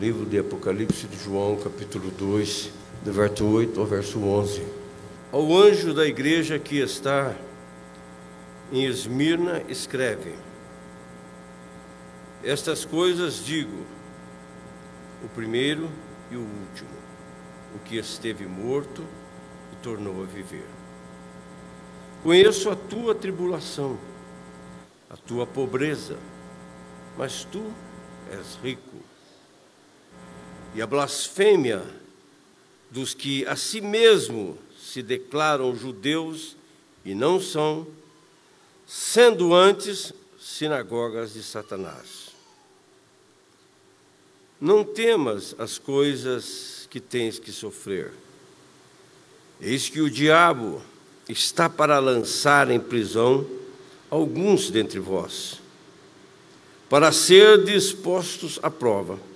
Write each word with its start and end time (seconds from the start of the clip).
Livro 0.00 0.24
de 0.24 0.38
Apocalipse 0.38 1.06
de 1.06 1.22
João, 1.22 1.56
capítulo 1.56 2.10
2, 2.12 2.72
do 3.04 3.12
verso 3.12 3.44
8 3.46 3.78
ao 3.78 3.84
verso 3.86 4.18
11. 4.18 4.66
Ao 5.30 5.54
anjo 5.54 5.92
da 5.92 6.06
igreja 6.06 6.58
que 6.58 6.78
está 6.78 7.36
em 8.72 8.86
Esmirna, 8.86 9.62
escreve: 9.68 10.32
Estas 12.42 12.82
coisas 12.82 13.44
digo, 13.44 13.84
o 15.22 15.28
primeiro 15.28 15.90
e 16.30 16.36
o 16.36 16.40
último, 16.40 16.96
o 17.76 17.78
que 17.80 17.98
esteve 17.98 18.46
morto 18.46 19.04
e 19.70 19.76
tornou 19.82 20.22
a 20.22 20.24
viver. 20.24 20.64
Conheço 22.22 22.70
a 22.70 22.74
tua 22.74 23.14
tribulação, 23.14 23.98
a 25.10 25.16
tua 25.18 25.46
pobreza, 25.46 26.16
mas 27.18 27.44
tu 27.44 27.62
és 28.32 28.58
rico. 28.64 29.09
E 30.74 30.80
a 30.80 30.86
blasfêmia 30.86 31.82
dos 32.90 33.14
que 33.14 33.46
a 33.46 33.56
si 33.56 33.80
mesmo 33.80 34.58
se 34.78 35.02
declaram 35.02 35.74
judeus 35.76 36.56
e 37.04 37.14
não 37.14 37.40
são, 37.40 37.86
sendo 38.86 39.54
antes 39.54 40.12
sinagogas 40.38 41.32
de 41.32 41.42
Satanás. 41.42 42.30
Não 44.60 44.84
temas 44.84 45.54
as 45.58 45.78
coisas 45.78 46.86
que 46.90 47.00
tens 47.00 47.38
que 47.38 47.52
sofrer. 47.52 48.12
Eis 49.60 49.88
que 49.88 50.00
o 50.00 50.10
diabo 50.10 50.82
está 51.28 51.68
para 51.68 51.98
lançar 51.98 52.70
em 52.70 52.80
prisão 52.80 53.46
alguns 54.10 54.70
dentre 54.70 54.98
vós, 54.98 55.60
para 56.88 57.12
ser 57.12 57.64
dispostos 57.64 58.58
à 58.62 58.70
prova. 58.70 59.29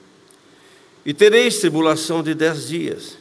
E 1.05 1.13
tereis 1.13 1.59
tribulação 1.59 2.23
de 2.23 2.35
dez 2.35 2.69
dias. 2.69 3.17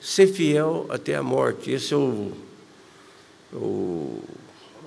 Ser 0.00 0.26
fiel 0.26 0.86
até 0.88 1.14
a 1.14 1.22
morte. 1.22 1.70
Esse 1.70 1.94
é 1.94 1.96
o, 1.96 2.32
o, 3.52 4.22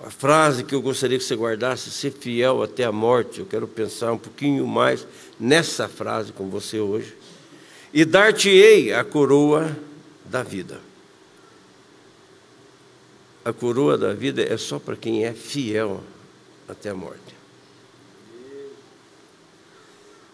a 0.06 0.10
frase 0.10 0.64
que 0.64 0.76
eu 0.76 0.82
gostaria 0.82 1.18
que 1.18 1.24
você 1.24 1.36
guardasse: 1.36 1.90
ser 1.90 2.12
fiel 2.12 2.62
até 2.62 2.84
a 2.84 2.92
morte. 2.92 3.40
Eu 3.40 3.46
quero 3.46 3.68
pensar 3.68 4.12
um 4.12 4.18
pouquinho 4.18 4.66
mais 4.68 5.06
nessa 5.40 5.88
frase 5.88 6.32
com 6.32 6.50
você 6.50 6.80
hoje. 6.80 7.16
E 7.94 8.06
dar-te-ei 8.06 8.94
a 8.94 9.04
coroa 9.04 9.76
da 10.26 10.44
vida 10.44 10.92
a 13.44 13.52
coroa 13.52 13.98
da 13.98 14.14
vida 14.14 14.42
é 14.42 14.56
só 14.56 14.80
para 14.80 14.96
quem 14.96 15.26
é 15.26 15.34
fiel 15.34 16.04
até 16.68 16.90
a 16.90 16.96
morte. 16.96 17.41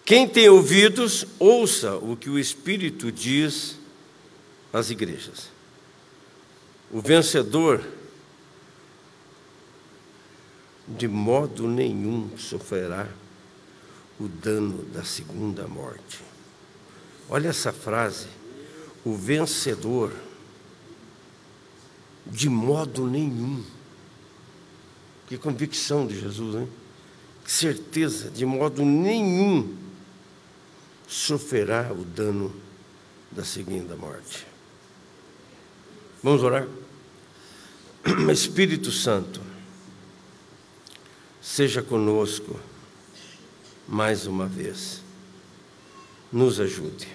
Quem 0.08 0.26
tem 0.26 0.48
ouvidos, 0.48 1.28
ouça 1.38 1.98
o 1.98 2.16
que 2.16 2.30
o 2.30 2.40
Espírito 2.40 3.12
diz 3.12 3.78
às 4.72 4.90
igrejas. 4.90 5.50
O 6.90 7.02
vencedor, 7.02 7.84
de 10.88 11.10
modo 11.10 11.68
nenhum, 11.68 12.30
sofrerá 12.38 13.10
o 14.18 14.30
dano 14.30 14.82
da 14.94 15.04
segunda 15.04 15.68
morte. 15.68 16.22
Olha 17.28 17.50
essa 17.50 17.74
frase. 17.74 18.28
O 19.04 19.14
vencedor 19.14 20.14
de 22.26 22.48
modo 22.48 23.06
nenhum. 23.06 23.62
Que 25.28 25.38
convicção 25.38 26.08
de 26.08 26.18
Jesus, 26.18 26.56
hein? 26.56 26.70
Que 27.44 27.52
certeza, 27.52 28.30
de 28.30 28.46
modo 28.46 28.86
nenhum 28.86 29.86
sofrerá 31.08 31.92
o 31.92 32.04
dano 32.04 32.54
da 33.32 33.44
segunda 33.44 33.96
morte. 33.96 34.46
Vamos 36.22 36.44
orar? 36.44 36.68
Espírito 38.32 38.92
Santo, 38.92 39.42
seja 41.42 41.82
conosco 41.82 42.60
mais 43.88 44.28
uma 44.28 44.46
vez. 44.46 45.02
Nos 46.32 46.60
ajude. 46.60 47.08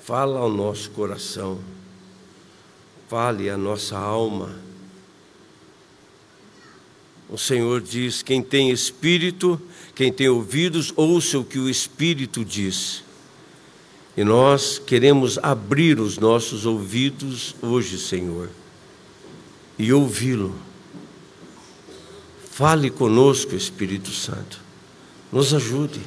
Fala 0.00 0.38
ao 0.38 0.48
nosso 0.48 0.90
coração 0.92 1.60
fale 3.08 3.48
a 3.48 3.56
nossa 3.56 3.96
alma. 3.96 4.54
O 7.28 7.38
Senhor 7.38 7.80
diz: 7.80 8.22
quem 8.22 8.42
tem 8.42 8.70
espírito, 8.70 9.60
quem 9.98 10.12
tem 10.12 10.28
ouvidos, 10.28 10.92
ouça 10.94 11.40
o 11.40 11.44
que 11.44 11.58
o 11.58 11.68
Espírito 11.68 12.44
diz. 12.44 13.02
E 14.16 14.22
nós 14.22 14.78
queremos 14.78 15.38
abrir 15.42 15.98
os 15.98 16.18
nossos 16.18 16.64
ouvidos 16.64 17.56
hoje, 17.60 17.98
Senhor, 17.98 18.48
e 19.76 19.92
ouvi-lo. 19.92 20.54
Fale 22.48 22.90
conosco, 22.90 23.56
Espírito 23.56 24.12
Santo. 24.12 24.60
Nos 25.32 25.52
ajude. 25.52 26.00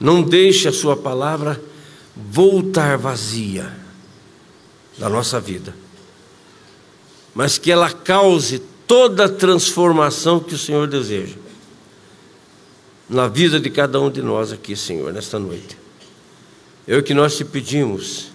Não 0.00 0.24
deixe 0.24 0.66
a 0.66 0.72
Sua 0.72 0.96
palavra 0.96 1.62
voltar 2.16 2.98
vazia 2.98 3.78
da 4.98 5.08
nossa 5.08 5.38
vida, 5.38 5.72
mas 7.32 7.58
que 7.58 7.70
ela 7.70 7.92
cause 7.92 8.69
toda 8.90 9.26
a 9.26 9.28
transformação 9.28 10.40
que 10.40 10.52
o 10.52 10.58
Senhor 10.58 10.88
deseja 10.88 11.36
na 13.08 13.28
vida 13.28 13.60
de 13.60 13.70
cada 13.70 14.00
um 14.00 14.10
de 14.10 14.20
nós 14.20 14.50
aqui, 14.50 14.74
Senhor, 14.74 15.12
nesta 15.12 15.38
noite. 15.38 15.78
É 16.88 16.96
o 16.96 17.02
que 17.04 17.14
nós 17.14 17.36
te 17.36 17.44
pedimos, 17.44 18.32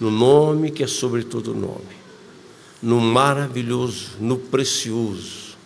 no 0.00 0.10
nome 0.10 0.70
que 0.70 0.82
é 0.82 0.86
sobre 0.86 1.24
todo 1.24 1.52
nome, 1.52 1.94
no 2.82 2.98
maravilhoso, 2.98 4.12
no 4.18 4.38
precioso, 4.38 5.58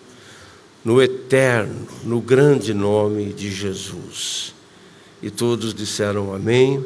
no 0.84 1.00
eterno, 1.00 1.86
no 2.02 2.20
grande 2.20 2.74
nome 2.74 3.32
de 3.32 3.48
Jesus. 3.48 4.52
E 5.22 5.30
todos 5.30 5.72
disseram 5.72 6.34
amém 6.34 6.84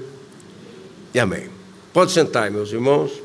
e 1.14 1.18
amém. 1.18 1.48
Pode 1.90 2.12
sentar, 2.12 2.50
meus 2.50 2.70
irmãos. 2.70 3.23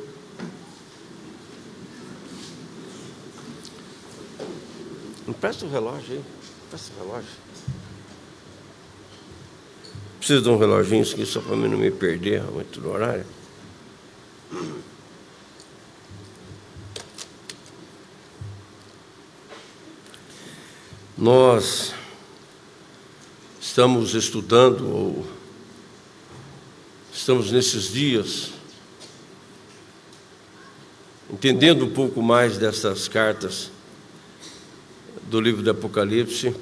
Empresta 5.30 5.66
o 5.66 5.70
relógio 5.70 6.16
aí. 6.16 6.24
Empresta 6.66 6.92
o 6.96 7.06
relógio. 7.06 7.32
Preciso 10.18 10.42
de 10.42 10.50
um 10.50 10.58
reloginho 10.58 11.04
aqui 11.04 11.26
só 11.26 11.40
para 11.40 11.56
mim 11.56 11.70
não 11.70 11.78
me 11.78 11.92
perder 11.92 12.44
muito 12.44 12.82
no 12.82 12.92
horário. 12.92 13.26
Nós 21.18 21.94
estamos 23.62 24.16
estudando 24.16 24.90
ou 24.90 25.40
Estamos 27.20 27.52
nesses 27.52 27.92
dias 27.92 28.52
entendendo 31.30 31.86
um 31.86 31.90
pouco 31.92 32.22
mais 32.22 32.58
dessas 32.58 33.08
cartas 33.08 33.70
do 35.30 35.40
livro 35.40 35.62
do 35.62 35.70
Apocalipse 35.70 36.56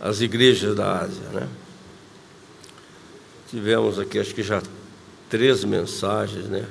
às 0.00 0.20
igrejas 0.20 0.74
da 0.74 1.00
Ásia, 1.00 1.28
né? 1.32 1.48
Tivemos 3.50 3.98
aqui 3.98 4.18
acho 4.18 4.34
que 4.34 4.42
já 4.42 4.62
três 5.28 5.64
mensagens, 5.64 6.46
né? 6.46 6.66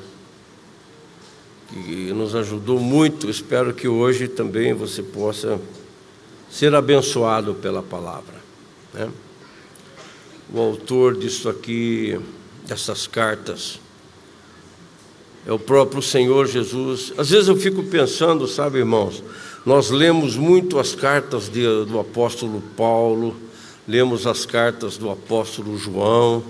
Que 1.70 2.12
nos 2.14 2.36
ajudou 2.36 2.80
muito. 2.80 3.30
Espero 3.30 3.74
que 3.74 3.88
hoje 3.88 4.28
também 4.28 4.74
você 4.74 5.04
possa 5.04 5.60
ser 6.50 6.74
abençoado 6.74 7.54
pela 7.56 7.84
palavra, 7.84 8.36
né? 8.94 9.10
O 10.52 10.60
autor 10.60 11.16
disso 11.18 11.50
aqui 11.50 12.20
dessas 12.66 13.06
cartas. 13.06 13.80
É 15.46 15.52
o 15.52 15.60
próprio 15.60 16.02
Senhor 16.02 16.48
Jesus. 16.48 17.14
Às 17.18 17.30
vezes 17.30 17.48
eu 17.48 17.56
fico 17.56 17.84
pensando, 17.84 18.48
sabe, 18.48 18.80
irmãos, 18.80 19.24
nós 19.68 19.90
lemos 19.90 20.38
muito 20.38 20.80
as 20.80 20.96
cartas 20.96 21.50
de, 21.50 21.64
do 21.84 22.00
apóstolo 22.00 22.62
Paulo, 22.78 23.36
lemos 23.86 24.26
as 24.26 24.46
cartas 24.46 24.96
do 24.96 25.12
apóstolo 25.12 25.78
João, 25.78 26.42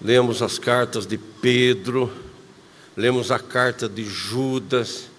lemos 0.00 0.40
as 0.40 0.58
cartas 0.58 1.06
de 1.06 1.18
Pedro, 1.18 2.10
lemos 2.96 3.30
a 3.30 3.38
carta 3.38 3.86
de 3.86 4.02
Judas. 4.02 5.10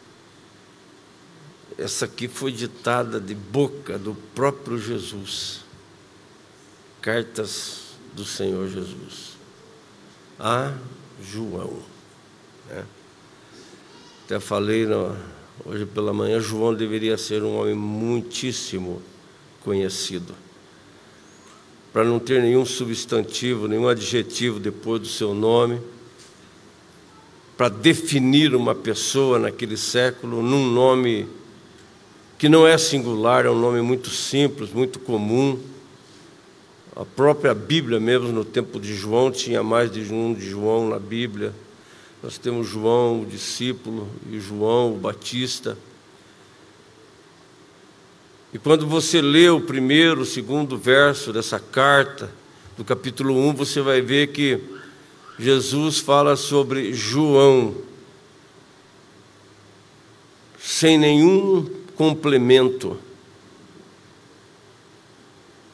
Essa 1.78 2.06
aqui 2.06 2.28
foi 2.28 2.52
ditada 2.52 3.20
de 3.20 3.36
boca 3.36 4.00
do 4.00 4.16
próprio 4.34 4.80
Jesus. 4.80 5.60
Cartas 7.00 7.96
do 8.16 8.26
Senhor 8.26 8.68
Jesus 8.70 9.36
a 10.40 10.74
João. 11.22 11.78
Né? 12.68 12.84
Até 14.26 14.40
falei 14.40 14.88
no, 14.88 15.16
hoje 15.66 15.86
pela 15.86 16.14
manhã, 16.14 16.40
João 16.40 16.74
deveria 16.74 17.18
ser 17.18 17.42
um 17.42 17.58
homem 17.58 17.74
muitíssimo 17.74 19.02
conhecido. 19.64 20.36
Para 21.92 22.04
não 22.04 22.20
ter 22.20 22.42
nenhum 22.42 22.66
substantivo, 22.66 23.68
nenhum 23.68 23.88
adjetivo 23.88 24.60
depois 24.60 25.02
do 25.02 25.08
seu 25.08 25.34
nome, 25.34 25.82
para 27.58 27.70
definir 27.70 28.54
uma 28.54 28.76
pessoa 28.76 29.40
naquele 29.40 29.78
século 29.78 30.44
num 30.44 30.70
nome 30.70 31.28
que 32.38 32.50
não 32.50 32.68
é 32.68 32.78
singular, 32.78 33.46
é 33.46 33.50
um 33.50 33.60
nome 33.60 33.82
muito 33.82 34.10
simples, 34.10 34.72
muito 34.72 35.00
comum. 35.00 35.58
A 36.96 37.06
própria 37.06 37.54
Bíblia, 37.54 38.00
mesmo 38.00 38.28
no 38.28 38.44
tempo 38.44 38.80
de 38.80 38.94
João, 38.94 39.32
tinha 39.32 39.64
mais 39.64 39.92
de 39.92 40.14
um 40.14 40.34
de 40.34 40.50
João 40.50 40.90
na 40.90 41.00
Bíblia. 41.00 41.54
Nós 42.26 42.40
temos 42.40 42.68
João, 42.68 43.22
o 43.22 43.26
discípulo, 43.28 44.10
e 44.32 44.40
João, 44.40 44.96
o 44.96 44.98
Batista. 44.98 45.78
E 48.52 48.58
quando 48.58 48.88
você 48.88 49.22
lê 49.22 49.48
o 49.48 49.62
primeiro, 49.62 50.22
o 50.22 50.26
segundo 50.26 50.76
verso 50.76 51.32
dessa 51.32 51.60
carta, 51.60 52.32
do 52.76 52.84
capítulo 52.84 53.38
1, 53.50 53.54
você 53.54 53.80
vai 53.80 54.02
ver 54.02 54.32
que 54.32 54.60
Jesus 55.38 56.00
fala 56.00 56.36
sobre 56.36 56.96
João, 56.96 57.76
sem 60.58 60.98
nenhum 60.98 61.70
complemento. 61.96 62.98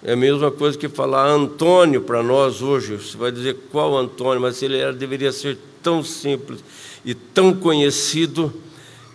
É 0.04 0.12
a 0.12 0.18
mesma 0.18 0.52
coisa 0.52 0.78
que 0.78 0.90
falar 0.90 1.30
Antônio 1.30 2.02
para 2.02 2.22
nós 2.22 2.62
hoje. 2.62 2.98
Você 2.98 3.16
vai 3.16 3.32
dizer 3.32 3.56
qual 3.72 3.98
Antônio, 3.98 4.42
mas 4.42 4.62
ele 4.62 4.78
era, 4.78 4.92
deveria 4.92 5.32
ser 5.32 5.58
tão 5.82 6.04
simples 6.04 6.64
e 7.04 7.14
tão 7.14 7.54
conhecido 7.54 8.54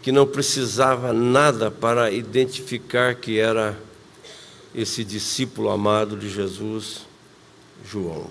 que 0.03 0.13
não 0.13 0.27
precisava 0.27 1.13
nada 1.13 1.71
para 1.71 2.11
identificar 2.11 3.15
que 3.15 3.39
era 3.39 3.79
esse 4.75 5.03
discípulo 5.03 5.71
amado 5.71 6.17
de 6.17 6.29
Jesus, 6.29 7.07
João. 7.85 8.31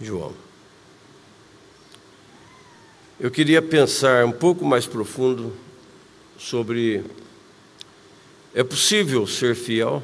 João. 0.00 0.34
Eu 3.18 3.30
queria 3.30 3.62
pensar 3.62 4.24
um 4.26 4.32
pouco 4.32 4.64
mais 4.64 4.86
profundo 4.86 5.52
sobre 6.38 7.02
é 8.54 8.62
possível 8.62 9.26
ser 9.26 9.54
fiel? 9.54 10.02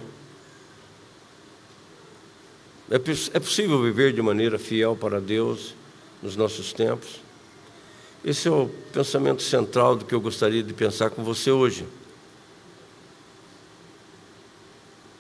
É, 2.93 2.97
é 2.97 3.41
possível 3.41 3.81
viver 3.81 4.13
de 4.13 4.21
maneira 4.21 4.59
fiel 4.59 4.95
para 4.95 5.19
Deus 5.19 5.75
nos 6.23 6.37
nossos 6.37 6.75
tempos? 6.75 7.23
Esse 8.23 8.49
é 8.49 8.51
o 8.51 8.69
pensamento 8.93 9.41
central 9.41 9.97
do 9.97 10.05
que 10.05 10.15
eu 10.15 10.21
gostaria 10.21 10.63
de 10.63 10.75
pensar 10.75 11.09
com 11.09 11.25
você 11.25 11.51
hoje. 11.51 11.87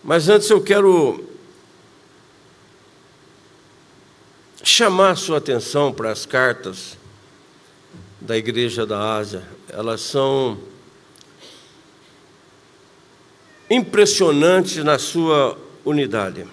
Mas 0.04 0.28
antes 0.28 0.50
eu 0.50 0.60
quero 0.62 1.24
chamar 4.62 5.16
sua 5.16 5.38
atenção 5.38 5.94
para 5.94 6.12
as 6.12 6.26
cartas 6.26 6.98
da 8.20 8.36
Igreja 8.36 8.84
da 8.84 9.14
Ásia. 9.16 9.48
Elas 9.70 10.02
são 10.02 10.58
impressionante 13.70 14.82
na 14.82 14.98
sua 14.98 15.56
unidade. 15.86 16.46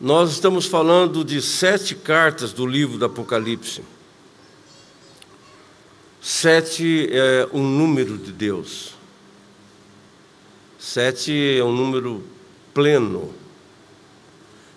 Nós 0.00 0.30
estamos 0.30 0.66
falando 0.66 1.24
de 1.24 1.42
sete 1.42 1.94
cartas 1.94 2.52
do 2.52 2.66
livro 2.66 2.98
do 2.98 3.04
Apocalipse. 3.04 3.82
Sete 6.20 7.08
é 7.10 7.48
um 7.52 7.62
número 7.62 8.16
de 8.16 8.32
Deus. 8.32 8.94
Sete 10.78 11.56
é 11.58 11.64
um 11.64 11.72
número 11.72 12.22
pleno. 12.72 13.34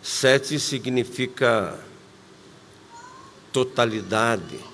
Sete 0.02 0.60
significa 0.60 1.80
totalidade 3.52 4.72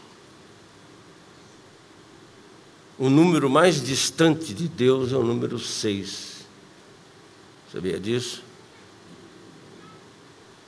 o 2.98 3.10
número 3.10 3.48
mais 3.48 3.84
distante 3.84 4.54
de 4.54 4.68
Deus 4.68 5.14
é 5.14 5.16
o 5.16 5.24
número 5.24 5.60
seis. 5.60 6.48
Sabia 7.72 8.00
disso? 8.00 8.44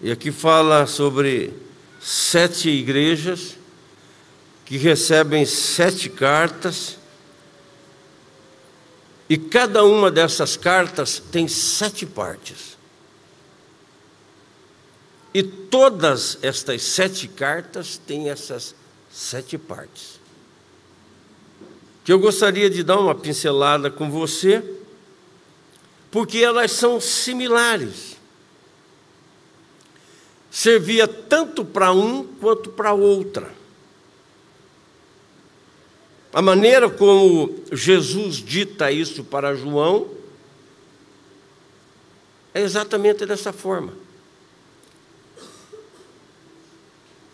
E 0.01 0.11
aqui 0.11 0.31
fala 0.31 0.85
sobre 0.85 1.53
sete 1.99 2.69
igrejas 2.69 3.57
que 4.65 4.77
recebem 4.77 5.45
sete 5.45 6.09
cartas, 6.09 6.97
e 9.27 9.37
cada 9.37 9.83
uma 9.83 10.09
dessas 10.09 10.55
cartas 10.55 11.21
tem 11.31 11.47
sete 11.47 12.05
partes. 12.05 12.77
E 15.33 15.43
todas 15.43 16.39
estas 16.41 16.81
sete 16.81 17.27
cartas 17.27 17.97
têm 17.97 18.29
essas 18.29 18.73
sete 19.11 19.57
partes 19.57 20.19
que 22.09 22.13
eu 22.13 22.17
gostaria 22.17 22.71
de 22.71 22.81
dar 22.81 22.97
uma 22.97 23.13
pincelada 23.13 23.91
com 23.91 24.09
você, 24.09 24.63
porque 26.09 26.39
elas 26.39 26.71
são 26.71 26.99
similares. 26.99 28.18
Servia 30.51 31.07
tanto 31.07 31.63
para 31.63 31.91
um 31.91 32.23
quanto 32.23 32.69
para 32.71 32.93
outra. 32.93 33.51
A 36.31 36.41
maneira 36.41 36.89
como 36.89 37.55
Jesus 37.71 38.35
dita 38.35 38.91
isso 38.91 39.23
para 39.23 39.55
João 39.55 40.09
é 42.53 42.61
exatamente 42.61 43.25
dessa 43.25 43.51
forma. 43.51 43.93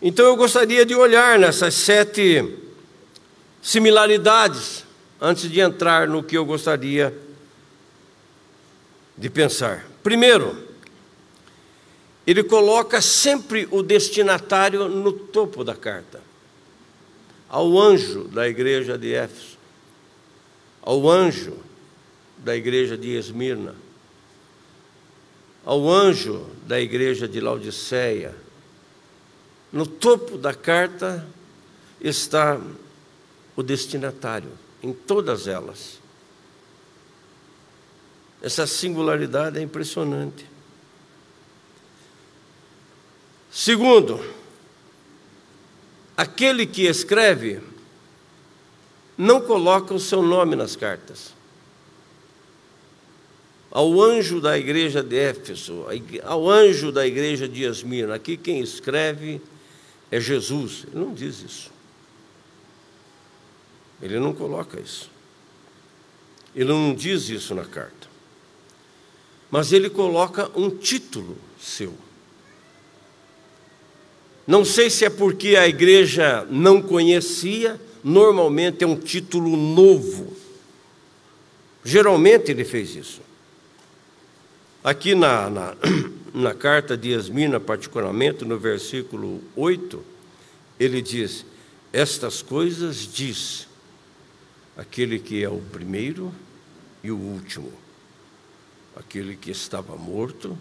Então 0.00 0.26
eu 0.26 0.36
gostaria 0.36 0.84
de 0.84 0.94
olhar 0.94 1.38
nessas 1.38 1.74
sete 1.74 2.58
similaridades 3.62 4.84
antes 5.20 5.50
de 5.50 5.60
entrar 5.60 6.06
no 6.06 6.22
que 6.22 6.36
eu 6.36 6.44
gostaria 6.44 7.16
de 9.16 9.30
pensar. 9.30 9.86
Primeiro, 10.02 10.65
ele 12.26 12.42
coloca 12.42 13.00
sempre 13.00 13.68
o 13.70 13.82
destinatário 13.82 14.88
no 14.88 15.12
topo 15.12 15.62
da 15.62 15.76
carta. 15.76 16.20
Ao 17.48 17.78
anjo 17.78 18.24
da 18.24 18.48
igreja 18.48 18.98
de 18.98 19.14
Éfeso, 19.14 19.56
ao 20.82 21.08
anjo 21.08 21.56
da 22.38 22.56
igreja 22.56 22.98
de 22.98 23.16
Esmirna, 23.16 23.76
ao 25.64 25.88
anjo 25.88 26.46
da 26.66 26.80
igreja 26.80 27.28
de 27.28 27.40
Laodiceia. 27.40 28.34
No 29.72 29.86
topo 29.86 30.36
da 30.36 30.54
carta 30.54 31.26
está 32.00 32.60
o 33.54 33.62
destinatário, 33.62 34.50
em 34.82 34.92
todas 34.92 35.46
elas. 35.46 36.00
Essa 38.42 38.66
singularidade 38.66 39.58
é 39.58 39.62
impressionante. 39.62 40.55
Segundo, 43.56 44.22
aquele 46.14 46.66
que 46.66 46.82
escreve 46.82 47.58
não 49.16 49.40
coloca 49.40 49.94
o 49.94 49.98
seu 49.98 50.20
nome 50.20 50.54
nas 50.54 50.76
cartas. 50.76 51.32
Ao 53.70 53.98
anjo 53.98 54.42
da 54.42 54.58
igreja 54.58 55.02
de 55.02 55.16
Éfeso, 55.16 55.86
ao 56.22 56.50
anjo 56.50 56.92
da 56.92 57.06
igreja 57.06 57.48
de 57.48 57.62
Esmirna, 57.62 58.16
aqui 58.16 58.36
quem 58.36 58.60
escreve 58.60 59.40
é 60.10 60.20
Jesus. 60.20 60.84
Ele 60.88 61.02
não 61.02 61.14
diz 61.14 61.40
isso. 61.40 61.72
Ele 64.02 64.20
não 64.20 64.34
coloca 64.34 64.78
isso. 64.78 65.10
Ele 66.54 66.68
não 66.68 66.94
diz 66.94 67.30
isso 67.30 67.54
na 67.54 67.64
carta. 67.64 68.06
Mas 69.50 69.72
ele 69.72 69.88
coloca 69.88 70.50
um 70.54 70.68
título 70.68 71.38
seu. 71.58 71.96
Não 74.46 74.64
sei 74.64 74.88
se 74.88 75.04
é 75.04 75.10
porque 75.10 75.56
a 75.56 75.66
igreja 75.66 76.46
não 76.48 76.80
conhecia, 76.80 77.80
normalmente 78.04 78.84
é 78.84 78.86
um 78.86 78.96
título 78.96 79.56
novo. 79.56 80.36
Geralmente 81.84 82.52
ele 82.52 82.64
fez 82.64 82.94
isso. 82.94 83.20
Aqui 84.84 85.16
na, 85.16 85.50
na, 85.50 85.76
na 86.32 86.54
carta 86.54 86.96
de 86.96 87.10
Esmina, 87.10 87.58
particularmente 87.58 88.44
no 88.44 88.56
versículo 88.56 89.42
8, 89.56 90.04
ele 90.78 91.02
diz: 91.02 91.44
Estas 91.92 92.40
coisas 92.40 93.12
diz 93.12 93.66
aquele 94.76 95.18
que 95.18 95.42
é 95.42 95.48
o 95.48 95.58
primeiro 95.72 96.32
e 97.02 97.10
o 97.10 97.16
último, 97.16 97.72
aquele 98.94 99.34
que 99.34 99.50
estava 99.50 99.96
morto 99.96 100.56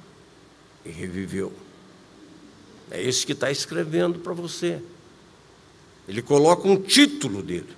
e 0.83 0.89
reviveu. 0.89 1.53
É 2.91 3.01
esse 3.01 3.25
que 3.25 3.31
está 3.31 3.51
escrevendo 3.51 4.19
para 4.19 4.33
você. 4.33 4.81
Ele 6.07 6.21
coloca 6.21 6.67
um 6.67 6.77
título 6.77 7.41
dele. 7.41 7.69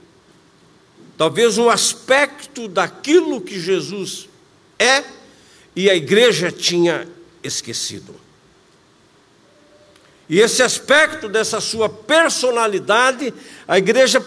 talvez 1.18 1.58
um 1.58 1.70
aspecto 1.70 2.68
daquilo 2.68 3.42
que 3.42 3.60
Jesus 3.60 4.30
é 4.78 5.04
e 5.76 5.90
a 5.90 5.96
igreja 5.96 6.52
tinha 6.52 7.08
esquecido. 7.44 8.14
E 10.30 10.40
esse 10.40 10.62
aspecto 10.62 11.30
dessa 11.30 11.60
sua 11.62 11.88
personalidade, 11.88 13.34
a 13.68 13.78
igreja 13.78 14.24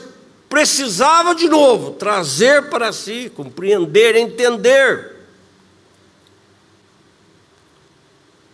precisava 0.48 1.34
de 1.34 1.48
novo 1.48 1.92
trazer 1.92 2.70
para 2.70 2.92
si, 2.92 3.30
compreender, 3.34 4.16
entender. 4.16 5.09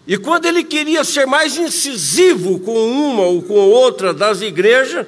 E 0.07 0.17
quando 0.17 0.47
ele 0.47 0.63
queria 0.63 1.03
ser 1.03 1.27
mais 1.27 1.57
incisivo 1.57 2.61
com 2.61 2.91
uma 2.91 3.23
ou 3.25 3.43
com 3.43 3.55
outra 3.55 4.15
das 4.15 4.41
igrejas, 4.41 5.07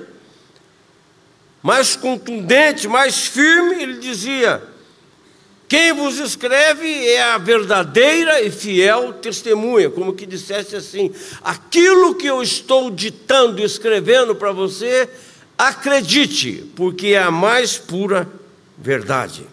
mais 1.63 1.95
contundente, 1.95 2.89
mais 2.89 3.27
firme, 3.27 3.83
ele 3.83 3.99
dizia: 3.99 4.63
Quem 5.69 5.93
vos 5.93 6.19
escreve 6.19 7.07
é 7.07 7.23
a 7.23 7.39
verdadeira 7.39 8.43
e 8.43 8.51
fiel 8.51 9.13
testemunha, 9.13 9.89
como 9.89 10.15
que 10.15 10.27
dissesse 10.27 10.75
assim: 10.75 11.13
aquilo 11.43 12.15
que 12.17 12.27
eu 12.27 12.43
estou 12.43 12.91
ditando 12.91 13.63
escrevendo 13.63 14.35
para 14.35 14.51
você 14.51 15.09
Acredite, 15.59 16.71
porque 16.77 17.09
é 17.09 17.19
a 17.19 17.33
mais 17.33 17.77
pura 17.77 18.31
verdade. 18.77 19.45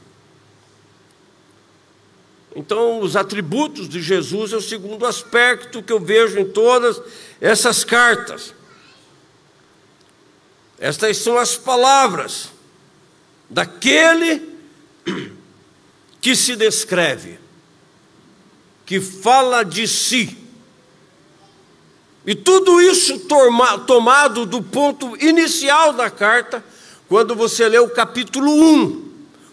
Então, 2.56 3.02
os 3.02 3.16
atributos 3.16 3.90
de 3.90 4.02
Jesus 4.02 4.54
é 4.54 4.56
o 4.56 4.62
segundo 4.62 5.06
aspecto 5.06 5.84
que 5.84 5.92
eu 5.92 6.00
vejo 6.00 6.40
em 6.40 6.46
todas 6.46 7.02
essas 7.42 7.84
cartas. 7.84 8.54
Estas 10.80 11.18
são 11.18 11.38
as 11.38 11.58
palavras 11.58 12.50
daquele 13.50 14.56
que 16.22 16.36
se 16.36 16.56
descreve, 16.56 17.38
que 18.86 19.02
fala 19.02 19.64
de 19.64 19.88
si 19.88 20.46
e 22.26 22.34
tudo 22.34 22.82
isso 22.82 23.20
tomado 23.86 24.46
do 24.48 24.62
ponto 24.62 25.16
inicial 25.24 25.94
da 25.94 26.10
carta, 26.10 26.64
quando 27.08 27.36
você 27.36 27.70
lê 27.70 27.78
o 27.78 27.90
capítulo 27.90 28.52
1, 28.52 29.05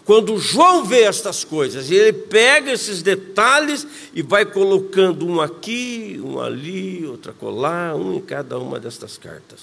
quando 0.05 0.37
João 0.37 0.83
vê 0.83 1.03
estas 1.03 1.43
coisas, 1.43 1.89
ele 1.89 2.11
pega 2.11 2.71
esses 2.71 3.01
detalhes 3.01 3.87
e 4.13 4.21
vai 4.21 4.45
colocando 4.45 5.25
um 5.25 5.39
aqui, 5.39 6.19
um 6.23 6.39
ali, 6.39 7.05
outro 7.05 7.33
colar, 7.33 7.95
um 7.95 8.15
em 8.15 8.21
cada 8.21 8.59
uma 8.59 8.79
destas 8.79 9.17
cartas. 9.17 9.61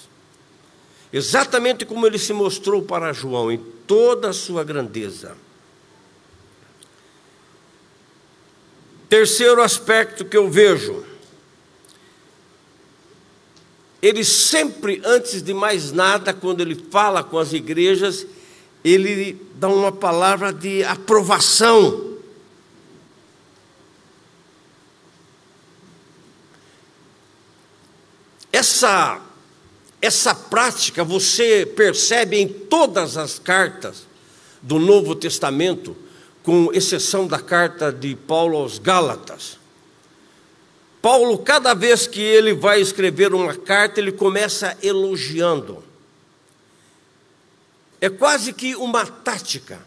Exatamente 1.12 1.85
como 1.85 2.06
ele 2.06 2.18
se 2.18 2.32
mostrou 2.32 2.82
para 2.82 3.12
João, 3.12 3.50
em 3.52 3.59
toda 3.87 4.30
a 4.30 4.32
sua 4.32 4.64
grandeza. 4.64 5.37
Terceiro 9.09 9.61
aspecto 9.61 10.25
que 10.25 10.37
eu 10.37 10.49
vejo 10.49 11.04
ele 14.02 14.25
sempre, 14.25 15.02
antes 15.04 15.42
de 15.42 15.52
mais 15.52 15.92
nada, 15.92 16.32
quando 16.32 16.62
ele 16.62 16.75
fala 16.90 17.23
com 17.23 17.38
as 17.38 17.52
igrejas, 17.52 18.26
ele 18.84 19.40
dá 19.54 19.68
uma 19.68 19.92
palavra 19.92 20.52
de 20.52 20.82
aprovação. 20.84 22.18
Essa, 28.52 29.20
essa 30.00 30.34
prática 30.34 31.04
você 31.04 31.64
percebe 31.64 32.38
em 32.38 32.49
todas 32.49 33.16
as 33.16 33.38
cartas 33.38 34.06
do 34.62 34.78
Novo 34.78 35.14
Testamento, 35.14 35.96
com 36.42 36.70
exceção 36.72 37.26
da 37.26 37.38
carta 37.38 37.92
de 37.92 38.16
Paulo 38.16 38.56
aos 38.56 38.78
Gálatas. 38.78 39.58
Paulo, 41.00 41.38
cada 41.38 41.72
vez 41.75 42.06
que 42.06 42.20
ele 42.20 42.52
vai 42.52 42.80
escrever 42.80 43.32
uma 43.34 43.54
carta, 43.54 44.00
ele 44.00 44.12
começa 44.12 44.76
elogiando. 44.82 45.89
É 48.00 48.09
quase 48.09 48.52
que 48.52 48.75
uma 48.75 49.07
tática. 49.07 49.80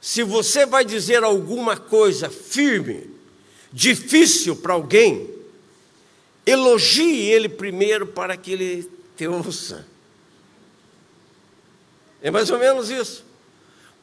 Se 0.00 0.22
você 0.22 0.64
vai 0.64 0.84
dizer 0.84 1.22
alguma 1.22 1.76
coisa 1.76 2.30
firme, 2.30 3.10
difícil 3.70 4.56
para 4.56 4.72
alguém, 4.72 5.28
elogie 6.46 7.26
ele 7.26 7.48
primeiro 7.48 8.06
para 8.06 8.36
que 8.36 8.52
ele 8.52 8.90
te 9.16 9.28
ouça. 9.28 9.86
É 12.22 12.30
mais 12.30 12.50
ou 12.50 12.58
menos 12.58 12.90
isso. 12.90 13.24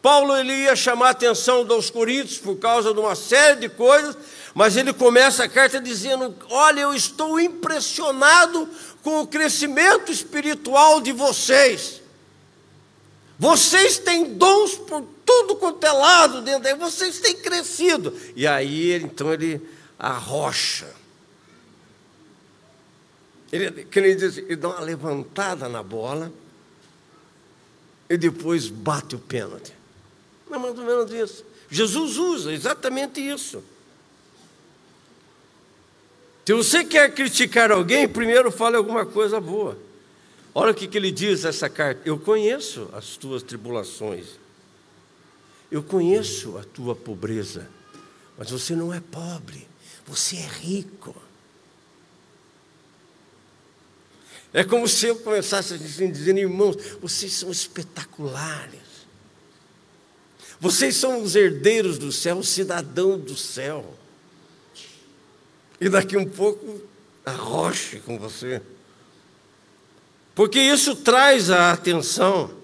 Paulo 0.02 0.36
ele 0.38 0.54
ia 0.54 0.76
chamar 0.76 1.08
a 1.08 1.12
atenção 1.12 1.66
dos 1.66 1.90
coríntios 1.90 2.38
por 2.38 2.58
causa 2.58 2.94
de 2.94 3.00
uma 3.00 3.16
série 3.16 3.62
de 3.62 3.70
coisas, 3.70 4.16
mas 4.54 4.78
ele 4.78 4.94
começa 4.94 5.44
a 5.44 5.50
carta 5.50 5.82
dizendo: 5.82 6.36
Olha, 6.50 6.82
eu 6.82 6.94
estou 6.94 7.40
impressionado 7.40 8.70
com 9.02 9.22
o 9.22 9.28
crescimento 9.28 10.12
espiritual 10.12 11.02
de 11.02 11.12
vocês. 11.12 12.02
Vocês 13.40 14.00
têm 14.00 14.34
dons 14.36 14.76
por 14.76 15.06
tudo 15.26 15.56
quanto 15.58 15.84
é 15.86 15.92
lado 15.92 16.42
dentro 16.42 16.64
daí, 16.64 16.74
vocês 16.74 17.20
têm 17.20 17.36
crescido. 17.36 18.18
E 18.36 18.48
aí, 18.48 18.94
então, 18.96 19.32
ele 19.32 19.62
arrocha. 20.00 20.88
Ele, 23.52 23.86
que 23.86 24.00
ele, 24.00 24.16
diz, 24.16 24.38
ele 24.38 24.56
dá 24.56 24.70
uma 24.70 24.82
levantada 24.82 25.70
na 25.70 25.84
bola 25.84 26.32
e 28.10 28.18
depois 28.18 28.68
bate 28.68 29.16
o 29.16 29.20
pênalti. 29.20 29.74
Não 30.50 30.58
é 30.58 30.60
mais 30.60 30.78
ou 30.78 30.86
menos 30.86 31.12
isso. 31.12 31.46
Jesus 31.70 32.18
usa 32.18 32.54
exatamente 32.54 33.20
isso. 33.22 33.64
Se 36.46 36.54
você 36.54 36.86
quer 36.86 37.14
criticar 37.14 37.72
alguém, 37.72 38.08
primeiro 38.08 38.50
fale 38.52 38.78
alguma 38.78 39.06
coisa 39.06 39.40
boa. 39.40 39.78
Olha 40.60 40.72
o 40.72 40.74
que, 40.74 40.88
que 40.88 40.98
ele 40.98 41.12
diz 41.12 41.44
nessa 41.44 41.70
carta. 41.70 42.02
Eu 42.04 42.18
conheço 42.18 42.90
as 42.92 43.16
tuas 43.16 43.44
tribulações. 43.44 44.40
Eu 45.70 45.84
conheço 45.84 46.58
a 46.58 46.64
tua 46.64 46.96
pobreza. 46.96 47.70
Mas 48.36 48.50
você 48.50 48.76
não 48.76 48.92
é 48.92 49.00
pobre. 49.00 49.68
Você 50.08 50.38
é 50.38 50.48
rico. 50.48 51.16
É 54.52 54.64
como 54.64 54.88
se 54.88 55.06
eu 55.06 55.18
começasse 55.18 55.76
a 55.76 55.78
dizer, 55.78 56.12
dizendo, 56.12 56.40
irmãos, 56.40 56.76
vocês 57.00 57.34
são 57.34 57.52
espetaculares. 57.52 59.06
Vocês 60.60 60.96
são 60.96 61.22
os 61.22 61.36
herdeiros 61.36 62.00
do 62.00 62.12
céu, 62.12 62.40
os 62.40 62.50
cidadãos 62.50 63.22
do 63.22 63.38
céu 63.38 63.94
e 65.80 65.88
daqui 65.88 66.18
um 66.18 66.28
pouco 66.28 66.82
arroche 67.24 68.00
com 68.00 68.18
você. 68.18 68.60
Porque 70.38 70.58
isso 70.58 70.96
traz 70.96 71.50
a 71.50 71.74
atenção. 71.74 72.56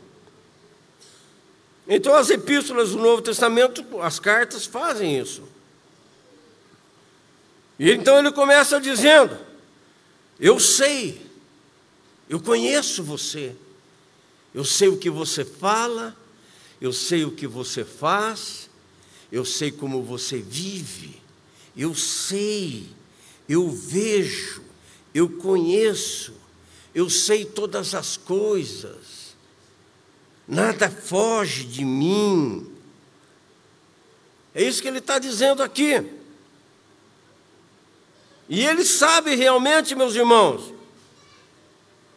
Então, 1.85 2.15
as 2.15 2.29
epístolas 2.29 2.91
do 2.91 2.99
Novo 2.99 3.21
Testamento, 3.21 3.83
as 3.99 4.17
cartas 4.17 4.65
fazem 4.65 5.19
isso. 5.19 5.43
E 7.77 7.91
então 7.91 8.19
ele 8.19 8.31
começa 8.31 8.79
dizendo: 8.79 9.37
Eu 10.39 10.57
sei, 10.57 11.21
eu 12.29 12.39
conheço 12.39 13.03
você, 13.03 13.53
eu 14.53 14.63
sei 14.63 14.87
o 14.87 14.97
que 14.97 15.09
você 15.09 15.43
fala, 15.43 16.15
eu 16.79 16.93
sei 16.93 17.25
o 17.25 17.31
que 17.31 17.47
você 17.47 17.83
faz, 17.83 18.69
eu 19.29 19.43
sei 19.43 19.71
como 19.71 20.01
você 20.01 20.37
vive, 20.37 21.21
eu 21.75 21.93
sei 21.93 22.87
eu 23.47 23.69
vejo, 23.69 24.63
eu 25.13 25.29
conheço, 25.29 26.33
eu 26.93 27.09
sei 27.09 27.43
todas 27.45 27.95
as 27.95 28.17
coisas, 28.17 29.35
nada 30.47 30.89
foge 30.89 31.63
de 31.63 31.83
mim. 31.83 32.71
É 34.53 34.63
isso 34.63 34.81
que 34.81 34.88
ele 34.88 35.00
está 35.00 35.17
dizendo 35.17 35.63
aqui. 35.63 36.03
E 38.47 38.63
ele 38.65 38.83
sabe 38.83 39.35
realmente, 39.35 39.95
meus 39.95 40.15
irmãos. 40.15 40.73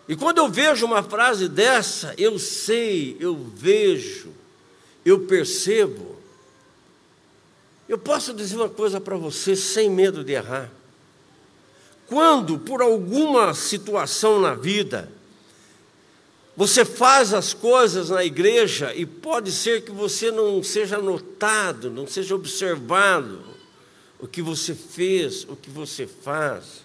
E 0.09 0.14
quando 0.14 0.38
eu 0.38 0.49
vejo 0.49 0.85
uma 0.85 1.02
frase 1.02 1.49
dessa, 1.49 2.14
eu 2.18 2.38
sei, 2.38 3.16
eu 3.18 3.35
vejo, 3.35 4.33
eu 5.04 5.21
percebo. 5.21 6.16
Eu 7.88 7.99
posso 7.99 8.35
dizer 8.35 8.56
uma 8.56 8.68
coisa 8.68 9.00
para 9.00 9.16
você 9.16 9.56
sem 9.56 9.88
medo 9.88 10.23
de 10.23 10.33
errar. 10.33 10.71
Quando, 12.06 12.58
por 12.58 12.80
alguma 12.80 13.52
situação 13.54 14.40
na 14.40 14.54
vida, 14.54 15.10
você 16.56 16.84
faz 16.84 17.34
as 17.34 17.52
coisas 17.52 18.10
na 18.10 18.25
igreja 18.25 18.94
e 18.94 19.04
pode 19.04 19.52
ser 19.52 19.82
que 19.82 19.90
você 19.90 20.30
não 20.30 20.62
seja 20.62 20.98
notado, 20.98 21.90
não 21.90 22.06
seja 22.06 22.34
observado 22.34 23.44
o 24.18 24.26
que 24.26 24.40
você 24.40 24.75
fez, 24.75 25.44
o 25.44 25.56
que 25.56 25.68
você 25.68 26.06
faz. 26.06 26.84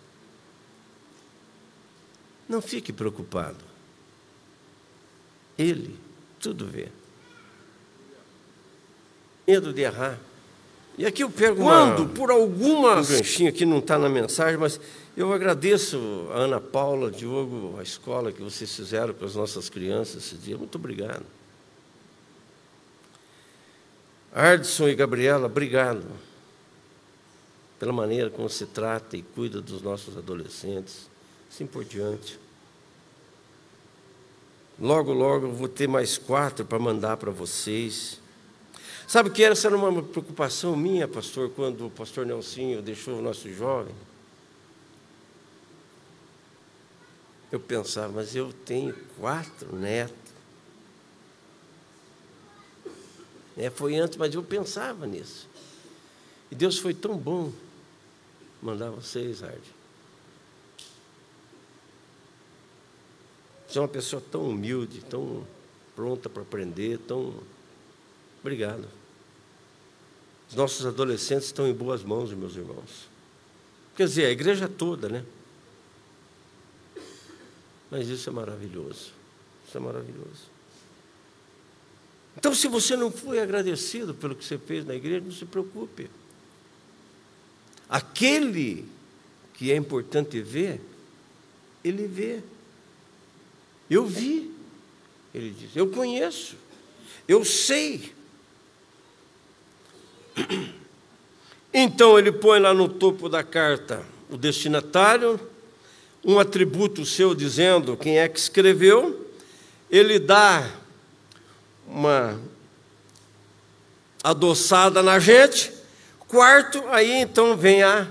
Não 2.49 2.61
fique 2.61 2.91
preocupado. 2.91 3.63
Ele 5.57 5.97
tudo 6.39 6.65
vê. 6.65 6.89
medo 9.47 9.71
de 9.71 9.81
errar. 9.81 10.19
E 10.97 11.05
aqui 11.05 11.23
eu 11.23 11.29
pego 11.29 11.63
Quando, 11.63 12.03
uma, 12.03 12.09
por 12.09 12.29
alguma 12.29 12.97
um 12.97 13.05
ganchinho 13.05 13.51
que 13.51 13.65
não 13.65 13.79
está 13.79 13.97
na 13.97 14.09
mensagem, 14.09 14.57
mas 14.57 14.79
eu 15.15 15.33
agradeço 15.33 15.97
a 16.31 16.39
Ana 16.39 16.59
Paula, 16.59 17.09
Diogo, 17.09 17.75
a 17.79 17.83
escola 17.83 18.31
que 18.31 18.41
vocês 18.41 18.73
fizeram 18.75 19.13
para 19.13 19.25
as 19.25 19.35
nossas 19.35 19.69
crianças 19.69 20.25
esse 20.25 20.35
dia. 20.35 20.57
Muito 20.57 20.75
obrigado. 20.75 21.25
Ardson 24.33 24.87
e 24.87 24.95
Gabriela, 24.95 25.47
obrigado 25.47 26.05
pela 27.77 27.91
maneira 27.91 28.29
como 28.29 28.47
se 28.47 28.67
trata 28.67 29.17
e 29.17 29.23
cuida 29.23 29.59
dos 29.59 29.81
nossos 29.81 30.15
adolescentes, 30.15 31.09
assim 31.51 31.65
por 31.65 31.83
diante. 31.83 32.39
Logo, 34.79 35.11
logo 35.11 35.47
eu 35.47 35.51
vou 35.51 35.67
ter 35.67 35.87
mais 35.87 36.17
quatro 36.17 36.63
para 36.63 36.79
mandar 36.79 37.17
para 37.17 37.31
vocês. 37.31 38.20
Sabe 39.11 39.29
que 39.29 39.43
essa 39.43 39.67
era 39.67 39.75
uma 39.75 40.01
preocupação 40.01 40.73
minha, 40.73 41.05
pastor, 41.05 41.49
quando 41.49 41.87
o 41.87 41.89
pastor 41.89 42.25
Nelsinho 42.25 42.81
deixou 42.81 43.19
o 43.19 43.21
nosso 43.21 43.51
jovem? 43.53 43.93
Eu 47.51 47.59
pensava, 47.59 48.13
mas 48.13 48.33
eu 48.37 48.53
tenho 48.53 48.95
quatro 49.19 49.75
netos. 49.75 50.15
É, 53.57 53.69
foi 53.69 53.97
antes, 53.97 54.17
mas 54.17 54.33
eu 54.33 54.41
pensava 54.41 55.05
nisso. 55.05 55.45
E 56.49 56.55
Deus 56.55 56.79
foi 56.79 56.93
tão 56.93 57.17
bom 57.17 57.51
mandar 58.61 58.91
vocês, 58.91 59.43
Arde. 59.43 59.75
Você 63.67 63.77
é 63.77 63.81
uma 63.81 63.89
pessoa 63.89 64.23
tão 64.31 64.47
humilde, 64.47 65.03
tão 65.03 65.45
pronta 65.97 66.29
para 66.29 66.43
aprender, 66.43 66.97
tão. 66.99 67.33
Obrigado. 68.39 69.00
Os 70.51 70.55
nossos 70.57 70.85
adolescentes 70.85 71.45
estão 71.45 71.65
em 71.65 71.73
boas 71.73 72.03
mãos, 72.03 72.33
meus 72.33 72.57
irmãos. 72.57 73.07
Quer 73.95 74.05
dizer, 74.05 74.25
a 74.25 74.31
igreja 74.31 74.67
toda, 74.67 75.07
né? 75.07 75.23
Mas 77.89 78.09
isso 78.09 78.29
é 78.29 78.33
maravilhoso. 78.33 79.13
Isso 79.65 79.77
é 79.77 79.79
maravilhoso. 79.79 80.51
Então, 82.35 82.53
se 82.53 82.67
você 82.67 82.97
não 82.97 83.09
foi 83.09 83.39
agradecido 83.39 84.13
pelo 84.13 84.35
que 84.35 84.43
você 84.43 84.57
fez 84.57 84.85
na 84.85 84.93
igreja, 84.93 85.23
não 85.23 85.31
se 85.31 85.45
preocupe. 85.45 86.09
Aquele 87.87 88.85
que 89.53 89.71
é 89.71 89.77
importante 89.77 90.41
ver, 90.41 90.81
ele 91.81 92.07
vê. 92.07 92.41
Eu 93.89 94.05
vi, 94.05 94.53
ele 95.33 95.51
diz, 95.51 95.77
eu 95.77 95.89
conheço, 95.89 96.57
eu 97.25 97.45
sei. 97.45 98.19
Então 101.73 102.19
ele 102.19 102.31
põe 102.31 102.59
lá 102.59 102.73
no 102.73 102.89
topo 102.89 103.29
da 103.29 103.43
carta 103.43 104.03
o 104.29 104.37
destinatário, 104.37 105.39
um 106.23 106.39
atributo 106.39 107.05
seu 107.05 107.35
dizendo 107.35 107.97
quem 107.97 108.19
é 108.19 108.29
que 108.29 108.39
escreveu, 108.39 109.29
ele 109.89 110.19
dá 110.19 110.69
uma 111.87 112.39
adoçada 114.23 115.03
na 115.03 115.19
gente. 115.19 115.73
Quarto, 116.27 116.81
aí 116.87 117.11
então 117.11 117.57
vem 117.57 117.83
a 117.83 118.07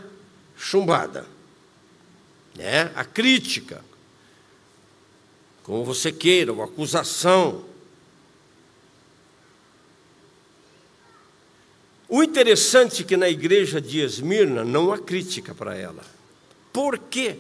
chumbada, 0.57 1.25
né? 2.55 2.91
a 2.95 3.03
crítica, 3.03 3.83
como 5.63 5.85
você 5.85 6.13
queira, 6.13 6.53
uma 6.53 6.65
acusação. 6.65 7.65
O 12.13 12.25
interessante 12.25 13.03
é 13.03 13.05
que 13.05 13.17
na 13.17 13.29
igreja 13.29 13.81
de 13.81 14.01
Esmirna 14.01 14.65
não 14.65 14.93
há 14.93 14.99
crítica 14.99 15.55
para 15.55 15.77
ela. 15.77 16.05
Por 16.73 16.99
quê? 16.99 17.39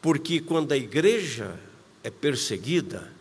Porque 0.00 0.40
quando 0.40 0.70
a 0.70 0.76
igreja 0.76 1.58
é 2.04 2.08
perseguida, 2.08 3.12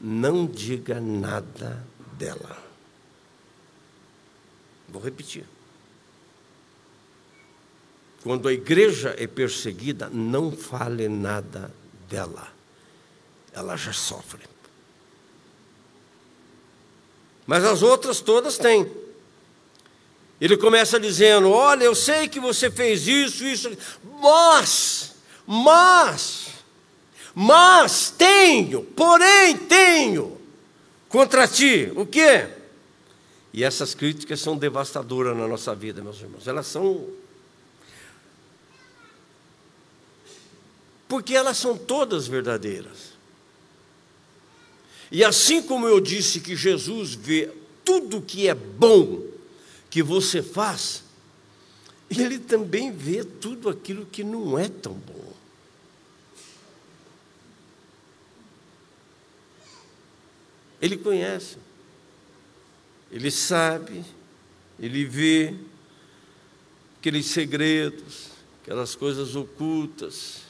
não 0.00 0.46
diga 0.46 0.98
nada 0.98 1.86
dela. 2.16 2.56
Vou 4.88 5.02
repetir. 5.02 5.44
Quando 8.22 8.48
a 8.48 8.52
igreja 8.54 9.14
é 9.18 9.26
perseguida, 9.26 10.08
não 10.08 10.50
fale 10.52 11.06
nada 11.06 11.70
dela. 12.08 12.48
Ela 13.52 13.76
já 13.76 13.92
sofre. 13.92 14.55
Mas 17.46 17.64
as 17.64 17.82
outras 17.82 18.20
todas 18.20 18.58
têm. 18.58 18.90
Ele 20.40 20.56
começa 20.56 20.98
dizendo: 20.98 21.50
Olha, 21.50 21.84
eu 21.84 21.94
sei 21.94 22.28
que 22.28 22.40
você 22.40 22.70
fez 22.70 23.06
isso, 23.06 23.44
isso, 23.44 23.70
mas, 24.20 25.14
mas, 25.46 26.48
mas 27.34 28.10
tenho, 28.10 28.82
porém 28.82 29.56
tenho 29.56 30.38
contra 31.08 31.48
ti 31.48 31.90
o 31.96 32.04
quê? 32.04 32.48
E 33.54 33.64
essas 33.64 33.94
críticas 33.94 34.40
são 34.40 34.54
devastadoras 34.54 35.34
na 35.34 35.48
nossa 35.48 35.74
vida, 35.74 36.02
meus 36.02 36.20
irmãos. 36.20 36.46
Elas 36.46 36.66
são. 36.66 37.08
Porque 41.08 41.34
elas 41.34 41.56
são 41.56 41.78
todas 41.78 42.26
verdadeiras. 42.26 43.15
E 45.10 45.24
assim 45.24 45.62
como 45.62 45.86
eu 45.86 46.00
disse 46.00 46.40
que 46.40 46.56
Jesus 46.56 47.14
vê 47.14 47.50
tudo 47.84 48.20
que 48.20 48.48
é 48.48 48.54
bom 48.54 49.22
que 49.88 50.02
você 50.02 50.42
faz, 50.42 51.04
ele 52.10 52.38
também 52.38 52.92
vê 52.92 53.24
tudo 53.24 53.68
aquilo 53.68 54.06
que 54.06 54.22
não 54.22 54.58
é 54.58 54.68
tão 54.68 54.94
bom. 54.94 55.34
Ele 60.80 60.96
conhece, 60.96 61.56
ele 63.10 63.30
sabe, 63.30 64.04
ele 64.78 65.04
vê 65.04 65.54
aqueles 66.98 67.26
segredos, 67.26 68.30
aquelas 68.62 68.94
coisas 68.94 69.34
ocultas, 69.34 70.42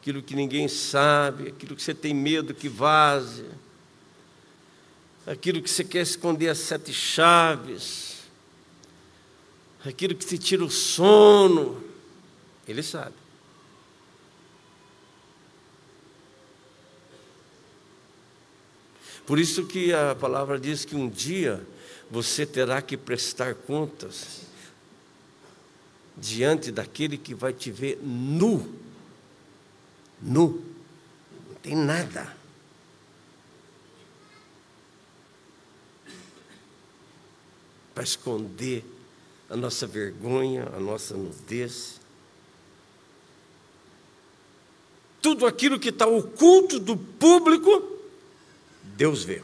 aquilo 0.00 0.22
que 0.22 0.34
ninguém 0.34 0.66
sabe, 0.66 1.48
aquilo 1.48 1.76
que 1.76 1.82
você 1.82 1.94
tem 1.94 2.14
medo 2.14 2.54
que 2.54 2.68
vaze, 2.68 3.44
aquilo 5.26 5.62
que 5.62 5.70
você 5.70 5.84
quer 5.84 6.02
esconder 6.02 6.48
as 6.48 6.58
sete 6.58 6.92
chaves, 6.92 8.18
aquilo 9.84 10.14
que 10.14 10.26
te 10.26 10.38
tira 10.38 10.64
o 10.64 10.70
sono, 10.70 11.82
ele 12.66 12.82
sabe. 12.82 13.14
Por 19.26 19.38
isso 19.38 19.66
que 19.66 19.92
a 19.92 20.14
palavra 20.14 20.58
diz 20.58 20.84
que 20.84 20.94
um 20.94 21.08
dia 21.08 21.66
você 22.10 22.44
terá 22.44 22.82
que 22.82 22.96
prestar 22.96 23.54
contas 23.54 24.42
diante 26.16 26.70
daquele 26.70 27.16
que 27.16 27.34
vai 27.34 27.52
te 27.52 27.70
ver 27.70 27.98
nu. 28.02 28.74
Nu. 30.20 30.62
Não 31.48 31.54
tem 31.62 31.74
nada. 31.74 32.33
Para 37.94 38.02
esconder 38.02 38.84
a 39.48 39.56
nossa 39.56 39.86
vergonha, 39.86 40.68
a 40.74 40.80
nossa 40.80 41.16
nudez. 41.16 42.00
Tudo 45.22 45.46
aquilo 45.46 45.78
que 45.78 45.88
está 45.88 46.06
oculto 46.06 46.78
do 46.78 46.96
público 46.96 47.94
Deus 48.96 49.24
vê. 49.24 49.42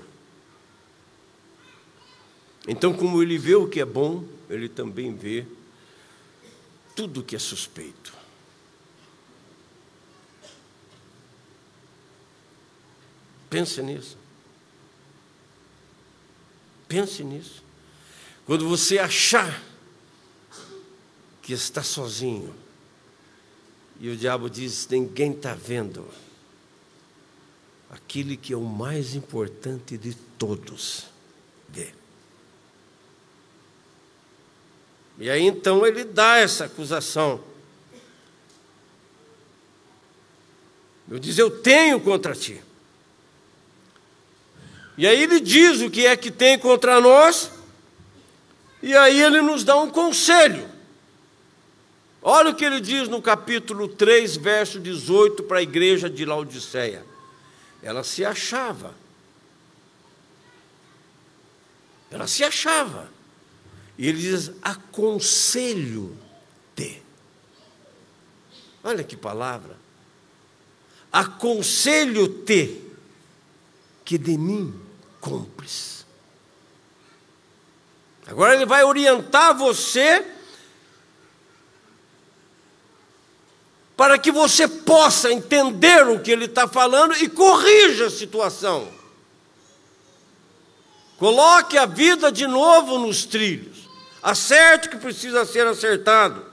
Então, 2.69 2.93
como 2.95 3.23
ele 3.23 3.39
vê 3.39 3.55
o 3.55 3.69
que 3.69 3.81
é 3.81 3.85
bom, 3.85 4.25
ele 4.49 4.69
também 4.69 5.15
vê 5.15 5.47
tudo 6.95 7.21
o 7.21 7.25
que 7.25 7.35
é 7.35 7.39
suspeito. 7.39 8.13
Pense 13.49 13.83
nisso. 13.83 14.17
Pense 16.87 17.25
nisso. 17.25 17.60
Quando 18.51 18.69
você 18.69 18.99
achar 18.99 19.63
que 21.41 21.53
está 21.53 21.85
sozinho, 21.85 22.53
e 24.01 24.09
o 24.09 24.17
diabo 24.17 24.51
diz: 24.51 24.89
ninguém 24.89 25.31
está 25.31 25.55
vendo 25.55 26.05
aquele 27.89 28.37
que 28.37 28.53
é 28.53 28.57
o 28.57 28.63
mais 28.63 29.15
importante 29.15 29.97
de 29.97 30.17
todos 30.37 31.05
vê. 31.69 31.95
E 35.17 35.31
aí 35.31 35.47
então 35.47 35.87
ele 35.87 36.03
dá 36.03 36.39
essa 36.39 36.65
acusação. 36.65 37.41
Eu 41.09 41.21
diz: 41.21 41.39
Eu 41.39 41.63
tenho 41.63 42.01
contra 42.01 42.35
ti. 42.35 42.61
E 44.99 45.07
aí 45.07 45.23
ele 45.23 45.39
diz 45.39 45.81
o 45.83 45.89
que 45.89 46.05
é 46.05 46.17
que 46.17 46.33
tem 46.33 46.59
contra 46.59 47.01
nós, 47.01 47.60
e 48.83 48.97
aí 48.97 49.21
ele 49.21 49.43
nos 49.43 49.65
dá 49.65 49.77
um 49.77 49.91
conselho. 49.91 50.69
Olha 52.23 52.51
o 52.51 52.55
que 52.55 52.65
ele 52.65 52.81
diz 52.81 53.09
no 53.09 53.21
capítulo 53.23 53.89
3, 53.89 54.37
verso 54.37 54.79
18, 54.79 55.43
para 55.45 55.59
a 55.59 55.63
igreja 55.63 56.09
de 56.09 56.25
Laodiceia. 56.25 57.05
Ela 57.83 58.05
se 58.05 58.25
achava. 58.25 58.95
Ela 62.11 62.27
se 62.27 62.43
achava. 62.45 63.11
E 63.97 64.07
ele 64.09 64.19
diz: 64.21 64.51
aconselho-te. 64.63 66.11
Olha 68.83 69.05
que 69.05 69.17
palavra. 69.17 69.79
Aconselho-te 71.13 72.81
que 74.05 74.19
de 74.19 74.37
mim 74.37 74.75
cumpres. 75.21 76.00
Agora 78.31 78.55
ele 78.55 78.65
vai 78.65 78.85
orientar 78.85 79.57
você 79.57 80.25
para 83.97 84.17
que 84.17 84.31
você 84.31 84.69
possa 84.69 85.33
entender 85.33 86.07
o 86.09 86.21
que 86.21 86.31
ele 86.31 86.45
está 86.45 86.69
falando 86.69 87.15
e 87.17 87.29
corrija 87.29 88.07
a 88.07 88.11
situação. 88.11 88.89
Coloque 91.19 91.77
a 91.77 91.85
vida 91.87 92.31
de 92.31 92.47
novo 92.47 92.99
nos 92.99 93.25
trilhos. 93.25 93.89
Acerte 94.23 94.87
o 94.87 94.91
que 94.93 94.97
precisa 94.97 95.45
ser 95.45 95.67
acertado. 95.67 96.47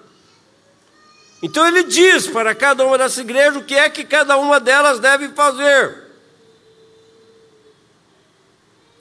Então 1.43 1.65
ele 1.67 1.83
diz 1.83 2.27
para 2.27 2.55
cada 2.55 2.85
uma 2.85 2.97
dessas 2.97 3.19
igrejas 3.19 3.57
o 3.57 3.63
que 3.63 3.75
é 3.75 3.87
que 3.87 4.03
cada 4.03 4.35
uma 4.37 4.59
delas 4.59 4.99
deve 4.99 5.29
fazer. 5.29 6.05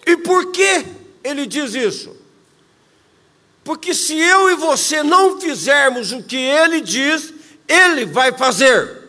E 0.07 0.17
por 0.19 0.53
que 0.53 0.85
ele 1.25 1.47
diz 1.47 1.75
isso? 1.75 2.26
Porque 3.67 3.93
se 3.93 4.17
eu 4.17 4.49
e 4.49 4.55
você 4.55 5.03
não 5.03 5.41
fizermos 5.41 6.13
o 6.13 6.23
que 6.23 6.37
ele 6.37 6.81
diz, 6.81 7.35
ele 7.67 8.07
vai 8.07 8.31
fazer. 8.31 9.03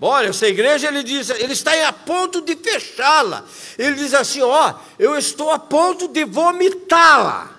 Olha, 0.00 0.28
essa 0.28 0.48
igreja, 0.48 0.88
ele 0.88 1.02
diz, 1.02 1.28
ele 1.28 1.52
está 1.52 1.86
a 1.86 1.92
ponto 1.92 2.40
de 2.40 2.56
fechá-la. 2.56 3.44
Ele 3.76 3.96
diz 3.96 4.14
assim: 4.14 4.40
ó, 4.40 4.74
eu 4.98 5.14
estou 5.14 5.50
a 5.50 5.58
ponto 5.58 6.08
de 6.08 6.24
vomitá-la. 6.24 7.50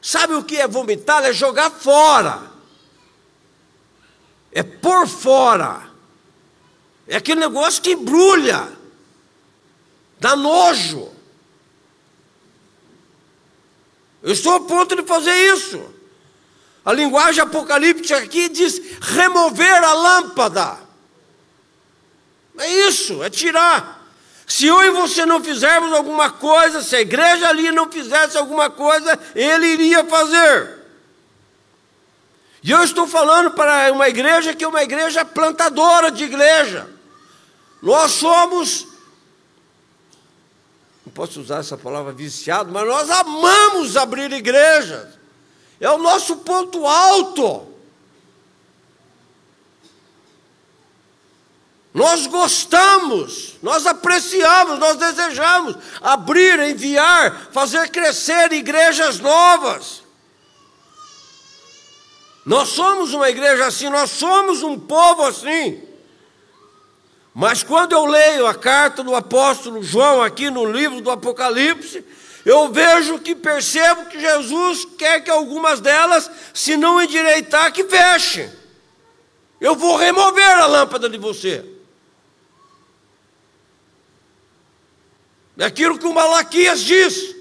Sabe 0.00 0.34
o 0.34 0.44
que 0.44 0.56
é 0.56 0.68
vomitá-la? 0.68 1.26
É 1.26 1.32
jogar 1.32 1.72
fora. 1.72 2.42
É 4.52 4.62
por 4.62 5.08
fora. 5.08 5.90
É 7.08 7.16
aquele 7.16 7.40
negócio 7.40 7.82
que 7.82 7.90
embrulha, 7.90 8.77
dá 10.20 10.36
nojo. 10.36 11.12
Eu 14.22 14.32
estou 14.32 14.54
a 14.54 14.60
ponto 14.60 14.96
de 14.96 15.02
fazer 15.02 15.34
isso. 15.54 15.94
A 16.84 16.92
linguagem 16.92 17.42
apocalíptica 17.42 18.16
aqui 18.16 18.48
diz 18.48 18.80
remover 19.00 19.84
a 19.84 19.92
lâmpada. 19.92 20.78
É 22.58 22.88
isso, 22.88 23.22
é 23.22 23.30
tirar. 23.30 23.98
Se 24.46 24.66
eu 24.66 24.82
e 24.82 24.90
você 24.90 25.26
não 25.26 25.44
fizermos 25.44 25.92
alguma 25.92 26.30
coisa, 26.30 26.82
se 26.82 26.96
a 26.96 27.00
igreja 27.00 27.48
ali 27.48 27.70
não 27.70 27.92
fizesse 27.92 28.36
alguma 28.38 28.70
coisa, 28.70 29.18
ele 29.34 29.66
iria 29.66 30.04
fazer. 30.04 30.78
E 32.62 32.70
eu 32.70 32.82
estou 32.82 33.06
falando 33.06 33.50
para 33.50 33.92
uma 33.92 34.08
igreja 34.08 34.54
que 34.54 34.64
é 34.64 34.68
uma 34.68 34.82
igreja 34.82 35.24
plantadora 35.24 36.10
de 36.10 36.24
igreja. 36.24 36.88
Nós 37.82 38.12
somos 38.12 38.86
posso 41.18 41.40
usar 41.40 41.58
essa 41.58 41.76
palavra 41.76 42.12
viciado, 42.12 42.70
mas 42.70 42.86
nós 42.86 43.10
amamos 43.10 43.96
abrir 43.96 44.32
igrejas. 44.32 45.18
É 45.80 45.90
o 45.90 45.98
nosso 45.98 46.36
ponto 46.36 46.86
alto. 46.86 47.66
Nós 51.92 52.28
gostamos, 52.28 53.56
nós 53.60 53.84
apreciamos, 53.84 54.78
nós 54.78 54.96
desejamos 54.96 55.76
abrir, 56.00 56.60
enviar, 56.60 57.48
fazer 57.50 57.90
crescer 57.90 58.52
igrejas 58.52 59.18
novas. 59.18 60.04
Nós 62.46 62.68
somos 62.68 63.12
uma 63.12 63.28
igreja 63.28 63.66
assim, 63.66 63.88
nós 63.88 64.10
somos 64.10 64.62
um 64.62 64.78
povo 64.78 65.24
assim. 65.24 65.82
Mas 67.38 67.62
quando 67.62 67.92
eu 67.92 68.04
leio 68.04 68.48
a 68.48 68.54
carta 68.54 69.04
do 69.04 69.14
apóstolo 69.14 69.80
João 69.80 70.20
aqui 70.20 70.50
no 70.50 70.64
livro 70.64 71.00
do 71.00 71.08
Apocalipse, 71.08 72.04
eu 72.44 72.68
vejo 72.72 73.20
que 73.20 73.32
percebo 73.32 74.06
que 74.06 74.18
Jesus 74.18 74.84
quer 74.98 75.22
que 75.22 75.30
algumas 75.30 75.78
delas, 75.78 76.28
se 76.52 76.76
não 76.76 77.00
endireitar, 77.00 77.72
que 77.72 77.84
feche. 77.84 78.50
Eu 79.60 79.76
vou 79.76 79.94
remover 79.94 80.58
a 80.58 80.66
lâmpada 80.66 81.08
de 81.08 81.16
você. 81.16 81.64
É 85.58 85.64
aquilo 85.64 85.96
que 85.96 86.06
o 86.08 86.12
Malaquias 86.12 86.80
diz. 86.80 87.36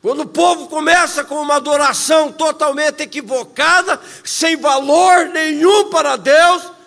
Quando 0.00 0.20
o 0.20 0.28
povo 0.28 0.68
começa 0.68 1.24
com 1.24 1.42
uma 1.42 1.56
adoração 1.56 2.30
totalmente 2.30 3.02
equivocada, 3.02 4.00
sem 4.22 4.56
valor 4.56 5.26
nenhum 5.30 5.90
para 5.90 6.14
Deus, 6.14 6.78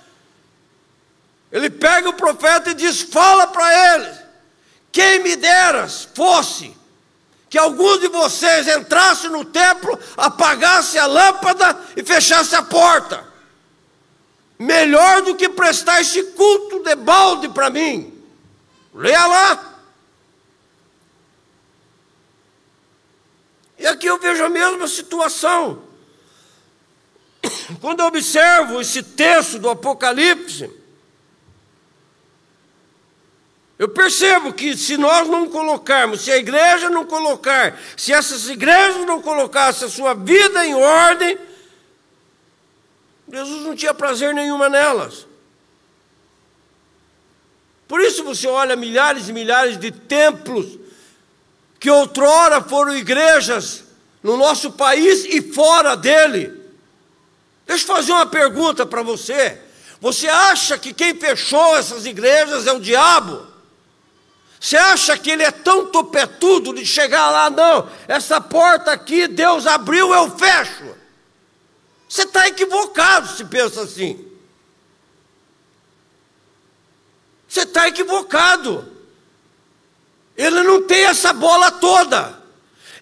ele 1.53 1.69
pega 1.69 2.09
o 2.09 2.13
profeta 2.13 2.71
e 2.71 2.73
diz: 2.73 3.01
Fala 3.01 3.45
para 3.45 3.95
eles, 3.95 4.17
quem 4.91 5.19
me 5.19 5.35
deras 5.35 6.09
fosse 6.15 6.75
que 7.47 7.57
algum 7.59 7.99
de 7.99 8.07
vocês 8.07 8.67
entrasse 8.67 9.29
no 9.29 9.45
templo, 9.45 9.99
apagasse 10.17 10.97
a 10.97 11.05
lâmpada 11.05 11.79
e 11.95 12.03
fechasse 12.03 12.55
a 12.55 12.63
porta. 12.63 13.23
Melhor 14.57 15.21
do 15.21 15.35
que 15.35 15.47
prestar 15.47 16.01
esse 16.01 16.23
culto 16.31 16.79
de 16.79 16.95
balde 16.95 17.47
para 17.49 17.69
mim. 17.69 18.11
Leia 18.91 19.27
lá. 19.27 19.79
E 23.77 23.85
aqui 23.85 24.07
eu 24.07 24.17
vejo 24.17 24.43
a 24.43 24.49
mesma 24.49 24.87
situação. 24.87 25.83
Quando 27.79 27.99
eu 27.99 28.07
observo 28.07 28.81
esse 28.81 29.03
texto 29.03 29.59
do 29.59 29.69
Apocalipse, 29.69 30.82
eu 33.83 33.89
percebo 33.89 34.53
que 34.53 34.77
se 34.77 34.95
nós 34.95 35.27
não 35.27 35.49
colocarmos, 35.49 36.21
se 36.21 36.31
a 36.31 36.37
igreja 36.37 36.89
não 36.89 37.05
colocar, 37.05 37.77
se 37.97 38.13
essas 38.13 38.47
igrejas 38.47 39.05
não 39.05 39.21
colocassem 39.21 39.85
a 39.85 39.91
sua 39.91 40.13
vida 40.13 40.65
em 40.65 40.73
ordem, 40.73 41.37
Jesus 43.29 43.61
não 43.63 43.75
tinha 43.75 43.93
prazer 43.93 44.33
nenhuma 44.33 44.69
nelas. 44.69 45.27
Por 47.85 47.99
isso 47.99 48.23
você 48.23 48.47
olha 48.47 48.73
milhares 48.77 49.27
e 49.27 49.33
milhares 49.33 49.77
de 49.77 49.91
templos 49.91 50.79
que 51.77 51.89
outrora 51.89 52.61
foram 52.61 52.95
igrejas 52.95 53.83
no 54.23 54.37
nosso 54.37 54.71
país 54.71 55.25
e 55.25 55.41
fora 55.41 55.97
dele. 55.97 56.57
Deixa 57.65 57.83
eu 57.83 57.95
fazer 57.97 58.13
uma 58.13 58.27
pergunta 58.27 58.85
para 58.85 59.01
você. 59.01 59.59
Você 59.99 60.29
acha 60.29 60.77
que 60.77 60.93
quem 60.93 61.13
fechou 61.15 61.75
essas 61.75 62.05
igrejas 62.05 62.65
é 62.65 62.71
o 62.71 62.79
diabo? 62.79 63.51
Você 64.63 64.77
acha 64.77 65.17
que 65.17 65.29
ele 65.29 65.43
é 65.43 65.51
tão 65.51 65.87
topetudo 65.87 66.73
de 66.73 66.85
chegar 66.85 67.29
lá? 67.29 67.49
Não, 67.49 67.89
essa 68.07 68.39
porta 68.39 68.93
aqui 68.93 69.27
Deus 69.27 69.67
abriu, 69.67 70.13
eu 70.13 70.37
fecho. 70.37 70.95
Você 72.07 72.21
está 72.21 72.47
equivocado 72.47 73.27
se 73.27 73.43
pensa 73.43 73.81
assim. 73.81 74.25
Você 77.45 77.63
está 77.63 77.89
equivocado. 77.89 78.89
Ele 80.37 80.63
não 80.63 80.83
tem 80.83 81.07
essa 81.07 81.33
bola 81.33 81.69
toda. 81.69 82.41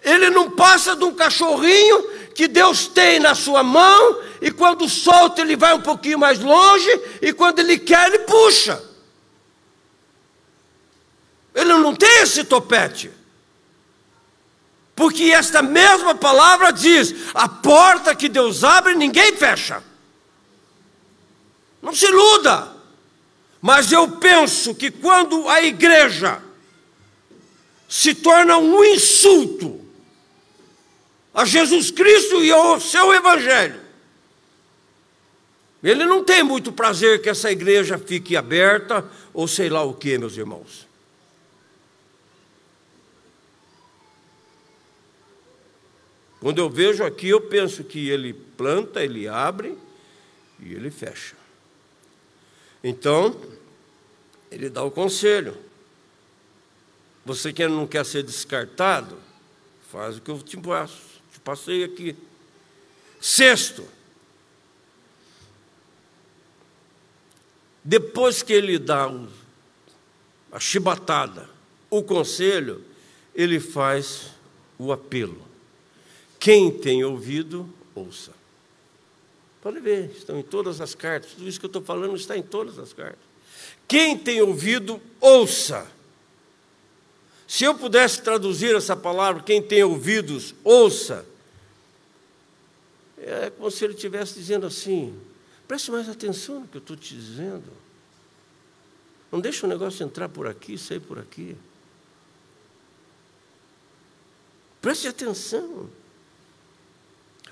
Ele 0.01 0.31
não 0.31 0.49
passa 0.49 0.95
de 0.95 1.03
um 1.03 1.13
cachorrinho 1.13 2.31
que 2.33 2.47
Deus 2.47 2.87
tem 2.87 3.19
na 3.19 3.35
sua 3.35 3.61
mão, 3.61 4.19
e 4.41 4.49
quando 4.49 4.89
solta 4.89 5.41
ele 5.41 5.55
vai 5.55 5.75
um 5.75 5.81
pouquinho 5.81 6.17
mais 6.17 6.39
longe, 6.39 6.89
e 7.21 7.31
quando 7.31 7.59
ele 7.59 7.77
quer, 7.77 8.07
ele 8.07 8.19
puxa. 8.19 8.90
Ele 11.53 11.73
não 11.73 11.95
tem 11.95 12.21
esse 12.21 12.43
topete. 12.43 13.11
Porque 14.95 15.23
esta 15.31 15.61
mesma 15.61 16.15
palavra 16.15 16.71
diz: 16.71 17.13
a 17.33 17.47
porta 17.47 18.15
que 18.15 18.29
Deus 18.29 18.63
abre, 18.63 18.95
ninguém 18.95 19.35
fecha. 19.35 19.83
Não 21.81 21.93
se 21.93 22.05
iluda. 22.05 22.71
Mas 23.61 23.91
eu 23.91 24.07
penso 24.17 24.73
que 24.73 24.89
quando 24.89 25.47
a 25.47 25.61
igreja 25.61 26.41
se 27.87 28.15
torna 28.15 28.57
um 28.57 28.83
insulto 28.83 29.79
a 31.33 31.45
Jesus 31.45 31.91
Cristo 31.91 32.43
e 32.43 32.51
ao 32.51 32.79
seu 32.79 33.13
Evangelho, 33.13 33.79
Ele 35.83 36.05
não 36.05 36.23
tem 36.23 36.43
muito 36.43 36.71
prazer 36.71 37.21
que 37.21 37.29
essa 37.29 37.51
igreja 37.51 37.97
fique 37.97 38.35
aberta, 38.35 39.05
ou 39.33 39.47
sei 39.47 39.69
lá 39.69 39.83
o 39.83 39.93
que, 39.93 40.17
meus 40.17 40.37
irmãos. 40.37 40.90
Quando 46.41 46.57
eu 46.57 46.67
vejo 46.67 47.03
aqui, 47.03 47.29
eu 47.29 47.39
penso 47.39 47.83
que 47.83 48.09
ele 48.09 48.33
planta, 48.33 49.03
ele 49.03 49.27
abre 49.27 49.77
e 50.59 50.73
ele 50.73 50.89
fecha. 50.89 51.35
Então, 52.83 53.39
ele 54.49 54.67
dá 54.67 54.83
o 54.83 54.89
conselho. 54.89 55.55
Você 57.23 57.53
que 57.53 57.67
não 57.67 57.85
quer 57.85 58.03
ser 58.03 58.23
descartado, 58.23 59.19
faz 59.91 60.17
o 60.17 60.21
que 60.21 60.31
eu 60.31 60.41
te 60.41 60.57
passo, 60.57 61.21
te 61.31 61.39
passei 61.39 61.83
aqui. 61.83 62.17
Sexto, 63.21 63.87
depois 67.83 68.41
que 68.41 68.51
ele 68.51 68.79
dá 68.79 69.11
a 70.51 70.59
chibatada, 70.59 71.47
o 71.87 72.01
conselho, 72.01 72.83
ele 73.35 73.59
faz 73.59 74.31
o 74.79 74.91
apelo. 74.91 75.50
Quem 76.41 76.71
tem 76.71 77.03
ouvido, 77.03 77.71
ouça. 77.93 78.31
Pode 79.61 79.79
ver, 79.79 80.09
estão 80.09 80.39
em 80.39 80.41
todas 80.41 80.81
as 80.81 80.95
cartas. 80.95 81.33
Tudo 81.33 81.47
isso 81.47 81.59
que 81.59 81.67
eu 81.67 81.69
estou 81.69 81.83
falando 81.83 82.15
está 82.15 82.35
em 82.35 82.41
todas 82.41 82.79
as 82.79 82.91
cartas. 82.93 83.19
Quem 83.87 84.17
tem 84.17 84.41
ouvido, 84.41 84.99
ouça. 85.19 85.87
Se 87.47 87.63
eu 87.63 87.75
pudesse 87.75 88.23
traduzir 88.23 88.75
essa 88.75 88.95
palavra, 88.95 89.43
quem 89.43 89.61
tem 89.61 89.83
ouvidos, 89.83 90.55
ouça. 90.63 91.23
É 93.19 93.51
como 93.51 93.69
se 93.69 93.85
ele 93.85 93.93
estivesse 93.93 94.33
dizendo 94.33 94.65
assim: 94.65 95.15
preste 95.67 95.91
mais 95.91 96.09
atenção 96.09 96.61
no 96.61 96.67
que 96.67 96.77
eu 96.77 96.81
estou 96.81 96.97
te 96.97 97.13
dizendo. 97.13 97.71
Não 99.31 99.39
deixa 99.39 99.67
o 99.67 99.69
negócio 99.69 100.03
entrar 100.03 100.27
por 100.27 100.47
aqui, 100.47 100.75
sair 100.75 101.01
por 101.01 101.19
aqui. 101.19 101.55
Preste 104.81 105.07
atenção. 105.07 106.00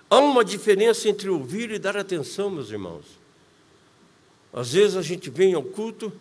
Há 0.10 0.18
uma 0.18 0.44
diferença 0.44 1.08
entre 1.08 1.30
ouvir 1.30 1.70
e 1.72 1.78
dar 1.78 1.96
atenção, 1.96 2.50
meus 2.50 2.72
irmãos. 2.72 3.06
Às 4.52 4.74
vezes 4.74 4.98
a 4.98 5.02
gente 5.04 5.30
vem 5.30 5.54
ao 5.54 5.62
culto, 5.62 6.12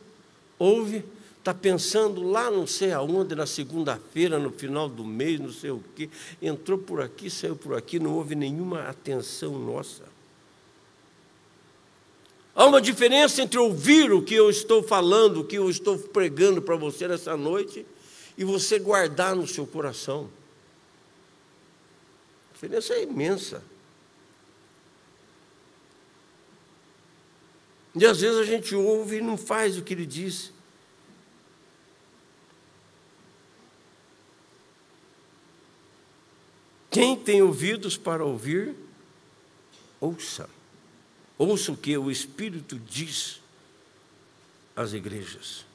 ouve, 0.59 1.03
está 1.39 1.55
pensando 1.55 2.23
lá 2.23 2.51
não 2.51 2.67
sei 2.67 2.93
aonde, 2.93 3.35
na 3.35 3.47
segunda-feira, 3.47 4.39
no 4.39 4.51
final 4.51 4.89
do 4.89 5.03
mês, 5.03 5.41
não 5.41 5.51
sei 5.51 5.71
o 5.71 5.83
quê, 5.97 6.11
entrou 6.43 6.77
por 6.77 7.01
aqui, 7.01 7.31
saiu 7.31 7.57
por 7.57 7.75
aqui, 7.75 7.99
não 7.99 8.15
houve 8.15 8.35
nenhuma 8.35 8.83
atenção 8.83 9.59
nossa. 9.59 10.05
Há 12.55 12.67
uma 12.67 12.83
diferença 12.83 13.41
entre 13.41 13.59
ouvir 13.59 14.13
o 14.13 14.21
que 14.21 14.35
eu 14.35 14.51
estou 14.51 14.83
falando, 14.83 15.41
o 15.41 15.45
que 15.45 15.57
eu 15.57 15.71
estou 15.71 15.97
pregando 15.97 16.61
para 16.61 16.77
você 16.77 17.09
nessa 17.09 17.37
noite, 17.37 17.87
e 18.37 18.45
você 18.45 18.79
guardar 18.79 19.35
no 19.35 19.47
seu 19.47 19.67
coração. 19.67 20.29
A 22.51 22.55
diferença 22.55 22.93
é 22.95 23.05
imensa. 23.05 23.63
E 27.99 28.07
às 28.07 28.21
vezes 28.21 28.39
a 28.39 28.45
gente 28.45 28.75
ouve 28.75 29.17
e 29.17 29.21
não 29.21 29.37
faz 29.37 29.77
o 29.77 29.83
que 29.83 29.93
ele 29.93 30.07
diz. 30.07 30.53
Quem 36.91 37.17
tem 37.17 37.43
ouvidos 37.43 37.97
para 37.97 38.25
ouvir, 38.25 38.75
ouça. 40.01 40.49
Ouça 41.37 41.73
o 41.73 41.77
que 41.77 41.97
o 41.97 42.11
Espírito 42.11 42.79
diz 42.79 43.41
às 44.75 44.93
igrejas. 44.93 45.68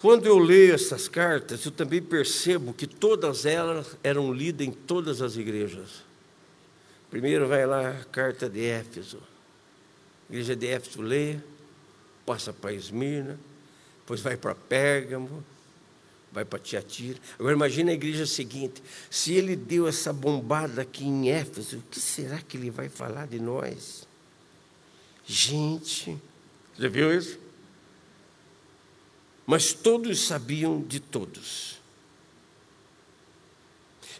Quando 0.00 0.24
eu 0.24 0.38
leio 0.38 0.74
essas 0.74 1.08
cartas, 1.08 1.62
eu 1.66 1.70
também 1.70 2.00
percebo 2.00 2.72
que 2.72 2.86
todas 2.86 3.44
elas 3.44 3.98
eram 4.02 4.32
lidas 4.32 4.66
em 4.66 4.72
todas 4.72 5.20
as 5.20 5.36
igrejas. 5.36 6.02
Primeiro 7.10 7.46
vai 7.46 7.66
lá 7.66 7.90
a 7.90 8.04
carta 8.04 8.48
de 8.48 8.64
Éfeso. 8.64 9.18
A 9.18 10.32
igreja 10.32 10.56
de 10.56 10.66
Éfeso 10.66 11.02
lê, 11.02 11.36
passa 12.24 12.50
para 12.50 12.72
Esmirna, 12.72 13.38
depois 13.98 14.22
vai 14.22 14.38
para 14.38 14.54
Pérgamo, 14.54 15.44
vai 16.32 16.46
para 16.46 16.58
Tiatira. 16.58 17.18
Agora 17.38 17.54
imagine 17.54 17.90
a 17.90 17.94
igreja 17.94 18.24
seguinte: 18.24 18.82
se 19.10 19.34
ele 19.34 19.54
deu 19.54 19.86
essa 19.86 20.14
bombada 20.14 20.80
aqui 20.80 21.04
em 21.04 21.28
Éfeso, 21.28 21.76
o 21.76 21.82
que 21.90 22.00
será 22.00 22.40
que 22.40 22.56
ele 22.56 22.70
vai 22.70 22.88
falar 22.88 23.26
de 23.26 23.38
nós? 23.38 24.08
Gente, 25.26 26.16
já 26.78 26.88
viu 26.88 27.14
isso? 27.14 27.49
Mas 29.50 29.72
todos 29.72 30.28
sabiam 30.28 30.80
de 30.80 31.00
todos. 31.00 31.80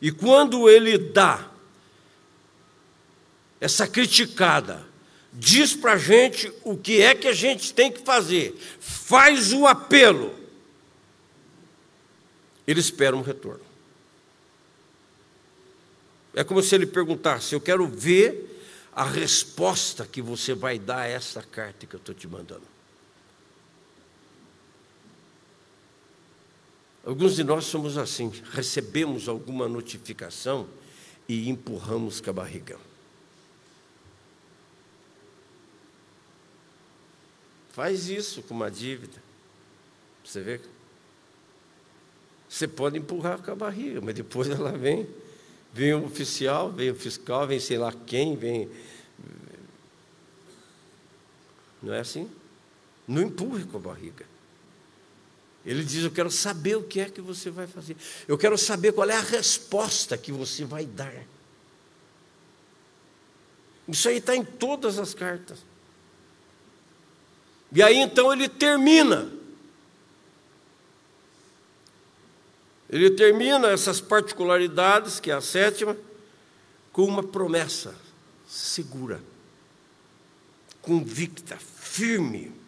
E 0.03 0.11
quando 0.11 0.69
ele 0.69 0.99
dá 0.99 1.49
essa 3.61 3.87
criticada, 3.87 4.85
diz 5.33 5.73
para 5.73 5.93
a 5.93 5.99
gente 5.99 6.53
o 6.64 6.77
que 6.77 7.01
é 7.01 7.14
que 7.14 7.29
a 7.29 7.33
gente 7.33 7.73
tem 7.73 7.93
que 7.93 8.03
fazer, 8.03 8.61
faz 8.81 9.53
o 9.53 9.69
apelo, 9.69 10.35
ele 12.66 12.81
espera 12.81 13.16
um 13.16 13.23
retorno. 13.23 13.64
É 16.35 16.43
como 16.43 16.61
se 16.61 16.75
ele 16.75 16.87
perguntasse: 16.87 17.55
Eu 17.55 17.61
quero 17.61 17.87
ver 17.87 18.64
a 18.93 19.05
resposta 19.05 20.05
que 20.05 20.21
você 20.21 20.55
vai 20.55 20.77
dar 20.77 21.03
a 21.03 21.07
essa 21.07 21.40
carta 21.40 21.87
que 21.87 21.95
eu 21.95 22.01
estou 22.01 22.16
te 22.16 22.27
mandando. 22.27 22.80
Alguns 27.05 27.35
de 27.35 27.45
nós 27.45 27.65
somos 27.65 27.97
assim, 27.97 28.31
recebemos 28.53 29.29
alguma 29.29 29.67
notificação 29.69 30.69
e 31.29 31.49
empurramos 31.49 32.21
com 32.21 32.31
a 32.31 32.33
barriga. 32.33 32.79
Faz 37.71 38.09
isso 38.09 38.43
com 38.43 38.53
uma 38.53 38.71
dívida. 38.71 39.23
Você 40.25 40.43
vê? 40.43 40.61
Você 42.49 42.67
pode 42.67 42.99
empurrar 42.99 43.41
com 43.41 43.53
a 43.53 43.55
barriga, 43.55 44.01
mas 44.01 44.15
depois 44.15 44.51
ela 44.51 44.73
vem. 44.73 45.09
Vem 45.73 45.95
o 45.95 46.05
oficial, 46.05 46.71
vem 46.71 46.91
o 46.91 46.95
fiscal, 46.97 47.47
vem 47.47 47.61
sei 47.61 47.79
lá 47.79 47.93
quem, 47.93 48.37
vem. 48.37 48.69
Não 51.81 51.95
é 51.95 52.01
assim? 52.01 52.29
Não 53.07 53.23
empurre 53.23 53.65
com 53.65 53.77
a 53.77 53.81
barriga. 53.81 54.30
Ele 55.64 55.85
diz: 55.85 56.05
Eu 56.05 56.11
quero 56.11 56.31
saber 56.31 56.77
o 56.77 56.83
que 56.83 57.01
é 57.01 57.07
que 57.07 57.20
você 57.20 57.51
vai 57.51 57.66
fazer. 57.66 57.96
Eu 58.27 58.38
quero 58.38 58.57
saber 58.57 58.92
qual 58.92 59.09
é 59.09 59.16
a 59.16 59.20
resposta 59.20 60.16
que 60.16 60.33
você 60.33 60.64
vai 60.64 60.87
dar. 60.87 61.14
Isso 63.88 64.09
aí 64.09 64.18
está 64.18 64.37
em 64.37 64.44
todas 64.44 64.99
as 64.99 65.14
cartas. 65.14 65.59
E 67.73 67.83
aí 67.83 67.96
então 67.96 68.33
ele 68.33 68.49
termina. 68.49 69.31
Ele 72.88 73.11
termina 73.11 73.68
essas 73.68 74.01
particularidades, 74.01 75.20
que 75.20 75.31
é 75.31 75.35
a 75.35 75.40
sétima, 75.40 75.96
com 76.92 77.05
uma 77.05 77.23
promessa 77.23 77.94
segura, 78.49 79.20
convicta, 80.83 81.57
firme. 81.57 82.60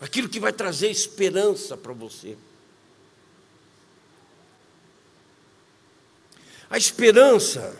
Aquilo 0.00 0.28
que 0.28 0.40
vai 0.40 0.52
trazer 0.52 0.90
esperança 0.90 1.76
para 1.76 1.92
você. 1.92 2.36
A 6.70 6.76
esperança, 6.76 7.74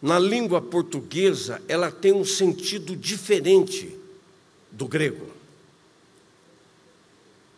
na 0.00 0.18
língua 0.18 0.62
portuguesa, 0.62 1.60
ela 1.66 1.90
tem 1.90 2.12
um 2.12 2.24
sentido 2.24 2.94
diferente 2.94 3.98
do 4.70 4.86
grego. 4.86 5.32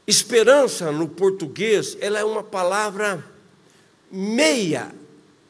Esperança 0.06 0.90
no 0.92 1.08
português, 1.08 1.96
ela 2.00 2.18
é 2.18 2.24
uma 2.24 2.42
palavra 2.42 3.24
meia 4.10 4.94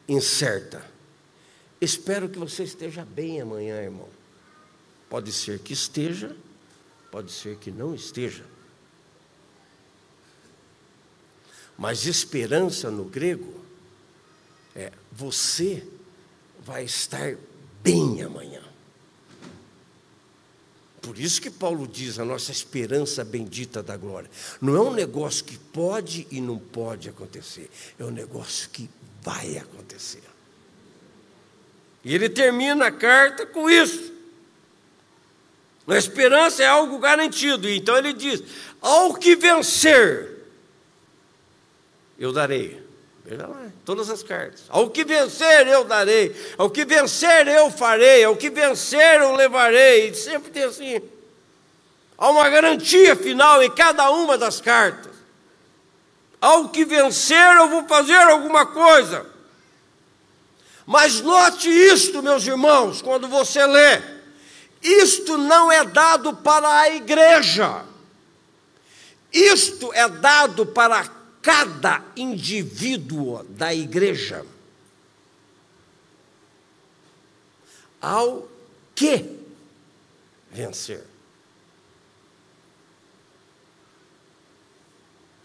incerta. 0.09 0.83
Espero 1.79 2.27
que 2.27 2.39
você 2.39 2.63
esteja 2.63 3.05
bem 3.05 3.39
amanhã, 3.39 3.81
irmão. 3.81 4.09
Pode 5.09 5.31
ser 5.31 5.59
que 5.59 5.73
esteja, 5.73 6.35
pode 7.11 7.31
ser 7.31 7.57
que 7.57 7.71
não 7.71 7.95
esteja. 7.95 8.45
Mas 11.77 12.05
esperança 12.05 12.89
no 12.89 13.05
grego 13.05 13.53
é 14.75 14.91
você 15.11 15.87
vai 16.59 16.83
estar 16.83 17.35
bem 17.83 18.21
amanhã. 18.23 18.61
Por 21.01 21.17
isso 21.17 21.41
que 21.41 21.49
Paulo 21.49 21.87
diz 21.87 22.19
a 22.19 22.25
nossa 22.25 22.51
esperança 22.51 23.23
bendita 23.23 23.81
da 23.81 23.95
glória. 23.95 24.29
Não 24.59 24.75
é 24.75 24.81
um 24.81 24.91
negócio 24.91 25.45
que 25.45 25.57
pode 25.57 26.27
e 26.29 26.41
não 26.41 26.57
pode 26.57 27.07
acontecer, 27.07 27.69
é 27.97 28.03
um 28.03 28.11
negócio 28.11 28.69
que 28.69 28.89
vai 29.21 29.57
acontecer. 29.57 30.23
E 32.03 32.13
ele 32.13 32.27
termina 32.29 32.87
a 32.87 32.91
carta 32.91 33.45
com 33.45 33.69
isso. 33.69 34.16
A 35.87 35.97
esperança 35.97 36.61
é 36.61 36.67
algo 36.67 36.99
garantido. 36.99 37.69
Então 37.69 37.97
ele 37.97 38.13
diz: 38.13 38.43
ao 38.81 39.13
que 39.13 39.35
vencer, 39.35 40.45
eu 42.19 42.31
darei. 42.31 42.85
Veja 43.23 43.45
lá, 43.45 43.67
todas 43.83 44.09
as 44.09 44.23
cartas. 44.23 44.63
Ao 44.69 44.89
que 44.89 45.03
vencer, 45.03 45.67
eu 45.67 45.83
darei. 45.83 46.35
Ao 46.57 46.69
que 46.69 46.85
vencer, 46.85 47.47
eu 47.47 47.69
farei. 47.69 48.23
Ao 48.23 48.35
que 48.35 48.49
vencer, 48.49 49.21
eu 49.21 49.35
levarei. 49.35 50.09
E 50.09 50.15
sempre 50.15 50.51
tem 50.51 50.63
assim. 50.63 51.01
Há 52.17 52.29
uma 52.29 52.49
garantia 52.49 53.15
final 53.15 53.61
em 53.61 53.69
cada 53.69 54.09
uma 54.11 54.37
das 54.37 54.61
cartas. 54.61 55.11
Ao 56.39 56.69
que 56.69 56.85
vencer, 56.85 57.55
eu 57.57 57.67
vou 57.67 57.85
fazer 57.85 58.15
alguma 58.15 58.65
coisa. 58.65 59.25
Mas 60.85 61.19
note 61.21 61.69
isto, 61.69 62.23
meus 62.23 62.47
irmãos, 62.47 63.01
quando 63.01 63.27
você 63.27 63.65
lê: 63.65 64.01
isto 64.81 65.37
não 65.37 65.71
é 65.71 65.83
dado 65.85 66.35
para 66.35 66.81
a 66.81 66.89
igreja, 66.89 67.85
isto 69.31 69.93
é 69.93 70.07
dado 70.07 70.65
para 70.65 71.03
cada 71.41 72.03
indivíduo 72.15 73.43
da 73.43 73.73
igreja. 73.73 74.45
Ao 78.01 78.47
que 78.93 79.37
vencer. 80.51 81.03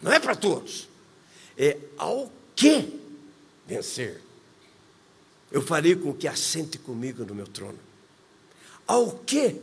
Não 0.03 0.13
é 0.13 0.19
para 0.19 0.35
todos, 0.35 0.89
é 1.57 1.79
ao 1.97 2.31
que 2.57 3.01
vencer. 3.67 4.21
Eu 5.51 5.63
farei 5.63 5.95
com 5.95 6.13
que 6.13 6.27
assente 6.27 6.79
comigo 6.79 7.25
no 7.25 7.35
meu 7.35 7.47
trono. 7.47 7.79
Ao 8.93 9.11
que 9.11 9.59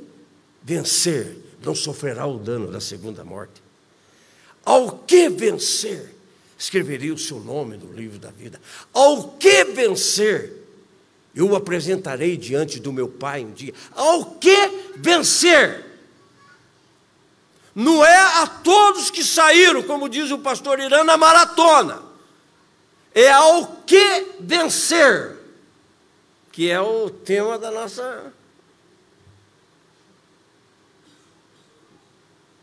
vencer, 0.64 1.38
não 1.64 1.76
sofrerá 1.76 2.26
o 2.26 2.40
dano 2.40 2.72
da 2.72 2.82
segunda 2.82 3.24
morte. 3.24 3.62
Ao 4.66 4.98
que 4.98 5.30
vencer, 5.30 6.16
escreveria 6.58 7.14
o 7.14 7.18
seu 7.18 7.40
nome 7.40 7.78
no 7.78 7.94
livro 7.94 8.18
da 8.18 8.32
vida. 8.32 8.60
Ao 8.92 9.34
que 9.34 9.66
vencer, 9.66 10.52
eu 11.36 11.52
o 11.52 11.56
apresentarei 11.56 12.38
diante 12.38 12.80
do 12.80 12.92
meu 12.92 13.08
Pai 13.08 13.46
um 13.46 13.52
dia. 13.52 13.72
Ao 13.92 14.26
que 14.26 14.56
vencer? 14.96 15.86
Não 17.76 18.04
é 18.04 18.18
a 18.42 18.48
todos 18.48 19.12
que 19.12 19.24
saíram, 19.24 19.84
como 19.84 20.10
diz 20.10 20.32
o 20.32 20.40
pastor 20.40 20.80
Irã, 20.80 21.04
na 21.04 21.18
maratona. 21.18 22.02
É 23.14 23.30
ao 23.30 23.84
que 23.86 24.26
vencer, 24.40 25.38
que 26.52 26.68
é 26.68 26.82
o 26.82 27.12
tema 27.12 27.60
da 27.60 27.70
nossa. 27.70 28.39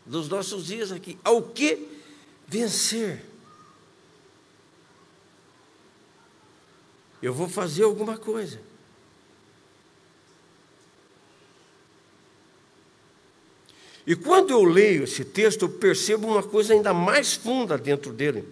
Dos 0.07 0.27
nossos 0.27 0.65
dias 0.65 0.91
aqui. 0.91 1.17
Ao 1.23 1.41
que 1.41 1.87
vencer? 2.47 3.23
eu 7.21 7.33
vou 7.33 7.49
fazer 7.49 7.83
alguma 7.83 8.17
coisa. 8.17 8.61
E 14.05 14.15
quando 14.15 14.51
eu 14.51 14.63
leio 14.63 15.03
esse 15.03 15.25
texto, 15.25 15.63
eu 15.63 15.69
percebo 15.69 16.27
uma 16.27 16.43
coisa 16.43 16.73
ainda 16.73 16.93
mais 16.93 17.33
funda 17.33 17.77
dentro 17.77 18.13
dele. 18.13 18.47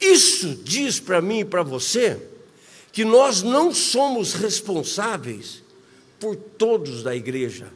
Isso 0.00 0.54
diz 0.56 1.00
para 1.00 1.20
mim 1.20 1.40
e 1.40 1.44
para 1.44 1.62
você 1.62 2.20
que 2.92 3.04
nós 3.04 3.42
não 3.42 3.72
somos 3.72 4.34
responsáveis 4.34 5.61
por 6.22 6.36
todos 6.36 7.02
da 7.02 7.16
igreja, 7.16 7.72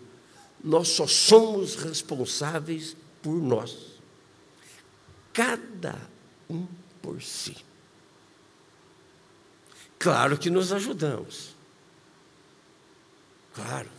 nós 0.63 0.87
só 0.87 1.05
somos 1.05 1.75
responsáveis 1.75 2.97
por 3.21 3.35
nós. 3.35 3.99
Cada 5.33 5.99
um 6.49 6.65
por 7.03 7.21
si. 7.21 7.57
Claro 9.99 10.39
que 10.39 10.49
nos 10.49 10.71
ajudamos. 10.73 11.57
Claro. 13.53 13.91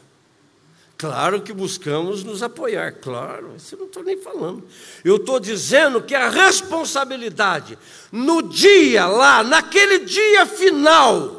Claro 0.98 1.42
que 1.42 1.52
buscamos 1.52 2.24
nos 2.24 2.42
apoiar, 2.42 2.94
claro, 2.94 3.54
isso 3.56 3.76
eu 3.76 3.80
não 3.80 3.86
estou 3.86 4.04
nem 4.04 4.20
falando. 4.20 4.66
Eu 5.04 5.18
estou 5.18 5.40
dizendo 5.42 6.02
que 6.02 6.16
a 6.16 6.30
responsabilidade, 6.30 7.78
no 8.12 8.42
dia 8.42 9.06
lá, 9.08 9.44
naquele 9.44 10.00
dia 10.00 10.46
final, 10.46 11.37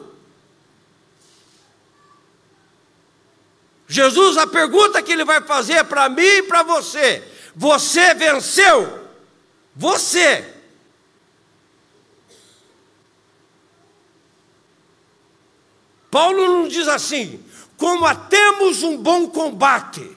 Jesus, 3.99 4.37
a 4.37 4.47
pergunta 4.47 5.03
que 5.03 5.13
ele 5.13 5.25
vai 5.25 5.41
fazer 5.43 5.85
para 5.85 6.09
mim 6.09 6.23
e 6.23 6.43
para 6.45 6.63
você: 6.63 7.23
você 7.55 8.15
venceu? 8.15 9.07
Você 9.75 10.59
Paulo 16.11 16.63
nos 16.63 16.73
diz 16.73 16.89
assim: 16.89 17.45
combatemos 17.77 18.83
um 18.83 18.97
bom 18.97 19.29
combate, 19.29 20.17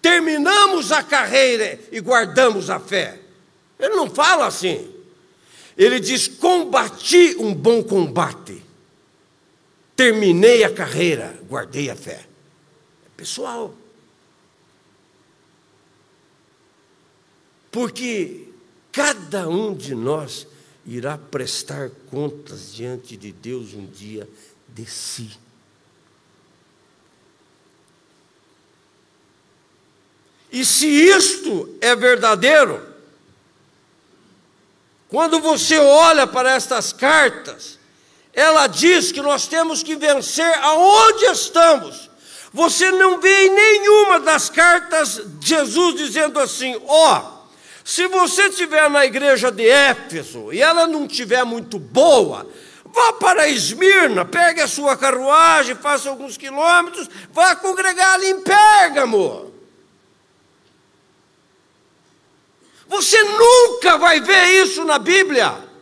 terminamos 0.00 0.90
a 0.92 1.02
carreira 1.02 1.78
e 1.92 2.00
guardamos 2.00 2.70
a 2.70 2.80
fé. 2.80 3.20
Ele 3.78 3.94
não 3.94 4.10
fala 4.10 4.46
assim. 4.46 4.92
Ele 5.76 6.00
diz: 6.00 6.26
combati 6.28 7.36
um 7.38 7.54
bom 7.54 7.82
combate, 7.82 8.63
terminei 9.96 10.64
a 10.64 10.72
carreira, 10.72 11.38
guardei 11.48 11.90
a 11.90 11.96
fé. 11.96 12.26
É 13.06 13.08
pessoal. 13.16 13.74
Porque 17.70 18.48
cada 18.92 19.48
um 19.48 19.74
de 19.74 19.94
nós 19.94 20.46
irá 20.86 21.18
prestar 21.18 21.90
contas 22.10 22.72
diante 22.72 23.16
de 23.16 23.32
Deus 23.32 23.74
um 23.74 23.86
dia 23.86 24.28
de 24.68 24.86
si. 24.86 25.30
E 30.52 30.64
se 30.64 30.86
isto 30.86 31.76
é 31.80 31.96
verdadeiro, 31.96 32.80
quando 35.08 35.40
você 35.40 35.76
olha 35.78 36.28
para 36.28 36.52
estas 36.52 36.92
cartas, 36.92 37.78
ela 38.34 38.66
diz 38.66 39.12
que 39.12 39.22
nós 39.22 39.46
temos 39.46 39.82
que 39.82 39.94
vencer 39.94 40.52
aonde 40.58 41.24
estamos. 41.26 42.10
Você 42.52 42.90
não 42.92 43.20
vê 43.20 43.46
em 43.46 43.50
nenhuma 43.50 44.20
das 44.20 44.50
cartas 44.50 45.20
Jesus 45.40 45.96
dizendo 45.96 46.38
assim: 46.38 46.80
ó, 46.86 47.18
oh, 47.18 47.34
se 47.84 48.06
você 48.08 48.48
estiver 48.48 48.88
na 48.90 49.04
igreja 49.04 49.50
de 49.50 49.68
Éfeso 49.68 50.52
e 50.52 50.60
ela 50.60 50.86
não 50.86 51.04
estiver 51.04 51.44
muito 51.44 51.78
boa, 51.78 52.48
vá 52.84 53.12
para 53.14 53.48
Esmirna, 53.48 54.24
pegue 54.24 54.60
a 54.60 54.68
sua 54.68 54.96
carruagem, 54.96 55.74
faça 55.74 56.08
alguns 56.08 56.36
quilômetros, 56.36 57.08
vá 57.32 57.54
congregar 57.56 58.14
ali 58.14 58.30
em 58.30 58.40
Pérgamo. 58.40 59.52
Você 62.86 63.20
nunca 63.22 63.98
vai 63.98 64.20
ver 64.20 64.62
isso 64.62 64.84
na 64.84 64.98
Bíblia. 64.98 65.73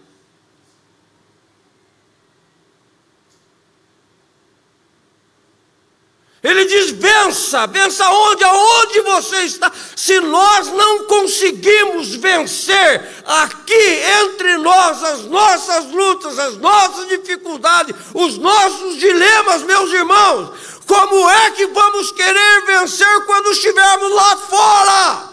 Ele 6.42 6.64
diz: 6.64 6.90
vença, 6.90 7.66
vença 7.68 8.04
onde? 8.10 8.42
Aonde 8.42 9.00
você 9.02 9.42
está? 9.42 9.70
Se 9.94 10.18
nós 10.20 10.66
não 10.72 11.04
conseguimos 11.06 12.16
vencer 12.16 13.22
aqui 13.24 14.02
entre 14.20 14.56
nós 14.56 15.04
as 15.04 15.20
nossas 15.26 15.86
lutas, 15.92 16.38
as 16.40 16.56
nossas 16.56 17.08
dificuldades, 17.08 17.94
os 18.12 18.38
nossos 18.38 18.98
dilemas, 18.98 19.62
meus 19.62 19.92
irmãos, 19.92 20.50
como 20.84 21.30
é 21.30 21.52
que 21.52 21.68
vamos 21.68 22.10
querer 22.10 22.66
vencer 22.66 23.24
quando 23.24 23.52
estivermos 23.52 24.12
lá 24.12 24.36
fora? 24.36 25.32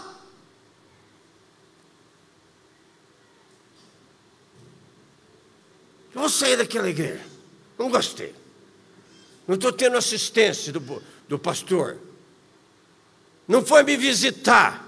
Eu 6.14 6.20
vou 6.20 6.28
sair 6.30 6.56
daquela 6.56 6.88
igreja, 6.88 7.24
não 7.76 7.88
gostei. 7.88 8.39
Não 9.50 9.56
estou 9.56 9.72
tendo 9.72 9.96
assistência 9.96 10.72
do, 10.72 11.02
do 11.28 11.36
pastor. 11.36 11.98
Não 13.48 13.66
foi 13.66 13.82
me 13.82 13.96
visitar. 13.96 14.80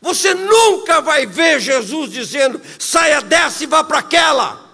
Você 0.00 0.34
nunca 0.34 1.00
vai 1.00 1.26
ver 1.26 1.58
Jesus 1.58 2.12
dizendo: 2.12 2.62
saia 2.78 3.22
dessa 3.22 3.64
e 3.64 3.66
vá 3.66 3.82
para 3.82 3.98
aquela. 3.98 4.70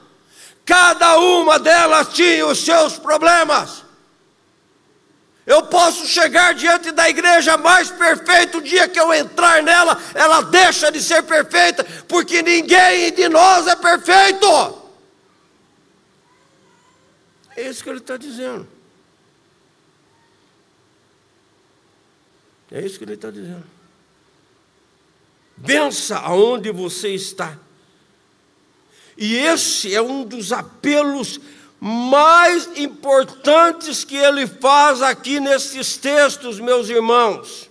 Cada 0.63 1.17
uma 1.17 1.59
delas 1.59 2.09
tinha 2.13 2.47
os 2.47 2.59
seus 2.59 2.99
problemas. 2.99 3.83
Eu 5.47 5.63
posso 5.63 6.07
chegar 6.07 6.53
diante 6.53 6.93
da 6.93 7.09
igreja 7.09 7.57
mais 7.57 7.89
perfeita, 7.89 8.59
o 8.59 8.63
dia 8.63 8.87
que 8.89 9.01
eu 9.01 9.15
entrar 9.15 9.63
nela, 9.63 9.99
ela 10.13 10.43
deixa 10.43 10.93
de 10.93 11.03
ser 11.03 11.23
perfeita, 11.23 11.83
porque 12.07 12.43
ninguém 12.43 13.11
de 13.15 13.27
nós 13.31 13.67
é 13.67 13.75
perfeito. 13.75 14.86
É 17.57 17.69
isso 17.69 17.83
que 17.83 17.89
ele 17.89 17.99
está 17.99 18.17
dizendo. 18.17 18.69
É 22.71 22.85
isso 22.85 22.99
que 22.99 23.05
ele 23.05 23.15
está 23.15 23.31
dizendo. 23.31 23.65
Pensa 25.65 26.19
aonde 26.19 26.71
você 26.71 27.15
está. 27.15 27.59
E 29.17 29.37
esse 29.37 29.95
é 29.95 30.03
um 30.03 30.25
dos 30.25 30.53
apelos 30.53 31.41
mais 31.81 32.67
importantes 32.77 34.05
que 34.05 34.17
ele 34.17 34.47
faz 34.47 35.01
aqui 35.01 35.41
nesses 35.41 35.97
textos, 35.97 36.61
meus 36.61 36.91
irmãos. 36.91 37.71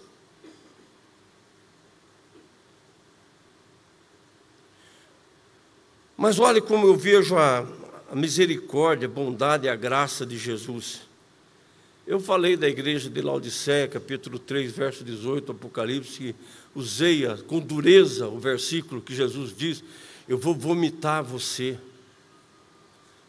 Mas 6.17 6.39
olhe 6.39 6.61
como 6.61 6.87
eu 6.87 6.95
vejo 6.95 7.37
a, 7.37 7.65
a 8.09 8.15
misericórdia, 8.15 9.07
a 9.07 9.11
bondade 9.11 9.65
e 9.65 9.69
a 9.69 9.75
graça 9.75 10.25
de 10.25 10.37
Jesus. 10.37 11.01
Eu 12.05 12.19
falei 12.19 12.55
da 12.55 12.67
igreja 12.67 13.09
de 13.09 13.21
Laodiceia, 13.21 13.87
capítulo 13.87 14.37
3, 14.37 14.71
verso 14.71 15.03
18, 15.03 15.51
Apocalipse, 15.51 16.17
que 16.17 16.35
usei 16.75 17.25
com 17.47 17.59
dureza 17.59 18.27
o 18.27 18.39
versículo 18.39 19.01
que 19.01 19.15
Jesus 19.15 19.55
diz: 19.55 19.83
Eu 20.27 20.37
vou 20.37 20.53
vomitar 20.53 21.23
você. 21.23 21.79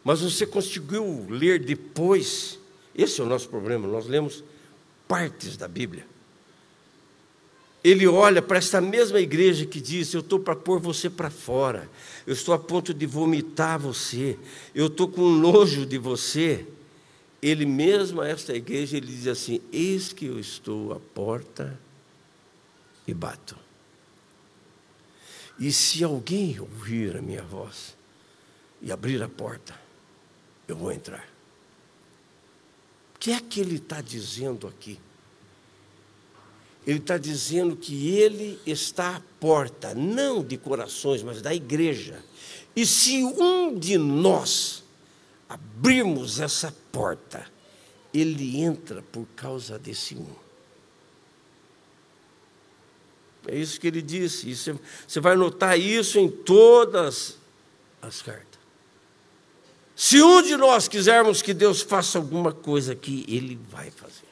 Mas 0.03 0.21
você 0.21 0.45
conseguiu 0.45 1.25
ler 1.29 1.59
depois? 1.59 2.59
Esse 2.95 3.19
é 3.19 3.23
o 3.23 3.27
nosso 3.27 3.49
problema, 3.49 3.87
nós 3.87 4.07
lemos 4.07 4.43
partes 5.07 5.57
da 5.57 5.67
Bíblia. 5.67 6.05
Ele 7.83 8.07
olha 8.07 8.41
para 8.41 8.57
essa 8.57 8.81
mesma 8.81 9.19
igreja 9.19 9.65
que 9.65 9.79
diz: 9.79 10.13
Eu 10.13 10.21
estou 10.21 10.39
para 10.39 10.55
pôr 10.55 10.79
você 10.79 11.09
para 11.09 11.29
fora, 11.29 11.89
eu 12.25 12.33
estou 12.33 12.53
a 12.53 12.59
ponto 12.59 12.93
de 12.93 13.05
vomitar 13.05 13.79
você, 13.79 14.37
eu 14.73 14.87
estou 14.87 15.07
com 15.07 15.29
nojo 15.29 15.85
de 15.85 15.97
você 15.97 16.65
ele 17.41 17.65
mesmo 17.65 18.21
a 18.21 18.27
esta 18.27 18.53
igreja, 18.53 18.97
ele 18.97 19.07
diz 19.07 19.27
assim: 19.27 19.61
Eis 19.71 20.11
que 20.11 20.25
eu 20.25 20.39
estou 20.39 20.93
à 20.93 20.99
porta 20.99 21.79
e 23.05 23.13
bato. 23.13 23.57
E 25.59 25.71
se 25.71 26.03
alguém 26.03 26.59
ouvir 26.59 27.17
a 27.17 27.21
minha 27.21 27.43
voz 27.43 27.95
e 28.81 28.91
abrir 28.91 29.21
a 29.23 29.29
porta, 29.29 29.79
eu 30.67 30.75
vou 30.75 30.91
entrar. 30.91 31.27
O 33.15 33.19
que 33.19 33.31
é 33.31 33.39
que 33.39 33.59
ele 33.59 33.77
está 33.77 34.01
dizendo 34.01 34.67
aqui? 34.67 34.99
Ele 36.87 36.99
está 36.99 37.17
dizendo 37.17 37.75
que 37.75 38.15
ele 38.15 38.57
está 38.65 39.17
à 39.17 39.21
porta, 39.41 39.93
não 39.93 40.41
de 40.41 40.57
corações, 40.57 41.21
mas 41.21 41.41
da 41.41 41.53
igreja. 41.53 42.23
E 42.73 42.85
se 42.85 43.21
um 43.25 43.77
de 43.77 43.97
nós 43.97 44.85
abrirmos 45.49 46.39
essa 46.39 46.73
porta, 46.89 47.45
ele 48.13 48.61
entra 48.61 49.01
por 49.11 49.27
causa 49.35 49.77
desse 49.77 50.15
um. 50.15 50.33
É 53.47 53.57
isso 53.57 53.79
que 53.79 53.87
ele 53.87 54.01
disse. 54.01 54.49
Isso, 54.49 54.79
você 55.05 55.19
vai 55.19 55.35
notar 55.35 55.77
isso 55.77 56.17
em 56.17 56.29
todas 56.29 57.37
as 58.01 58.21
cartas. 58.21 58.47
Se 59.93 60.21
um 60.21 60.41
de 60.41 60.55
nós 60.55 60.87
quisermos 60.87 61.41
que 61.41 61.53
Deus 61.53 61.81
faça 61.81 62.17
alguma 62.17 62.53
coisa 62.53 62.93
aqui, 62.93 63.25
Ele 63.27 63.59
vai 63.69 63.89
fazer. 63.89 64.26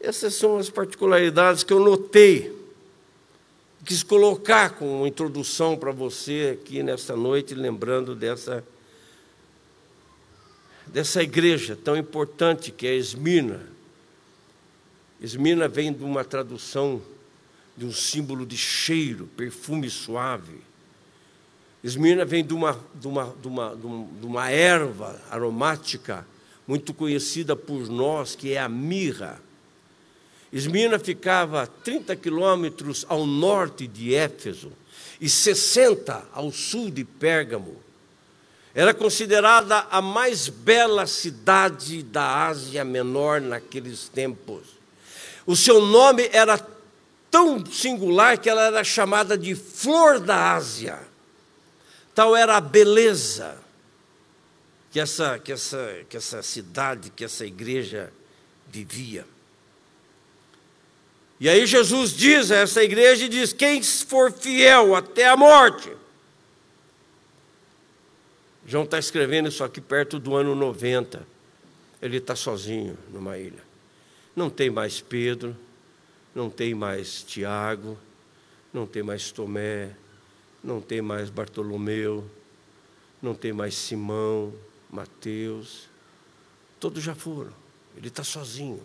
Essas 0.00 0.34
são 0.34 0.58
as 0.58 0.70
particularidades 0.70 1.64
que 1.64 1.72
eu 1.72 1.80
notei. 1.80 2.56
Quis 3.84 4.02
colocar 4.02 4.70
como 4.70 5.06
introdução 5.06 5.76
para 5.76 5.92
você 5.92 6.58
aqui 6.60 6.82
nesta 6.82 7.16
noite, 7.16 7.54
lembrando 7.54 8.14
dessa 8.14 8.64
dessa 10.92 11.22
igreja 11.22 11.76
tão 11.76 11.96
importante 11.96 12.70
que 12.70 12.86
é 12.86 12.94
Esmirna. 12.94 13.60
Esmirna 15.20 15.68
vem 15.68 15.92
de 15.92 16.02
uma 16.02 16.24
tradução 16.24 17.02
de 17.76 17.84
um 17.84 17.92
símbolo 17.92 18.46
de 18.46 18.56
cheiro, 18.56 19.28
perfume 19.36 19.88
suave. 19.90 20.58
Esmirna 21.82 22.24
vem 22.24 22.44
de 22.44 22.54
uma, 22.54 22.78
de 22.94 23.06
uma, 23.06 23.34
de 23.40 23.46
uma, 23.46 23.76
de 23.76 24.26
uma 24.26 24.50
erva 24.50 25.20
aromática 25.30 26.26
muito 26.66 26.92
conhecida 26.92 27.54
por 27.54 27.88
nós, 27.88 28.34
que 28.34 28.52
é 28.52 28.58
a 28.58 28.68
mirra. 28.68 29.40
Esmirna 30.52 30.98
ficava 30.98 31.62
a 31.62 31.66
30 31.66 32.16
quilômetros 32.16 33.04
ao 33.08 33.26
norte 33.26 33.86
de 33.86 34.14
Éfeso 34.14 34.72
e 35.20 35.28
60 35.28 36.26
ao 36.32 36.50
sul 36.50 36.90
de 36.90 37.04
Pérgamo. 37.04 37.76
Era 38.74 38.94
considerada 38.94 39.86
a 39.90 40.00
mais 40.00 40.48
bela 40.48 41.06
cidade 41.06 42.02
da 42.02 42.46
Ásia 42.46 42.84
Menor 42.84 43.40
naqueles 43.40 44.08
tempos. 44.08 44.78
O 45.46 45.56
seu 45.56 45.80
nome 45.80 46.28
era 46.32 46.58
tão 47.30 47.64
singular 47.66 48.38
que 48.38 48.48
ela 48.48 48.62
era 48.62 48.84
chamada 48.84 49.36
de 49.36 49.54
Flor 49.54 50.20
da 50.20 50.54
Ásia. 50.54 50.98
Tal 52.14 52.36
era 52.36 52.56
a 52.56 52.60
beleza 52.60 53.58
que 54.90 55.00
essa, 55.00 55.38
que 55.38 55.52
essa, 55.52 56.04
que 56.08 56.16
essa 56.16 56.42
cidade, 56.42 57.10
que 57.10 57.24
essa 57.24 57.44
igreja 57.44 58.12
vivia. 58.66 59.26
E 61.40 61.48
aí 61.48 61.66
Jesus 61.66 62.12
diz 62.12 62.50
a 62.50 62.56
essa 62.56 62.82
igreja, 62.82 63.28
diz, 63.28 63.52
quem 63.52 63.82
for 63.82 64.32
fiel 64.32 64.94
até 64.94 65.28
a 65.28 65.36
morte, 65.36 65.90
João 68.68 68.84
está 68.84 68.98
escrevendo 68.98 69.48
isso 69.48 69.64
aqui 69.64 69.80
perto 69.80 70.18
do 70.18 70.36
ano 70.36 70.54
90. 70.54 71.26
Ele 72.02 72.18
está 72.18 72.36
sozinho 72.36 72.98
numa 73.10 73.38
ilha. 73.38 73.62
Não 74.36 74.50
tem 74.50 74.68
mais 74.68 75.00
Pedro, 75.00 75.56
não 76.34 76.50
tem 76.50 76.74
mais 76.74 77.22
Tiago, 77.22 77.98
não 78.70 78.86
tem 78.86 79.02
mais 79.02 79.32
Tomé, 79.32 79.96
não 80.62 80.82
tem 80.82 81.00
mais 81.00 81.30
Bartolomeu, 81.30 82.30
não 83.22 83.34
tem 83.34 83.54
mais 83.54 83.74
Simão, 83.74 84.52
Mateus. 84.90 85.88
Todos 86.78 87.02
já 87.02 87.14
foram. 87.14 87.54
Ele 87.96 88.08
está 88.08 88.22
sozinho. 88.22 88.82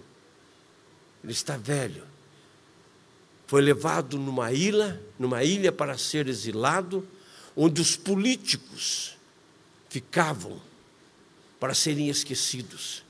Ele 1.21 1.33
está 1.33 1.57
velho. 1.57 2.12
Foi 3.47 3.61
levado 3.61 4.17
numa 4.17 4.51
ilha, 4.51 5.01
numa 5.19 5.43
ilha 5.43 5.71
para 5.71 5.97
ser 5.97 6.27
exilado, 6.27 7.07
onde 7.55 7.81
os 7.81 7.95
políticos 7.95 9.15
ficavam 9.89 10.59
para 11.59 11.73
serem 11.73 12.09
esquecidos. 12.09 13.03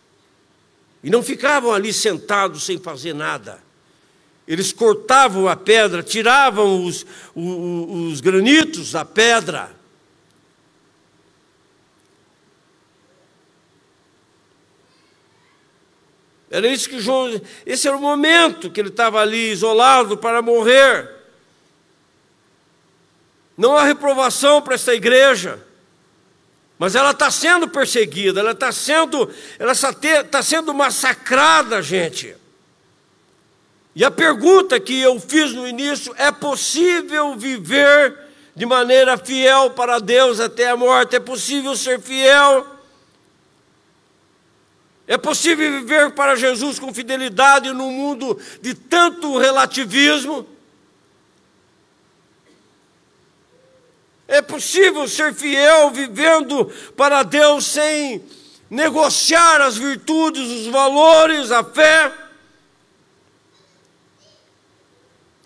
E 1.04 1.10
não 1.10 1.24
ficavam 1.24 1.74
ali 1.74 1.92
sentados 1.92 2.64
sem 2.64 2.78
fazer 2.78 3.14
nada. 3.14 3.62
Eles 4.48 4.72
cortavam 4.74 5.48
a 5.48 5.56
pedra, 5.56 6.04
tiravam 6.04 6.86
os, 6.86 7.06
os, 7.34 8.14
os 8.14 8.22
granitos 8.22 8.92
da 8.92 9.06
pedra. 9.06 9.74
Era 16.54 16.68
isso 16.68 16.88
que 16.88 17.00
João. 17.00 17.42
Esse 17.66 17.88
era 17.88 17.98
o 17.98 18.00
momento 18.00 18.70
que 18.70 18.80
ele 18.80 18.90
estava 18.90 19.20
ali 19.20 19.50
isolado 19.52 20.16
para 20.16 20.40
morrer. 20.40 21.10
Não 23.58 23.76
há 23.76 23.84
reprovação 23.84 24.62
para 24.62 24.76
essa 24.76 24.94
igreja. 24.94 25.60
Mas 26.78 26.94
ela 26.94 27.10
está 27.10 27.32
sendo 27.32 27.68
perseguida, 27.68 28.40
ela 28.40 28.52
está 28.52 28.72
sendo, 28.72 29.28
ela 29.58 29.72
está 29.72 30.44
sendo 30.44 30.72
massacrada, 30.76 31.82
gente. 31.82 32.36
E 33.96 34.06
a 34.06 34.12
pergunta 34.12 34.80
que 34.80 35.00
eu 35.02 35.20
fiz 35.20 35.54
no 35.54 35.68
início: 35.68 36.14
é 36.20 36.32
possível 36.32 37.36
viver 37.36 38.16
de 38.56 38.68
maneira 38.68 39.18
fiel 39.18 39.72
para 39.72 39.98
Deus 39.98 40.40
até 40.40 40.70
a 40.70 40.78
morte? 40.78 41.16
É 41.16 41.20
possível 41.20 41.76
ser 41.76 42.00
fiel? 42.00 42.73
É 45.06 45.18
possível 45.18 45.70
viver 45.82 46.12
para 46.12 46.36
Jesus 46.36 46.80
com 46.80 46.94
fidelidade 46.94 47.72
num 47.72 47.92
mundo 47.92 48.40
de 48.62 48.74
tanto 48.74 49.38
relativismo? 49.38 50.48
É 54.28 54.42
possível 54.42 55.08
ser 55.08 55.34
fiel 55.34 55.92
vivendo 55.92 56.66
para 56.96 57.22
Deus 57.24 57.66
sem 57.66 58.24
negociar 58.70 59.62
as 59.62 59.78
virtudes, 59.78 60.42
os 60.42 60.68
valores, 60.68 61.52
a 61.52 61.64
fé? 61.64 62.12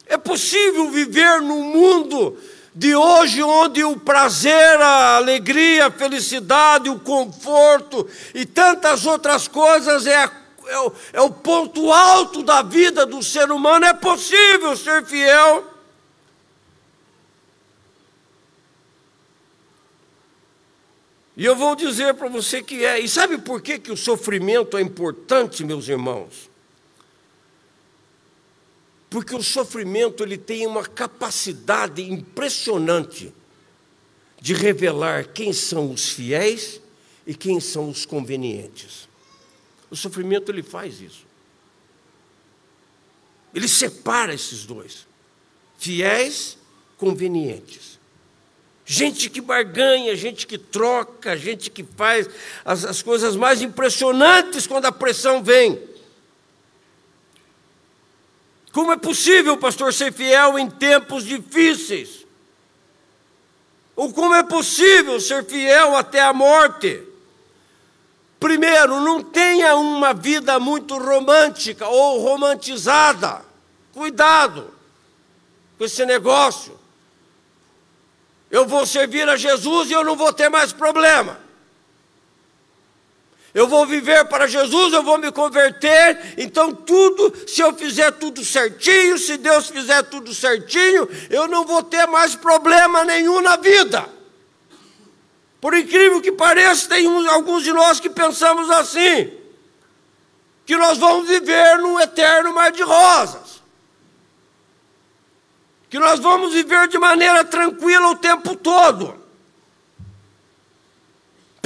É 0.06 0.18
possível 0.18 0.90
viver 0.90 1.42
num 1.42 1.64
mundo 1.64 2.38
de 2.78 2.96
hoje, 2.96 3.42
onde 3.42 3.84
o 3.84 3.98
prazer, 3.98 4.80
a 4.80 5.16
alegria, 5.16 5.88
a 5.88 5.92
felicidade, 5.92 6.90
o 6.90 7.00
conforto 7.00 8.08
e 8.36 8.46
tantas 8.46 9.04
outras 9.08 9.48
coisas 9.48 10.06
é, 10.06 10.16
a, 10.16 10.32
é, 10.68 10.80
o, 10.82 10.94
é 11.14 11.22
o 11.22 11.32
ponto 11.32 11.92
alto 11.92 12.44
da 12.44 12.62
vida 12.62 13.04
do 13.04 13.24
ser 13.24 13.50
humano, 13.50 13.84
é 13.84 13.96
possível 13.96 14.78
ser 14.78 15.04
fiel. 15.06 15.66
E 21.36 21.44
eu 21.44 21.56
vou 21.56 21.76
dizer 21.76 22.14
para 22.14 22.30
você 22.30 22.62
que 22.62 22.86
é. 22.86 23.00
E 23.00 23.10
sabe 23.10 23.40
por 23.40 23.60
que, 23.60 23.80
que 23.80 23.92
o 23.92 23.98
sofrimento 23.98 24.78
é 24.78 24.82
importante, 24.82 25.64
meus 25.66 25.88
irmãos? 25.88 26.48
Porque 29.10 29.36
o 29.36 29.42
sofrimento 29.42 30.24
ele 30.24 30.38
tem 30.38 30.68
uma 30.68 30.86
capacidade 30.86 32.02
impressionante 32.02 33.34
de 34.40 34.54
revelar 34.54 35.30
quem 35.30 35.54
são 35.54 35.92
os 35.92 36.10
fiéis 36.10 36.82
e 37.26 37.34
quem 37.34 37.60
são 37.60 37.90
os 37.90 38.06
convenientes. 38.06 39.08
O 39.90 39.96
sofrimento 39.96 40.52
ele 40.52 40.62
faz 40.62 41.02
isso. 41.02 41.26
Ele 43.54 43.68
separa 43.68 44.34
esses 44.34 44.66
dois: 44.66 45.08
fiéis, 45.78 46.58
convenientes. 46.98 47.98
Gente 48.86 49.30
que 49.30 49.42
barganha, 49.42 50.16
gente 50.16 50.48
que 50.48 50.58
troca, 50.58 51.36
gente 51.36 51.70
que 51.70 51.84
faz 51.84 52.30
as, 52.64 52.86
as 52.86 53.02
coisas 53.02 53.36
mais 53.36 53.62
impressionantes 53.62 54.66
quando 54.66 54.86
a 54.86 54.92
pressão 54.92 55.44
vem. 55.44 55.78
Como 58.78 58.92
é 58.92 58.98
possível, 58.98 59.58
pastor, 59.58 59.92
ser 59.92 60.14
fiel 60.14 60.60
em 60.60 60.70
tempos 60.70 61.26
difíceis? 61.26 62.28
Ou 63.96 64.14
como 64.14 64.36
é 64.36 64.44
possível 64.44 65.20
ser 65.20 65.44
fiel 65.46 65.98
até 65.98 66.22
a 66.22 66.32
morte? 66.32 67.02
Primeiro, 68.40 69.02
não 69.02 69.24
tenha 69.24 69.76
uma 69.78 70.14
vida 70.14 70.60
muito 70.60 70.96
romântica 70.96 71.88
ou 71.88 72.22
romantizada. 72.22 73.44
Cuidado 73.96 74.72
com 75.76 75.84
esse 75.84 76.06
negócio. 76.06 76.80
Eu 78.52 78.68
vou 78.68 78.86
servir 78.86 79.28
a 79.28 79.36
Jesus 79.36 79.90
e 79.90 79.94
eu 79.94 80.04
não 80.04 80.16
vou 80.16 80.32
ter 80.32 80.50
mais 80.50 80.72
problema 80.72 81.47
eu 83.58 83.68
vou 83.68 83.88
viver 83.88 84.24
para 84.26 84.46
Jesus, 84.46 84.94
eu 84.94 85.02
vou 85.02 85.18
me 85.18 85.32
converter, 85.32 86.36
então 86.38 86.72
tudo, 86.72 87.34
se 87.48 87.60
eu 87.60 87.74
fizer 87.74 88.12
tudo 88.12 88.46
certinho, 88.46 89.18
se 89.18 89.36
Deus 89.36 89.68
fizer 89.68 90.04
tudo 90.04 90.32
certinho, 90.32 91.10
eu 91.28 91.48
não 91.48 91.66
vou 91.66 91.82
ter 91.82 92.06
mais 92.06 92.36
problema 92.36 93.04
nenhum 93.04 93.42
na 93.42 93.56
vida. 93.56 94.08
Por 95.60 95.76
incrível 95.76 96.22
que 96.22 96.32
pareça, 96.32 96.88
tem 96.88 97.08
uns, 97.08 97.28
alguns 97.30 97.64
de 97.64 97.74
nós 97.74 98.00
que 98.00 98.12
pensamos 98.12 98.70
assim, 98.70 99.34
que 100.64 100.78
nós 100.78 101.00
vamos 101.00 101.28
viver 101.28 101.80
num 101.80 102.00
eterno 102.00 102.54
mar 102.54 102.72
de 102.72 102.84
rosas, 102.84 103.64
que 105.90 105.98
nós 105.98 106.20
vamos 106.20 106.54
viver 106.54 106.88
de 106.90 107.00
maneira 107.00 107.44
tranquila 107.44 108.10
o 108.10 108.16
tempo 108.18 108.56
todo 108.56 109.27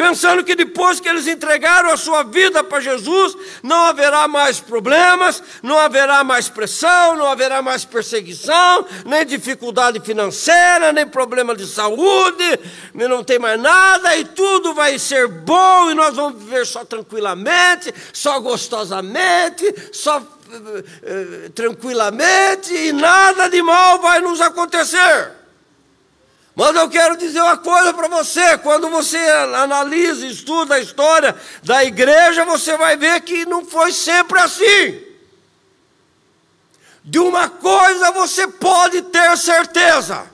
pensando 0.01 0.43
que 0.43 0.55
depois 0.55 0.99
que 0.99 1.07
eles 1.07 1.27
entregaram 1.27 1.91
a 1.91 1.95
sua 1.95 2.23
vida 2.23 2.63
para 2.63 2.81
Jesus, 2.81 3.37
não 3.61 3.83
haverá 3.83 4.27
mais 4.27 4.59
problemas, 4.59 5.43
não 5.61 5.77
haverá 5.77 6.23
mais 6.23 6.49
pressão, 6.49 7.15
não 7.15 7.27
haverá 7.27 7.61
mais 7.61 7.85
perseguição, 7.85 8.83
nem 9.05 9.23
dificuldade 9.23 9.99
financeira, 9.99 10.91
nem 10.91 11.05
problema 11.05 11.55
de 11.55 11.67
saúde, 11.67 12.59
não 12.95 13.23
tem 13.23 13.37
mais 13.37 13.61
nada 13.61 14.17
e 14.17 14.25
tudo 14.25 14.73
vai 14.73 14.97
ser 14.97 15.27
bom 15.27 15.91
e 15.91 15.93
nós 15.93 16.15
vamos 16.15 16.41
viver 16.41 16.65
só 16.65 16.83
tranquilamente, 16.83 17.93
só 18.11 18.39
gostosamente, 18.39 19.71
só 19.93 20.17
eh, 20.17 20.83
eh, 21.03 21.49
tranquilamente 21.53 22.73
e 22.73 22.91
nada 22.91 23.47
de 23.49 23.61
mal 23.61 23.99
vai 23.99 24.19
nos 24.19 24.41
acontecer. 24.41 25.40
Mas 26.61 26.75
eu 26.75 26.87
quero 26.87 27.17
dizer 27.17 27.41
uma 27.41 27.57
coisa 27.57 27.91
para 27.91 28.07
você: 28.07 28.55
quando 28.59 28.87
você 28.87 29.17
analisa, 29.17 30.27
estuda 30.27 30.75
a 30.75 30.79
história 30.79 31.35
da 31.63 31.83
igreja, 31.83 32.45
você 32.45 32.77
vai 32.77 32.95
ver 32.95 33.19
que 33.21 33.47
não 33.47 33.65
foi 33.65 33.91
sempre 33.91 34.37
assim. 34.39 35.01
De 37.03 37.17
uma 37.17 37.49
coisa 37.49 38.11
você 38.11 38.47
pode 38.47 39.01
ter 39.01 39.35
certeza: 39.39 40.29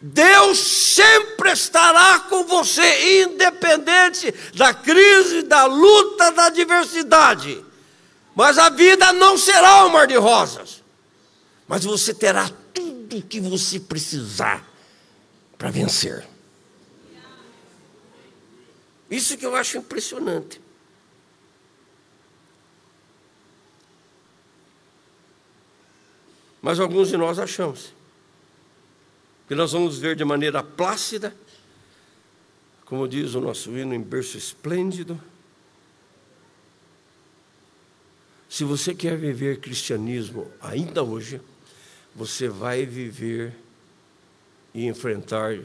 Deus 0.00 0.60
sempre 0.60 1.50
estará 1.50 2.20
com 2.20 2.44
você, 2.44 3.24
independente 3.24 4.32
da 4.54 4.72
crise, 4.72 5.42
da 5.42 5.64
luta, 5.64 6.30
da 6.30 6.44
adversidade. 6.44 7.60
Mas 8.36 8.56
a 8.56 8.68
vida 8.68 9.12
não 9.12 9.36
será 9.36 9.84
um 9.84 9.88
mar 9.88 10.06
de 10.06 10.14
rosas, 10.14 10.80
mas 11.66 11.82
você 11.82 12.14
terá 12.14 12.48
tudo 12.72 13.16
o 13.16 13.22
que 13.22 13.40
você 13.40 13.80
precisar 13.80 14.70
para 15.62 15.70
vencer. 15.70 16.26
Isso 19.08 19.38
que 19.38 19.46
eu 19.46 19.54
acho 19.54 19.78
impressionante. 19.78 20.60
Mas 26.60 26.80
alguns 26.80 27.10
de 27.10 27.16
nós 27.16 27.38
achamos 27.38 27.94
que 29.46 29.54
nós 29.54 29.70
vamos 29.70 30.00
ver 30.00 30.16
de 30.16 30.24
maneira 30.24 30.64
plácida, 30.64 31.32
como 32.84 33.06
diz 33.06 33.36
o 33.36 33.40
nosso 33.40 33.70
hino 33.70 33.94
em 33.94 34.02
berço 34.02 34.36
esplêndido. 34.36 35.22
Se 38.48 38.64
você 38.64 38.92
quer 38.96 39.16
viver 39.16 39.60
cristianismo 39.60 40.50
ainda 40.60 41.04
hoje, 41.04 41.40
você 42.16 42.48
vai 42.48 42.84
viver 42.84 43.61
e 44.74 44.86
enfrentar 44.86 45.58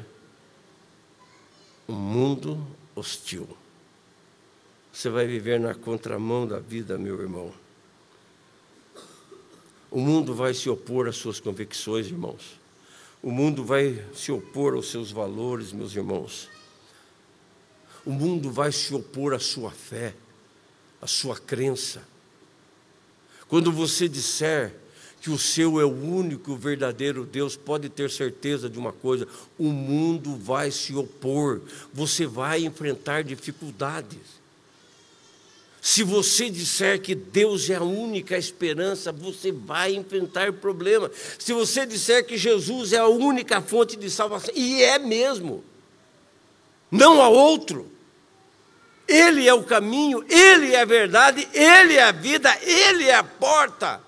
um 1.87 1.93
mundo 1.93 2.65
hostil. 2.95 3.47
Você 4.91 5.09
vai 5.09 5.27
viver 5.27 5.59
na 5.59 5.73
contramão 5.73 6.47
da 6.47 6.59
vida, 6.59 6.97
meu 6.97 7.21
irmão. 7.21 7.53
O 9.89 9.99
mundo 9.99 10.33
vai 10.33 10.53
se 10.53 10.69
opor 10.69 11.07
às 11.07 11.15
suas 11.15 11.39
convicções, 11.39 12.07
irmãos. 12.07 12.59
O 13.21 13.31
mundo 13.31 13.63
vai 13.63 14.03
se 14.13 14.31
opor 14.31 14.73
aos 14.73 14.89
seus 14.89 15.11
valores, 15.11 15.71
meus 15.71 15.95
irmãos. 15.95 16.49
O 18.05 18.11
mundo 18.11 18.51
vai 18.51 18.71
se 18.71 18.93
opor 18.93 19.33
à 19.33 19.39
sua 19.39 19.71
fé, 19.71 20.13
à 21.01 21.07
sua 21.07 21.37
crença. 21.37 22.01
Quando 23.47 23.71
você 23.71 24.09
disser 24.09 24.73
que 25.21 25.29
o 25.29 25.37
seu 25.37 25.79
é 25.79 25.85
o 25.85 25.89
único 25.89 26.55
verdadeiro 26.55 27.25
Deus, 27.25 27.55
pode 27.55 27.89
ter 27.89 28.09
certeza 28.09 28.69
de 28.69 28.77
uma 28.77 28.93
coisa: 28.93 29.27
o 29.57 29.65
mundo 29.65 30.35
vai 30.35 30.71
se 30.71 30.95
opor, 30.95 31.61
você 31.93 32.25
vai 32.25 32.63
enfrentar 32.63 33.23
dificuldades. 33.23 34.37
Se 35.81 36.03
você 36.03 36.49
disser 36.49 37.01
que 37.01 37.15
Deus 37.15 37.69
é 37.69 37.75
a 37.75 37.83
única 37.83 38.37
esperança, 38.37 39.11
você 39.11 39.51
vai 39.51 39.95
enfrentar 39.95 40.51
problemas. 40.53 41.11
Se 41.39 41.53
você 41.53 41.85
disser 41.85 42.25
que 42.25 42.37
Jesus 42.37 42.91
é 42.91 42.97
a 42.97 43.07
única 43.07 43.61
fonte 43.61 43.95
de 43.95 44.09
salvação, 44.09 44.53
e 44.53 44.83
é 44.83 44.99
mesmo, 44.99 45.63
não 46.91 47.21
há 47.21 47.29
outro. 47.29 47.89
Ele 49.07 49.47
é 49.47 49.53
o 49.53 49.63
caminho, 49.63 50.25
Ele 50.29 50.75
é 50.75 50.81
a 50.81 50.85
verdade, 50.85 51.47
Ele 51.53 51.93
é 51.93 52.03
a 52.03 52.11
vida, 52.11 52.53
Ele 52.61 53.05
é 53.05 53.15
a 53.15 53.23
porta. 53.23 54.01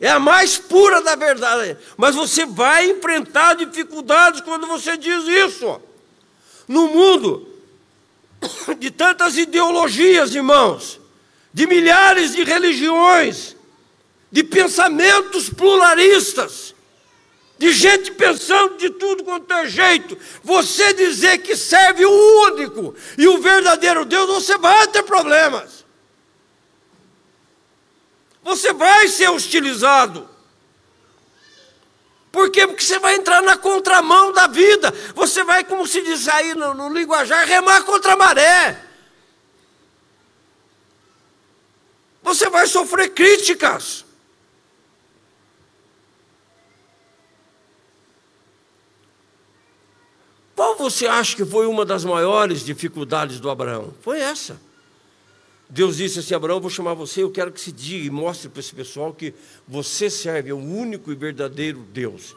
É 0.00 0.10
a 0.10 0.18
mais 0.18 0.58
pura 0.58 1.00
da 1.00 1.14
verdade. 1.14 1.76
Mas 1.96 2.14
você 2.14 2.44
vai 2.44 2.90
enfrentar 2.90 3.54
dificuldades 3.54 4.42
quando 4.42 4.66
você 4.66 4.96
diz 4.96 5.24
isso. 5.26 5.80
No 6.68 6.88
mundo 6.88 7.48
de 8.78 8.90
tantas 8.90 9.38
ideologias, 9.38 10.34
irmãos, 10.34 11.00
de 11.52 11.66
milhares 11.66 12.32
de 12.32 12.44
religiões, 12.44 13.56
de 14.30 14.44
pensamentos 14.44 15.48
pluralistas, 15.48 16.74
de 17.58 17.72
gente 17.72 18.10
pensando 18.12 18.76
de 18.76 18.90
tudo 18.90 19.24
quanto 19.24 19.50
é 19.50 19.66
jeito, 19.66 20.18
você 20.42 20.92
dizer 20.92 21.38
que 21.38 21.56
serve 21.56 22.04
o 22.04 22.42
único 22.50 22.94
e 23.16 23.26
o 23.26 23.38
verdadeiro 23.38 24.04
Deus, 24.04 24.26
você 24.26 24.58
vai 24.58 24.86
ter 24.88 25.02
problemas 25.04 25.85
você 28.46 28.72
vai 28.72 29.08
ser 29.08 29.28
hostilizado. 29.28 30.30
Por 32.30 32.48
quê? 32.48 32.64
Porque 32.64 32.84
você 32.84 32.96
vai 33.00 33.16
entrar 33.16 33.42
na 33.42 33.56
contramão 33.56 34.30
da 34.32 34.46
vida. 34.46 34.92
Você 35.16 35.42
vai, 35.42 35.64
como 35.64 35.84
se 35.84 36.00
diz 36.00 36.28
aí 36.28 36.54
no, 36.54 36.72
no 36.72 36.88
linguajar, 36.88 37.44
remar 37.44 37.82
contra 37.82 38.12
a 38.12 38.16
maré. 38.16 38.80
Você 42.22 42.48
vai 42.48 42.68
sofrer 42.68 43.12
críticas. 43.12 44.04
Qual 50.54 50.76
você 50.76 51.08
acha 51.08 51.34
que 51.34 51.44
foi 51.44 51.66
uma 51.66 51.84
das 51.84 52.04
maiores 52.04 52.64
dificuldades 52.64 53.40
do 53.40 53.50
Abraão? 53.50 53.92
Foi 54.02 54.20
essa. 54.20 54.60
Deus 55.68 55.96
disse 55.96 56.20
assim: 56.20 56.34
Abraão, 56.34 56.60
vou 56.60 56.70
chamar 56.70 56.94
você, 56.94 57.22
eu 57.22 57.30
quero 57.30 57.52
que 57.52 57.60
se 57.60 57.72
diga 57.72 58.06
e 58.06 58.10
mostre 58.10 58.48
para 58.48 58.60
esse 58.60 58.74
pessoal 58.74 59.12
que 59.12 59.34
você 59.66 60.08
serve 60.08 60.50
ao 60.50 60.58
único 60.58 61.10
e 61.10 61.14
verdadeiro 61.14 61.80
Deus. 61.92 62.36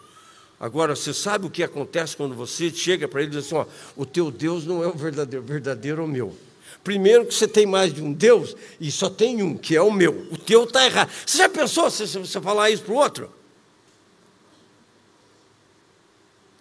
Agora, 0.60 0.96
você 0.96 1.14
sabe 1.14 1.46
o 1.46 1.50
que 1.50 1.64
acontece 1.64 2.18
quando 2.18 2.36
você 2.36 2.70
chega 2.70 3.08
para 3.08 3.22
ele 3.22 3.30
e 3.30 3.36
diz 3.36 3.46
assim: 3.46 3.56
ó, 3.56 3.66
o 3.96 4.06
teu 4.06 4.32
Deus 4.32 4.66
não 4.66 4.84
é 4.84 4.88
o 4.88 4.94
verdadeiro, 4.94 5.44
o 5.44 5.48
verdadeiro 5.48 6.02
é 6.02 6.06
o 6.06 6.08
meu. 6.08 6.36
Primeiro 6.84 7.26
que 7.26 7.34
você 7.34 7.48
tem 7.48 7.66
mais 7.66 7.94
de 7.94 8.02
um 8.02 8.12
Deus 8.12 8.56
e 8.80 8.92
só 8.92 9.10
tem 9.10 9.44
um, 9.44 9.58
que 9.58 9.76
é 9.76 9.82
o 9.82 9.92
meu. 9.92 10.28
O 10.32 10.38
teu 10.38 10.64
está 10.64 10.86
errado. 10.86 11.12
Você 11.26 11.38
já 11.38 11.50
pensou 11.50 11.90
se 11.92 12.06
você 12.06 12.42
falar 12.42 12.70
isso 12.70 12.84
para 12.84 12.94
o 12.94 12.98
outro? 12.98 13.32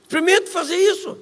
Experimente 0.02 0.50
fazer 0.50 0.76
isso. 0.76 1.18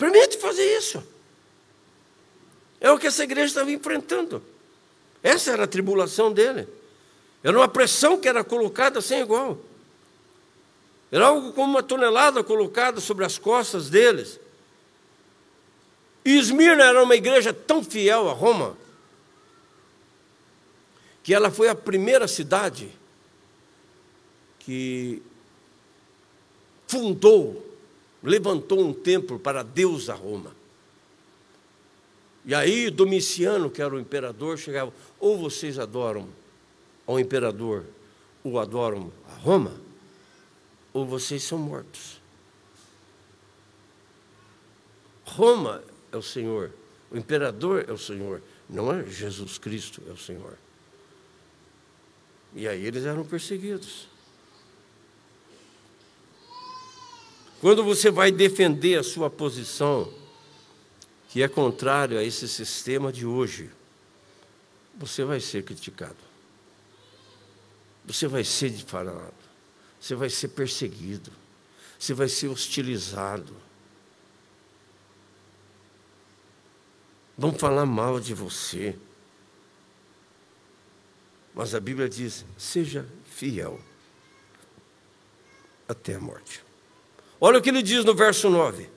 Experimente 0.00 0.38
fazer 0.38 0.78
isso. 0.78 1.04
É 2.80 2.90
o 2.90 2.98
que 2.98 3.06
essa 3.06 3.22
igreja 3.22 3.48
estava 3.48 3.70
enfrentando. 3.70 4.42
Essa 5.22 5.50
era 5.50 5.64
a 5.64 5.66
tribulação 5.66 6.32
dele. 6.32 6.66
Era 7.44 7.54
uma 7.54 7.68
pressão 7.68 8.18
que 8.18 8.26
era 8.26 8.42
colocada 8.42 9.02
sem 9.02 9.20
igual. 9.20 9.58
Era 11.12 11.26
algo 11.26 11.52
como 11.52 11.72
uma 11.72 11.82
tonelada 11.82 12.42
colocada 12.42 12.98
sobre 12.98 13.26
as 13.26 13.36
costas 13.36 13.90
deles. 13.90 14.40
E 16.24 16.38
Esmirna 16.38 16.84
era 16.84 17.02
uma 17.02 17.14
igreja 17.14 17.52
tão 17.52 17.84
fiel 17.84 18.30
a 18.30 18.32
Roma 18.32 18.78
que 21.22 21.34
ela 21.34 21.50
foi 21.50 21.68
a 21.68 21.74
primeira 21.74 22.26
cidade 22.26 22.90
que 24.60 25.20
fundou, 26.88 27.69
levantou 28.22 28.80
um 28.80 28.92
templo 28.92 29.38
para 29.38 29.62
Deus 29.62 30.08
a 30.08 30.14
Roma. 30.14 30.54
E 32.44 32.54
aí 32.54 32.90
Domiciano, 32.90 33.70
que 33.70 33.82
era 33.82 33.94
o 33.94 34.00
imperador, 34.00 34.58
chegava: 34.58 34.92
ou 35.18 35.38
vocês 35.38 35.78
adoram 35.78 36.28
ao 37.06 37.18
imperador, 37.18 37.84
ou 38.42 38.58
adoram 38.58 39.12
a 39.28 39.34
Roma, 39.34 39.74
ou 40.92 41.04
vocês 41.04 41.42
são 41.42 41.58
mortos. 41.58 42.20
Roma 45.24 45.82
é 46.12 46.16
o 46.16 46.22
Senhor, 46.22 46.72
o 47.10 47.16
imperador 47.16 47.84
é 47.88 47.92
o 47.92 47.98
Senhor, 47.98 48.42
não 48.68 48.92
é 48.92 49.04
Jesus 49.04 49.58
Cristo 49.58 50.02
é 50.08 50.12
o 50.12 50.16
Senhor. 50.16 50.56
E 52.54 52.66
aí 52.66 52.84
eles 52.84 53.04
eram 53.04 53.24
perseguidos. 53.24 54.09
Quando 57.60 57.84
você 57.84 58.10
vai 58.10 58.32
defender 58.32 58.98
a 58.98 59.02
sua 59.02 59.28
posição, 59.28 60.12
que 61.28 61.42
é 61.42 61.48
contrário 61.48 62.18
a 62.18 62.24
esse 62.24 62.48
sistema 62.48 63.12
de 63.12 63.26
hoje, 63.26 63.70
você 64.96 65.24
vai 65.24 65.40
ser 65.40 65.64
criticado. 65.64 66.16
Você 68.06 68.26
vai 68.26 68.42
ser 68.42 68.70
difamado 68.70 69.40
você 70.00 70.14
vai 70.14 70.30
ser 70.30 70.48
perseguido, 70.48 71.30
você 71.98 72.14
vai 72.14 72.28
ser 72.28 72.48
hostilizado. 72.48 73.54
Vão 77.36 77.52
falar 77.52 77.84
mal 77.84 78.18
de 78.18 78.32
você. 78.32 78.98
Mas 81.54 81.74
a 81.74 81.80
Bíblia 81.80 82.08
diz: 82.08 82.46
seja 82.56 83.06
fiel 83.26 83.78
até 85.86 86.14
a 86.14 86.20
morte. 86.20 86.69
Olha 87.40 87.58
o 87.58 87.62
que 87.62 87.70
ele 87.70 87.82
diz 87.82 88.04
no 88.04 88.14
verso 88.14 88.50
9: 88.50 88.88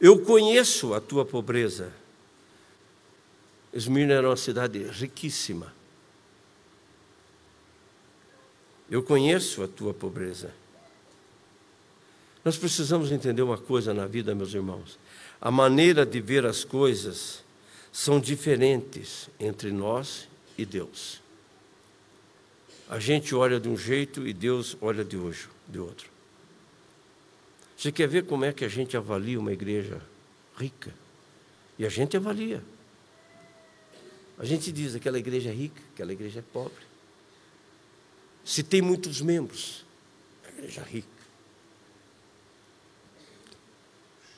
Eu 0.00 0.20
conheço 0.20 0.94
a 0.94 1.00
tua 1.00 1.24
pobreza. 1.24 1.92
Esmirna 3.72 4.14
era 4.14 4.28
uma 4.28 4.36
cidade 4.36 4.82
riquíssima 4.82 5.72
Eu 8.90 9.04
conheço 9.04 9.62
a 9.62 9.68
tua 9.68 9.94
pobreza. 9.94 10.52
Nós 12.44 12.56
precisamos 12.56 13.12
entender 13.12 13.42
uma 13.42 13.56
coisa 13.56 13.94
na 13.94 14.06
vida, 14.06 14.34
meus 14.34 14.52
irmãos. 14.52 14.98
A 15.40 15.50
maneira 15.50 16.04
de 16.04 16.20
ver 16.20 16.44
as 16.44 16.64
coisas 16.64 17.44
são 17.92 18.18
diferentes 18.18 19.28
entre 19.38 19.70
nós 19.70 20.26
e 20.58 20.64
Deus. 20.64 21.20
A 22.88 22.98
gente 22.98 23.32
olha 23.34 23.60
de 23.60 23.68
um 23.68 23.76
jeito 23.76 24.26
e 24.26 24.32
Deus 24.32 24.76
olha 24.80 25.04
de 25.04 25.16
hoje, 25.16 25.48
de 25.68 25.78
outro. 25.78 26.10
Você 27.80 27.90
quer 27.90 28.08
ver 28.08 28.26
como 28.26 28.44
é 28.44 28.52
que 28.52 28.64
a 28.64 28.68
gente 28.68 28.96
avalia 28.96 29.40
uma 29.40 29.52
igreja 29.52 30.02
rica? 30.56 30.92
E 31.78 31.86
a 31.86 31.88
gente 31.88 32.16
avalia. 32.16 32.62
A 34.36 34.44
gente 34.44 34.70
diz 34.70 34.94
aquela 34.94 35.18
igreja 35.18 35.48
é 35.48 35.52
rica, 35.52 35.80
aquela 35.94 36.12
igreja 36.12 36.40
é 36.40 36.42
pobre 36.42 36.90
se 38.44 38.62
tem 38.62 38.82
muitos 38.82 39.20
membros, 39.20 39.84
a 40.44 40.48
igreja 40.48 40.82
rica. 40.82 41.08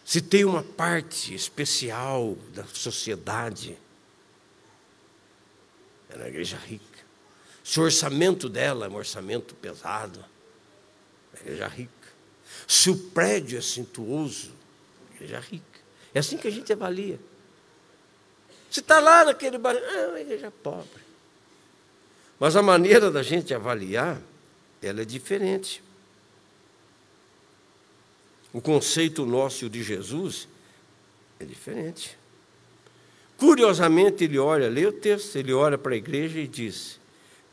Se 0.05 0.21
tem 0.21 0.45
uma 0.45 0.63
parte 0.63 1.35
especial 1.35 2.37
da 2.53 2.65
sociedade, 2.65 3.79
é 6.11 6.17
na 6.19 6.29
igreja 6.29 6.59
rica. 6.59 6.85
Se 7.65 7.81
o 7.81 7.85
orçamento 7.85 8.49
dela 8.49 8.85
é 8.85 8.89
um 8.91 8.97
orçamento 8.97 9.55
pesado, 9.55 10.23
é 11.35 11.41
igreja 11.41 11.69
rica. 11.69 12.02
Se 12.67 12.91
o 12.91 12.97
prédio 12.97 13.59
é 13.59 13.63
cintuoso, 13.63 14.53
a 15.11 15.15
igreja 15.15 15.41
rica. 15.41 15.81
É 16.15 16.19
assim 16.19 16.37
que 16.37 16.49
a 16.49 16.51
gente 16.51 16.73
avalia. 16.73 17.19
Se 18.71 18.81
está 18.81 19.01
lá 19.01 19.25
naquele 19.25 19.59
bairro, 19.59 19.81
é 19.81 20.09
uma 20.09 20.21
igreja 20.21 20.51
pobre. 20.63 21.03
Mas 22.39 22.57
a 22.57 22.63
maneira 22.63 23.11
da 23.11 23.23
gente 23.23 23.55
avaliar, 23.55 24.21
ela 24.83 25.03
é 25.03 25.05
diferente. 25.05 25.83
O 28.53 28.61
conceito 28.61 29.25
nosso 29.25 29.69
de 29.69 29.83
Jesus 29.83 30.49
é 31.39 31.45
diferente. 31.45 32.19
Curiosamente, 33.37 34.25
ele 34.25 34.39
olha, 34.39 34.69
lê 34.69 34.87
o 34.87 34.93
texto, 34.93 35.37
ele 35.37 35.53
olha 35.53 35.77
para 35.77 35.95
a 35.95 35.97
igreja 35.97 36.39
e 36.39 36.47
diz: 36.47 37.01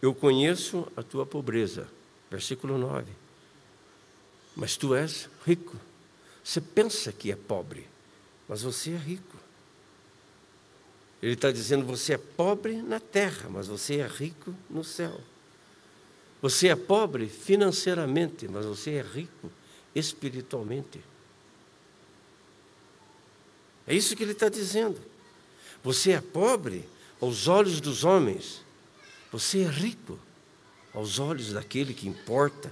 Eu 0.01 0.14
conheço 0.14 0.88
a 0.95 1.03
tua 1.03 1.26
pobreza. 1.26 1.88
Versículo 2.30 2.78
9. 2.78 3.18
Mas 4.56 4.76
tu 4.76 4.93
és 4.95 5.30
rico. 5.45 5.78
Você 6.43 6.60
pensa 6.60 7.12
que 7.12 7.32
é 7.32 7.36
pobre, 7.36 7.88
mas 8.47 8.62
você 8.62 8.91
é 8.91 8.97
rico. 8.97 9.38
Ele 11.22 11.34
está 11.34 11.52
dizendo: 11.52 11.86
você 11.86 12.14
é 12.14 12.18
pobre 12.18 12.82
na 12.82 13.00
terra, 13.00 13.50
mas 13.50 13.68
você 13.68 13.97
é 13.97 14.08
rico 14.08 14.56
no 14.70 14.84
céu. 14.84 15.20
Você 16.41 16.70
é 16.70 16.76
pobre 16.76 17.28
financeiramente, 17.28 18.47
mas 18.47 18.66
você 18.66 18.91
é 18.91 19.02
rico 19.02 19.52
espiritualmente. 19.93 21.02
É 23.86 23.93
isso 23.93 24.16
que 24.16 24.24
ele 24.24 24.32
está 24.32 24.47
dizendo. 24.47 25.02
Você 25.84 26.12
é 26.12 26.22
pobre 26.22 26.88
aos 27.20 27.47
olhos 27.47 27.82
dos 27.82 28.04
homens, 28.04 28.62
você 29.32 29.62
é 29.62 29.68
rico 29.68 30.18
aos 30.93 31.20
olhos 31.20 31.54
daquele 31.54 31.93
que 31.93 32.08
importa. 32.08 32.72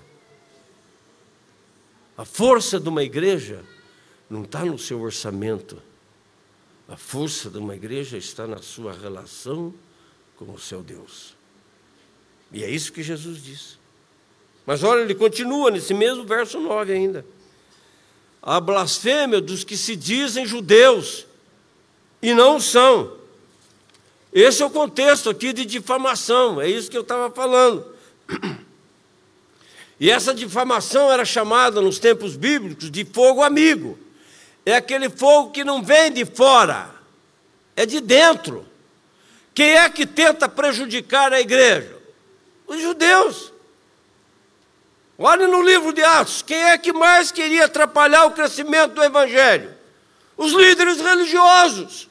A 2.17 2.25
força 2.25 2.79
de 2.79 2.89
uma 2.89 3.03
igreja 3.03 3.63
não 4.27 4.43
está 4.43 4.65
no 4.65 4.79
seu 4.79 4.99
orçamento, 4.99 5.79
a 6.89 6.97
força 6.97 7.49
de 7.49 7.59
uma 7.59 7.75
igreja 7.75 8.17
está 8.17 8.47
na 8.47 8.57
sua 8.57 8.91
relação 8.91 9.73
com 10.35 10.51
o 10.51 10.59
seu 10.59 10.81
Deus. 10.81 11.35
E 12.51 12.63
é 12.63 12.69
isso 12.69 12.91
que 12.91 13.03
Jesus 13.03 13.43
diz. 13.43 13.77
Mas 14.65 14.83
olha, 14.83 15.01
ele 15.01 15.13
continua 15.13 15.69
nesse 15.69 15.93
mesmo 15.93 16.23
verso 16.23 16.59
9 16.59 16.91
ainda. 16.91 17.25
A 18.41 18.59
blasfêmia 18.59 19.39
dos 19.39 19.63
que 19.63 19.77
se 19.77 19.95
dizem 19.95 20.45
judeus 20.45 21.25
e 22.21 22.33
não 22.33 22.59
são. 22.59 23.15
Esse 24.33 24.63
é 24.63 24.65
o 24.65 24.69
contexto 24.69 25.29
aqui 25.29 25.53
de 25.53 25.65
difamação, 25.65 26.59
é 26.59 26.69
isso 26.69 26.89
que 26.89 26.97
eu 26.97 27.01
estava 27.01 27.29
falando. 27.29 27.85
E 29.99 30.11
essa 30.11 30.33
difamação 30.33 31.11
era 31.11 31.25
chamada 31.25 31.81
nos 31.81 31.99
tempos 31.99 32.35
bíblicos 32.35 32.91
de 32.91 33.03
fogo 33.05 33.41
amigo 33.41 33.97
é 34.67 34.75
aquele 34.75 35.09
fogo 35.09 35.51
que 35.51 35.63
não 35.63 35.81
vem 35.81 36.11
de 36.11 36.25
fora, 36.25 36.89
é 37.73 37.85
de 37.85 38.01
dentro. 38.01 38.67
Quem 39.53 39.77
é 39.77 39.89
que 39.89 40.05
tenta 40.05 40.49
prejudicar 40.49 41.31
a 41.31 41.39
igreja? 41.39 41.97
Os 42.67 42.81
judeus. 42.81 43.53
Olhe 45.17 45.47
no 45.47 45.61
livro 45.61 45.93
de 45.93 46.03
Atos, 46.03 46.41
quem 46.41 46.61
é 46.61 46.77
que 46.77 46.91
mais 46.91 47.31
queria 47.31 47.63
atrapalhar 47.63 48.25
o 48.25 48.31
crescimento 48.31 48.95
do 48.95 49.03
evangelho? 49.03 49.73
Os 50.35 50.51
líderes 50.51 50.99
religiosos. 50.99 52.09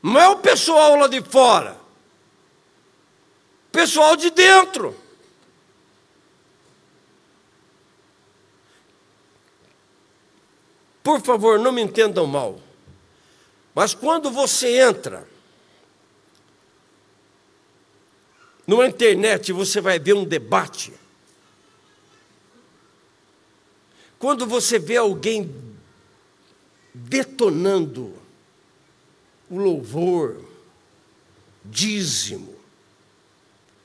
Não 0.00 0.20
é 0.20 0.28
o 0.28 0.36
pessoal 0.36 0.94
lá 0.94 1.08
de 1.08 1.20
fora. 1.22 1.81
Pessoal 3.72 4.14
de 4.14 4.30
dentro. 4.30 4.94
Por 11.02 11.20
favor, 11.20 11.58
não 11.58 11.72
me 11.72 11.82
entendam 11.82 12.26
mal. 12.26 12.60
Mas 13.74 13.94
quando 13.94 14.30
você 14.30 14.80
entra 14.80 15.26
numa 18.66 18.86
internet, 18.86 19.52
você 19.52 19.80
vai 19.80 19.98
ver 19.98 20.12
um 20.12 20.24
debate. 20.24 20.92
Quando 24.18 24.46
você 24.46 24.78
vê 24.78 24.98
alguém 24.98 25.52
detonando 26.94 28.14
o 29.50 29.58
louvor, 29.58 30.40
dízimo, 31.64 32.51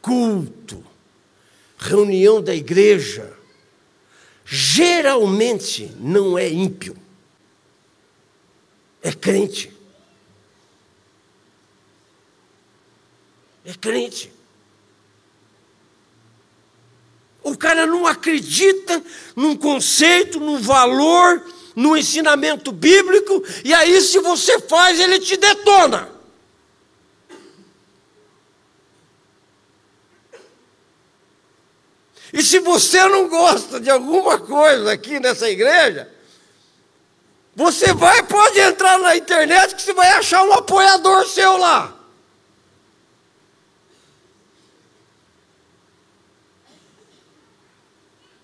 culto, 0.07 0.81
reunião 1.77 2.41
da 2.41 2.55
igreja, 2.55 3.37
geralmente 4.45 5.91
não 5.99 6.37
é 6.37 6.47
ímpio, 6.47 6.95
é 9.01 9.11
crente. 9.11 9.73
É 13.65 13.73
crente. 13.73 14.31
O 17.43 17.57
cara 17.57 17.85
não 17.85 18.07
acredita 18.07 19.03
num 19.35 19.57
conceito, 19.57 20.39
num 20.39 20.57
valor, 20.57 21.45
no 21.75 21.97
ensinamento 21.97 22.71
bíblico, 22.71 23.43
e 23.65 23.73
aí, 23.73 24.01
se 24.01 24.19
você 24.19 24.57
faz, 24.61 25.01
ele 25.01 25.19
te 25.19 25.35
detona. 25.35 26.16
E 32.33 32.43
se 32.43 32.59
você 32.59 33.03
não 33.07 33.29
gosta 33.29 33.79
de 33.79 33.89
alguma 33.89 34.37
coisa 34.37 34.91
aqui 34.91 35.19
nessa 35.19 35.49
igreja, 35.49 36.11
você 37.55 37.93
vai, 37.93 38.21
pode 38.23 38.59
entrar 38.59 38.99
na 38.99 39.15
internet 39.15 39.75
que 39.75 39.81
você 39.81 39.93
vai 39.93 40.09
achar 40.09 40.43
um 40.43 40.53
apoiador 40.53 41.25
seu 41.25 41.57
lá. 41.57 41.93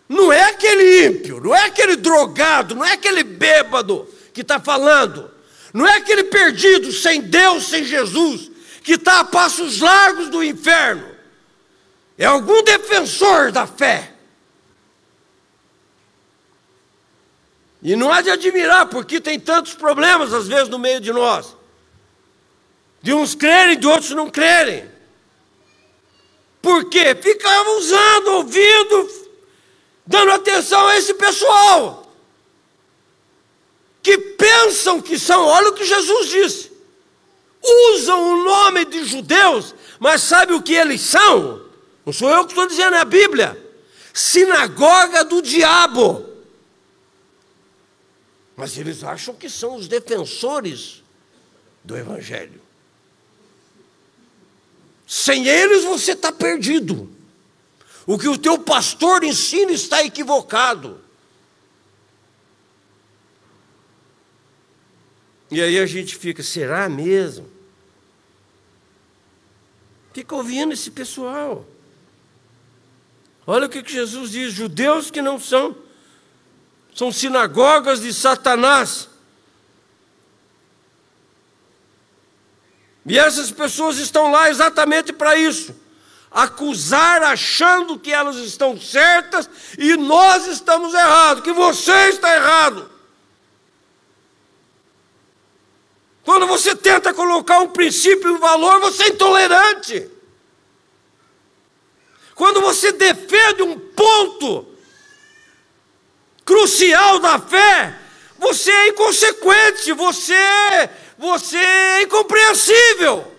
Não 0.08 0.32
é 0.32 0.44
aquele 0.44 1.08
ímpio, 1.08 1.40
não 1.40 1.56
é 1.56 1.66
aquele 1.66 1.96
drogado, 1.96 2.76
não 2.76 2.86
é 2.86 2.94
aquele 2.94 3.24
bêbado 3.24 4.08
que 4.34 4.42
está 4.42 4.60
falando, 4.60 5.30
não 5.74 5.88
é 5.88 5.98
aquele 5.98 6.26
perdido 6.26 6.92
sem 6.92 7.22
Deus, 7.22 7.68
sem 7.68 7.84
Jesus, 7.84 8.52
que 8.84 8.94
está 8.94 9.22
a 9.22 9.26
passos 9.26 9.80
largos 9.80 10.30
do 10.30 10.44
inferno. 10.44 11.13
É 12.18 12.26
algum 12.26 12.64
defensor 12.64 13.52
da 13.52 13.66
fé. 13.66 14.14
E 17.82 17.96
não 17.96 18.12
há 18.12 18.22
de 18.22 18.30
admirar, 18.30 18.88
porque 18.88 19.20
tem 19.20 19.40
tantos 19.40 19.74
problemas 19.74 20.32
às 20.32 20.48
vezes 20.48 20.70
no 20.70 20.80
meio 20.80 21.02
de 21.02 21.12
nós. 21.12 21.56
De 23.02 23.14
uns 23.14 23.36
crerem, 23.36 23.78
de 23.78 23.86
outros 23.88 24.12
não 24.12 24.30
crerem. 24.30 24.90
Por 26.62 26.90
quê? 26.90 27.14
Ficavam 27.14 27.78
usando, 27.78 28.28
ouvindo, 28.36 29.30
dando 30.08 30.32
atenção 30.32 30.88
a 30.88 30.98
esse 30.98 31.14
pessoal 31.14 32.04
que 34.02 34.18
pensam 34.18 35.02
que 35.02 35.18
são, 35.18 35.46
olha 35.46 35.70
o 35.70 35.74
que 35.74 35.86
Jesus 35.86 36.30
disse, 36.30 36.72
usam 37.92 38.34
o 38.34 38.44
nome 38.44 38.84
de 38.84 39.06
judeus, 39.06 39.74
mas 39.98 40.22
sabe 40.22 40.54
o 40.54 40.62
que 40.62 40.74
eles 40.74 41.00
são? 41.00 41.64
Não 42.06 42.12
sou 42.12 42.30
eu 42.30 42.46
que 42.46 42.52
estou 42.52 42.68
dizendo, 42.68 42.96
é 42.96 43.00
a 43.00 43.06
Bíblia. 43.06 43.58
Sinagoga 44.14 45.24
do 45.24 45.42
diabo. 45.42 46.30
Mas 48.56 48.78
eles 48.78 49.04
acham 49.04 49.34
que 49.34 49.50
são 49.50 49.76
os 49.76 49.88
defensores 49.88 51.02
do 51.84 51.98
Evangelho. 51.98 52.62
Sem 55.08 55.48
eles 55.48 55.84
você 55.84 56.12
está 56.12 56.32
perdido. 56.32 57.10
O 58.06 58.18
que 58.18 58.28
o 58.28 58.38
teu 58.38 58.60
pastor 58.60 59.24
ensina 59.24 59.72
está 59.72 60.04
equivocado. 60.04 61.02
E 65.50 65.62
aí 65.62 65.80
a 65.80 65.86
gente 65.86 66.16
fica, 66.16 66.42
será 66.44 66.90
mesmo? 66.90 67.50
Fica 70.14 70.36
ouvindo 70.36 70.74
esse 70.74 70.92
pessoal. 70.92 71.66
Olha 73.46 73.68
o 73.68 73.70
que 73.70 73.84
Jesus 73.86 74.32
diz: 74.32 74.54
judeus 74.54 75.12
que 75.12 75.22
não 75.22 75.40
são, 75.40 75.76
são 76.96 77.12
sinagogas 77.12 78.02
de 78.02 78.14
Satanás. 78.14 79.10
E 83.06 83.20
essas 83.20 83.52
pessoas 83.52 83.98
estão 83.98 84.32
lá 84.32 84.50
exatamente 84.50 85.12
para 85.12 85.36
isso 85.36 85.84
acusar 86.34 87.22
achando 87.22 88.00
que 88.00 88.12
elas 88.12 88.38
estão 88.38 88.80
certas 88.80 89.48
e 89.78 89.96
nós 89.96 90.48
estamos 90.48 90.92
errados, 90.94 91.44
que 91.44 91.54
você 91.54 92.10
está 92.10 92.36
errado. 92.36 92.90
Quando 96.24 96.48
você 96.48 96.76
tenta 96.76 97.14
colocar 97.14 97.60
um 97.60 97.70
princípio 97.70 98.30
e 98.30 98.32
um 98.32 98.40
valor, 98.40 98.80
você 98.80 99.04
é 99.04 99.10
intolerante. 99.10 100.10
Quando 102.36 102.62
você 102.62 102.92
defende 102.92 103.62
um 103.62 103.80
ponto 103.80 104.68
crucial 106.44 107.20
da 107.20 107.40
fé, 107.40 108.00
você 108.38 108.72
é 108.72 108.88
inconsequente, 108.90 109.94
você, 109.94 110.90
você 111.18 111.58
é 111.58 112.02
incompreensível. 112.04 113.32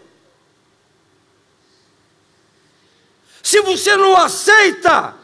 Se 3.42 3.61
você 3.61 3.97
não 3.97 4.16
aceita 4.16 5.14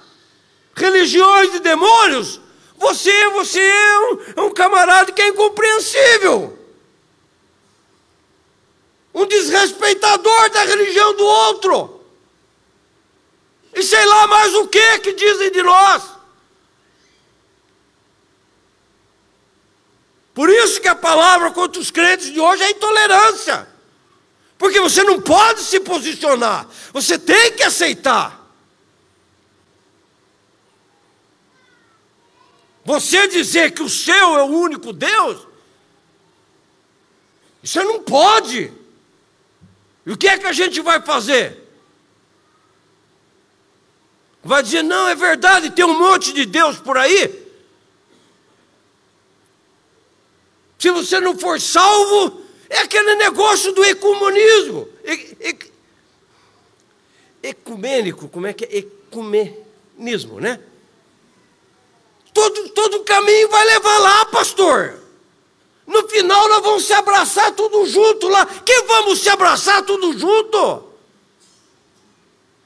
religiões 0.75 1.53
de 1.53 1.61
demônios, 1.61 2.41
você, 2.77 3.29
você 3.31 3.61
é 3.61 3.99
um, 3.99 4.19
é 4.37 4.41
um 4.43 4.53
camarada 4.53 5.13
que 5.13 5.23
é 5.23 5.29
incompreensível. 5.29 6.59
Um 9.15 9.27
desrespeitador 9.27 10.51
da 10.51 10.65
religião 10.65 11.15
do 11.15 11.25
outro. 11.25 12.00
E 13.75 13.83
sei 13.83 14.05
lá 14.05 14.27
mais 14.27 14.55
o 14.55 14.69
que 14.69 14.99
que 14.99 15.13
dizem 15.13 15.51
de 15.51 15.63
nós. 15.63 16.03
Por 20.35 20.49
isso 20.49 20.81
que 20.81 20.89
a 20.89 20.95
palavra 20.95 21.51
contra 21.51 21.81
os 21.81 21.91
crentes 21.91 22.33
de 22.33 22.41
hoje 22.41 22.63
é 22.63 22.71
intolerância. 22.71 23.69
Porque 24.57 24.81
você 24.81 25.03
não 25.03 25.21
pode 25.21 25.63
se 25.63 25.81
posicionar, 25.81 26.69
você 26.93 27.19
tem 27.19 27.53
que 27.53 27.63
aceitar. 27.63 28.41
Você 32.85 33.29
dizer 33.29 33.73
que 33.73 33.83
o 33.83 33.89
seu 33.89 34.39
é 34.39 34.43
o 34.43 34.47
único 34.47 34.93
Deus, 34.93 35.47
você 37.63 37.83
não 37.85 38.03
pode. 38.03 38.73
E 40.07 40.13
o 40.13 40.17
que 40.17 40.27
é 40.29 40.39
que 40.39 40.47
a 40.47 40.53
gente 40.53 40.81
vai 40.81 41.01
fazer? 41.03 41.60
Vai 44.43 44.63
dizer, 44.63 44.83
não, 44.83 45.09
é 45.09 45.15
verdade, 45.15 45.71
tem 45.71 45.85
um 45.85 45.99
monte 45.99 46.33
de 46.33 46.47
Deus 46.47 46.79
por 46.79 46.97
aí. 46.97 47.49
Se 50.79 50.91
você 50.91 51.21
não 51.21 51.37
for 51.39 51.61
salvo, 51.61 52.41
é 52.71 52.79
aquele 52.79 53.15
negócio 53.17 53.73
do 53.73 53.85
ecumenismo. 53.85 54.89
E, 55.05 55.37
e, 55.41 55.59
ecumênico, 57.43 58.29
como 58.29 58.47
é 58.47 58.55
que 58.55 58.65
é? 58.65 58.79
Ecumenismo, 58.79 60.41
né? 60.41 60.59
Todo, 62.33 62.69
todo 62.71 63.05
caminho 63.05 63.49
vai 63.51 63.65
levar 63.67 63.99
lá, 63.99 64.25
pastor. 64.27 64.99
No 65.87 66.09
final 66.09 66.49
nós 66.49 66.63
vamos 66.63 66.85
se 66.85 66.93
abraçar 66.93 67.53
tudo 67.53 67.85
junto 67.85 68.29
lá. 68.29 68.47
Que 68.47 68.83
vamos 68.83 69.21
se 69.21 69.29
abraçar 69.29 69.83
tudo 69.85 70.17
junto? 70.17 70.90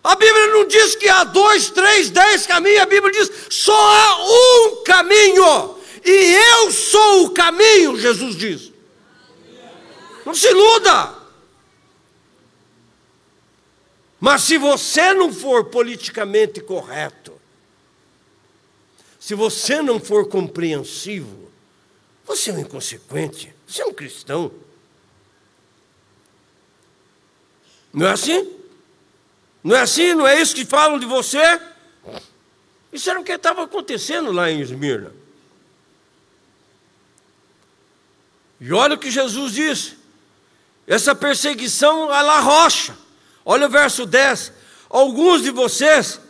A 0.04 0.14
Bíblia 0.16 0.48
não 0.48 0.68
diz 0.68 0.94
que 0.94 1.08
há 1.08 1.24
dois, 1.24 1.70
três, 1.70 2.10
dez 2.10 2.46
caminhos. 2.46 2.82
A 2.82 2.86
Bíblia 2.86 3.10
diz 3.10 3.30
só 3.48 3.72
há 3.72 4.22
um 4.22 4.82
caminho. 4.84 5.78
E 6.04 6.34
eu 6.34 6.70
sou 6.70 7.24
o 7.24 7.30
caminho, 7.30 7.98
Jesus 7.98 8.36
diz. 8.36 8.70
Não 10.26 10.34
se 10.34 10.46
iluda. 10.46 11.14
Mas 14.20 14.42
se 14.42 14.58
você 14.58 15.14
não 15.14 15.32
for 15.32 15.64
politicamente 15.64 16.60
correto, 16.60 17.32
se 19.18 19.34
você 19.34 19.80
não 19.80 19.98
for 19.98 20.28
compreensivo, 20.28 21.50
você 22.26 22.50
é 22.50 22.52
um 22.52 22.58
inconsequente, 22.58 23.54
você 23.66 23.80
é 23.80 23.86
um 23.86 23.94
cristão. 23.94 24.52
Não 27.90 28.06
é 28.06 28.12
assim? 28.12 28.53
Não 29.64 29.74
é 29.74 29.80
assim? 29.80 30.12
Não 30.12 30.26
é 30.26 30.38
isso 30.38 30.54
que 30.54 30.66
falam 30.66 30.98
de 30.98 31.06
você? 31.06 31.58
Isso 32.92 33.08
era 33.08 33.18
o 33.18 33.24
que 33.24 33.32
estava 33.32 33.64
acontecendo 33.64 34.30
lá 34.30 34.50
em 34.50 34.60
Esmirna. 34.60 35.10
E 38.60 38.70
olha 38.72 38.94
o 38.94 38.98
que 38.98 39.10
Jesus 39.10 39.54
disse: 39.54 39.96
essa 40.86 41.14
perseguição 41.14 42.10
a 42.10 42.40
rocha. 42.40 42.96
Olha 43.44 43.66
o 43.66 43.70
verso 43.70 44.04
10. 44.04 44.52
Alguns 44.88 45.42
de 45.42 45.50
vocês 45.50 46.20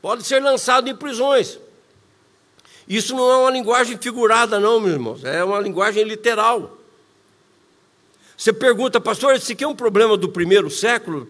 podem 0.00 0.24
ser 0.24 0.42
lançados 0.42 0.90
em 0.90 0.96
prisões. 0.96 1.58
Isso 2.86 3.14
não 3.14 3.30
é 3.30 3.36
uma 3.36 3.50
linguagem 3.50 3.96
figurada, 3.96 4.60
não, 4.60 4.78
meus 4.78 4.92
irmãos, 4.92 5.24
é 5.24 5.42
uma 5.42 5.58
linguagem 5.58 6.04
literal. 6.04 6.83
Você 8.36 8.52
pergunta, 8.52 9.00
pastor, 9.00 9.34
esse 9.34 9.52
aqui 9.52 9.64
é 9.64 9.68
um 9.68 9.76
problema 9.76 10.16
do 10.16 10.28
primeiro 10.28 10.70
século? 10.70 11.28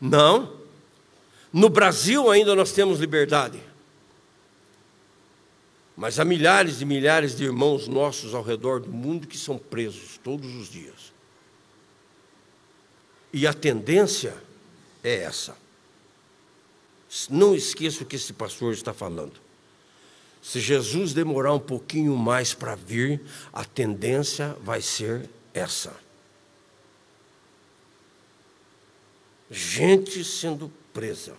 Não. 0.00 0.54
No 1.52 1.68
Brasil 1.68 2.30
ainda 2.30 2.54
nós 2.54 2.72
temos 2.72 3.00
liberdade. 3.00 3.60
Mas 5.96 6.20
há 6.20 6.24
milhares 6.24 6.82
e 6.82 6.84
milhares 6.84 7.34
de 7.34 7.44
irmãos 7.44 7.88
nossos 7.88 8.34
ao 8.34 8.42
redor 8.42 8.80
do 8.80 8.90
mundo 8.90 9.26
que 9.26 9.38
são 9.38 9.56
presos 9.56 10.20
todos 10.22 10.54
os 10.54 10.68
dias. 10.68 11.12
E 13.32 13.46
a 13.46 13.54
tendência 13.54 14.34
é 15.02 15.22
essa. 15.22 15.56
Não 17.30 17.54
esqueça 17.54 18.02
o 18.02 18.06
que 18.06 18.16
esse 18.16 18.34
pastor 18.34 18.74
está 18.74 18.92
falando. 18.92 19.34
Se 20.42 20.60
Jesus 20.60 21.14
demorar 21.14 21.54
um 21.54 21.58
pouquinho 21.58 22.14
mais 22.16 22.52
para 22.52 22.74
vir, 22.74 23.22
a 23.52 23.64
tendência 23.64 24.54
vai 24.60 24.82
ser 24.82 25.28
essa. 25.54 26.05
Gente 29.50 30.24
sendo 30.24 30.72
presa. 30.92 31.36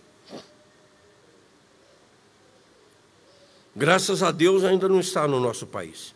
Graças 3.75 4.23
a 4.23 4.31
Deus 4.31 4.63
ainda 4.63 4.89
não 4.89 4.99
está 4.99 5.27
no 5.27 5.39
nosso 5.39 5.67
país. 5.67 6.15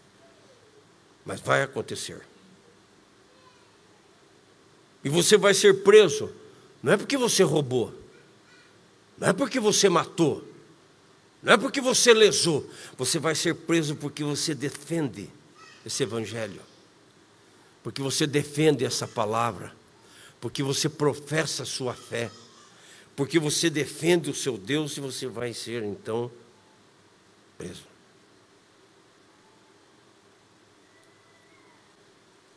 Mas 1.25 1.39
vai 1.39 1.61
acontecer. 1.61 2.21
E 5.03 5.09
você 5.09 5.37
vai 5.37 5.53
ser 5.53 5.83
preso. 5.83 6.31
Não 6.81 6.93
é 6.93 6.97
porque 6.97 7.17
você 7.17 7.43
roubou. 7.43 7.93
Não 9.17 9.27
é 9.27 9.33
porque 9.33 9.59
você 9.59 9.89
matou. 9.89 10.43
Não 11.43 11.53
é 11.53 11.57
porque 11.57 11.81
você 11.81 12.13
lesou. 12.13 12.67
Você 12.97 13.19
vai 13.19 13.35
ser 13.35 13.53
preso 13.53 13.95
porque 13.95 14.23
você 14.23 14.55
defende 14.55 15.29
esse 15.85 16.01
evangelho. 16.03 16.61
Porque 17.83 18.01
você 18.01 18.25
defende 18.25 18.85
essa 18.85 19.07
palavra. 19.07 19.73
Porque 20.41 20.63
você 20.63 20.89
professa 20.89 21.63
a 21.63 21.65
sua 21.65 21.93
fé. 21.93 22.31
Porque 23.15 23.39
você 23.39 23.69
defende 23.69 24.29
o 24.29 24.35
seu 24.35 24.57
Deus 24.57 24.97
e 24.97 24.99
você 24.99 25.27
vai 25.27 25.53
ser 25.53 25.83
então 25.83 26.31
preso. 27.57 27.91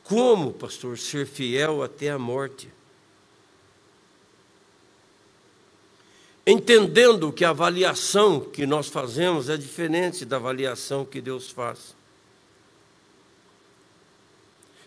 Como, 0.03 0.53
pastor, 0.53 0.99
ser 0.99 1.27
fiel 1.27 1.83
até 1.83 2.11
a 2.11 2.19
morte? 2.19 2.71
Entendendo 6.47 7.33
que 7.33 7.45
a 7.45 7.51
avaliação 7.51 8.39
que 8.39 8.67
nós 8.67 8.89
fazemos 8.89 9.49
é 9.49 9.57
diferente 9.57 10.25
da 10.25 10.37
avaliação 10.37 11.05
que 11.05 11.21
Deus 11.21 11.51
faz. 11.51 11.95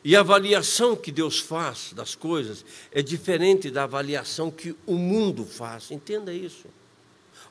E 0.08 0.16
a 0.16 0.22
avaliação 0.22 0.96
que 0.96 1.12
Deus 1.12 1.38
faz 1.38 1.92
das 1.92 2.16
coisas 2.16 2.64
é 2.94 3.02
diferente 3.02 3.70
da 3.70 3.84
avaliação 3.84 4.50
que 4.50 4.74
o 4.86 4.94
mundo 4.94 5.44
faz. 5.44 5.92
Entenda 5.92 6.34
isso. 6.34 6.68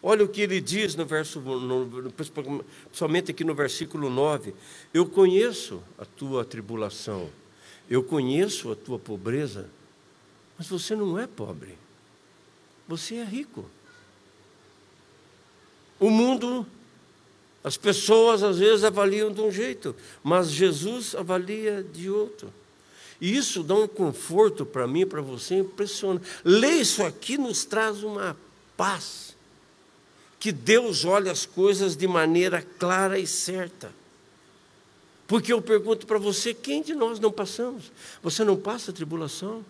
Olha 0.03 0.25
o 0.25 0.29
que 0.29 0.41
ele 0.41 0.59
diz 0.59 0.95
no 0.95 1.05
verso, 1.05 1.39
no, 1.39 2.11
principalmente 2.13 3.31
aqui 3.31 3.45
no 3.45 3.55
versículo 3.55 4.09
9: 4.09 4.55
Eu 4.95 5.05
conheço 5.05 5.83
a 5.99 6.07
tua 6.07 6.47
tribulação, 6.47 7.29
eu 7.91 8.03
conheço 8.03 8.73
a 8.73 8.75
tua 8.75 8.99
pobreza, 8.99 9.69
mas 10.57 10.67
você 10.67 10.97
não 10.97 11.19
é 11.19 11.27
pobre, 11.27 11.77
você 12.89 13.17
é 13.17 13.25
rico. 13.25 13.67
O 16.01 16.09
mundo, 16.09 16.67
as 17.67 17.77
pessoas 17.77 18.45
às 18.45 18.61
vezes 18.61 18.85
avaliam 18.85 19.33
de 19.33 19.41
um 19.41 19.51
jeito, 19.51 19.93
mas 20.23 20.53
Jesus 20.53 21.17
avalia 21.17 21.83
de 21.83 22.09
outro. 22.09 22.55
E 23.21 23.37
isso 23.37 23.64
dá 23.64 23.75
um 23.75 23.89
conforto 23.89 24.64
para 24.64 24.87
mim, 24.87 25.05
para 25.05 25.21
você, 25.21 25.57
impressionante. 25.57 26.25
Ler 26.45 26.75
isso 26.75 27.03
aqui 27.03 27.37
nos 27.37 27.64
traz 27.64 28.05
uma 28.05 28.37
paz 28.77 29.35
que 30.39 30.53
Deus 30.53 31.05
olha 31.05 31.33
as 31.33 31.45
coisas 31.45 31.97
de 31.97 32.07
maneira 32.07 32.62
clara 32.79 33.19
e 33.19 33.27
certa. 33.27 33.93
Porque 35.27 35.53
eu 35.53 35.61
pergunto 35.61 36.07
para 36.07 36.19
você: 36.21 36.55
quem 36.55 36.85
de 36.85 36.95
nós 36.95 37.19
não 37.19 37.33
passamos? 37.33 37.91
Você 38.23 38.45
não 38.45 38.57
passa 38.57 38.93
tribulação? 38.93 39.64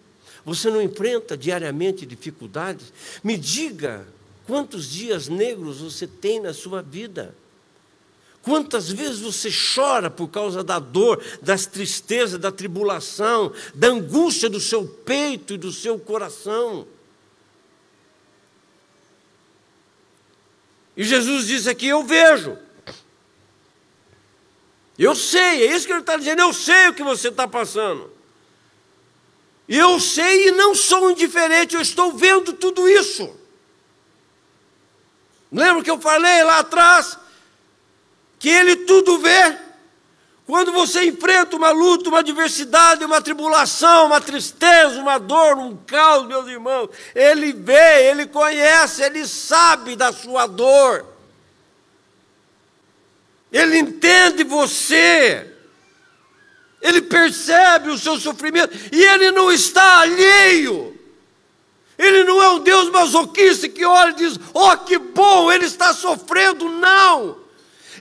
Você 0.44 0.68
não 0.68 0.82
enfrenta 0.82 1.34
diariamente 1.34 2.04
dificuldades? 2.04 2.92
Me 3.24 3.38
diga 3.38 4.06
quantos 4.46 4.86
dias 4.86 5.28
negros 5.28 5.78
você 5.78 6.06
tem 6.06 6.42
na 6.42 6.52
sua 6.52 6.82
vida. 6.82 7.34
Quantas 8.46 8.88
vezes 8.88 9.18
você 9.18 9.50
chora 9.50 10.08
por 10.08 10.28
causa 10.28 10.62
da 10.62 10.78
dor, 10.78 11.20
das 11.42 11.66
tristezas, 11.66 12.38
da 12.38 12.52
tribulação, 12.52 13.52
da 13.74 13.88
angústia 13.88 14.48
do 14.48 14.60
seu 14.60 14.86
peito 14.86 15.54
e 15.54 15.58
do 15.58 15.72
seu 15.72 15.98
coração? 15.98 16.86
E 20.96 21.02
Jesus 21.02 21.48
disse 21.48 21.68
aqui: 21.68 21.88
Eu 21.88 22.04
vejo. 22.04 22.56
Eu 24.96 25.16
sei, 25.16 25.66
é 25.66 25.74
isso 25.74 25.84
que 25.84 25.92
ele 25.92 25.98
está 26.02 26.16
dizendo. 26.16 26.42
Eu 26.42 26.52
sei 26.52 26.86
o 26.86 26.94
que 26.94 27.02
você 27.02 27.30
está 27.30 27.48
passando. 27.48 28.12
Eu 29.68 29.98
sei 29.98 30.50
e 30.50 30.52
não 30.52 30.72
sou 30.72 31.10
indiferente, 31.10 31.74
eu 31.74 31.82
estou 31.82 32.12
vendo 32.12 32.52
tudo 32.52 32.88
isso. 32.88 33.28
Lembra 35.50 35.82
que 35.82 35.90
eu 35.90 36.00
falei 36.00 36.44
lá 36.44 36.60
atrás? 36.60 37.25
Que 38.46 38.50
ele 38.50 38.76
tudo 38.76 39.18
vê. 39.18 39.58
Quando 40.46 40.70
você 40.70 41.04
enfrenta 41.04 41.56
uma 41.56 41.72
luta, 41.72 42.08
uma 42.08 42.20
adversidade, 42.20 43.04
uma 43.04 43.20
tribulação, 43.20 44.06
uma 44.06 44.20
tristeza, 44.20 45.00
uma 45.00 45.18
dor, 45.18 45.58
um 45.58 45.76
caos, 45.78 46.28
meus 46.28 46.46
irmãos, 46.46 46.88
Ele 47.12 47.52
vê, 47.52 48.08
Ele 48.08 48.24
conhece, 48.24 49.02
Ele 49.02 49.26
sabe 49.26 49.96
da 49.96 50.12
sua 50.12 50.46
dor. 50.46 51.04
Ele 53.50 53.78
entende 53.78 54.44
você. 54.44 55.52
Ele 56.80 57.02
percebe 57.02 57.90
o 57.90 57.98
seu 57.98 58.16
sofrimento 58.16 58.78
e 58.92 59.02
Ele 59.02 59.32
não 59.32 59.50
está 59.50 60.02
alheio. 60.02 60.96
Ele 61.98 62.22
não 62.22 62.40
é 62.40 62.50
um 62.50 62.60
Deus 62.60 62.90
masoquista 62.90 63.68
que 63.68 63.84
olha 63.84 64.10
e 64.10 64.14
diz: 64.14 64.38
Oh, 64.54 64.76
que 64.76 64.98
bom, 64.98 65.50
ele 65.50 65.64
está 65.64 65.92
sofrendo. 65.92 66.68
Não. 66.68 67.44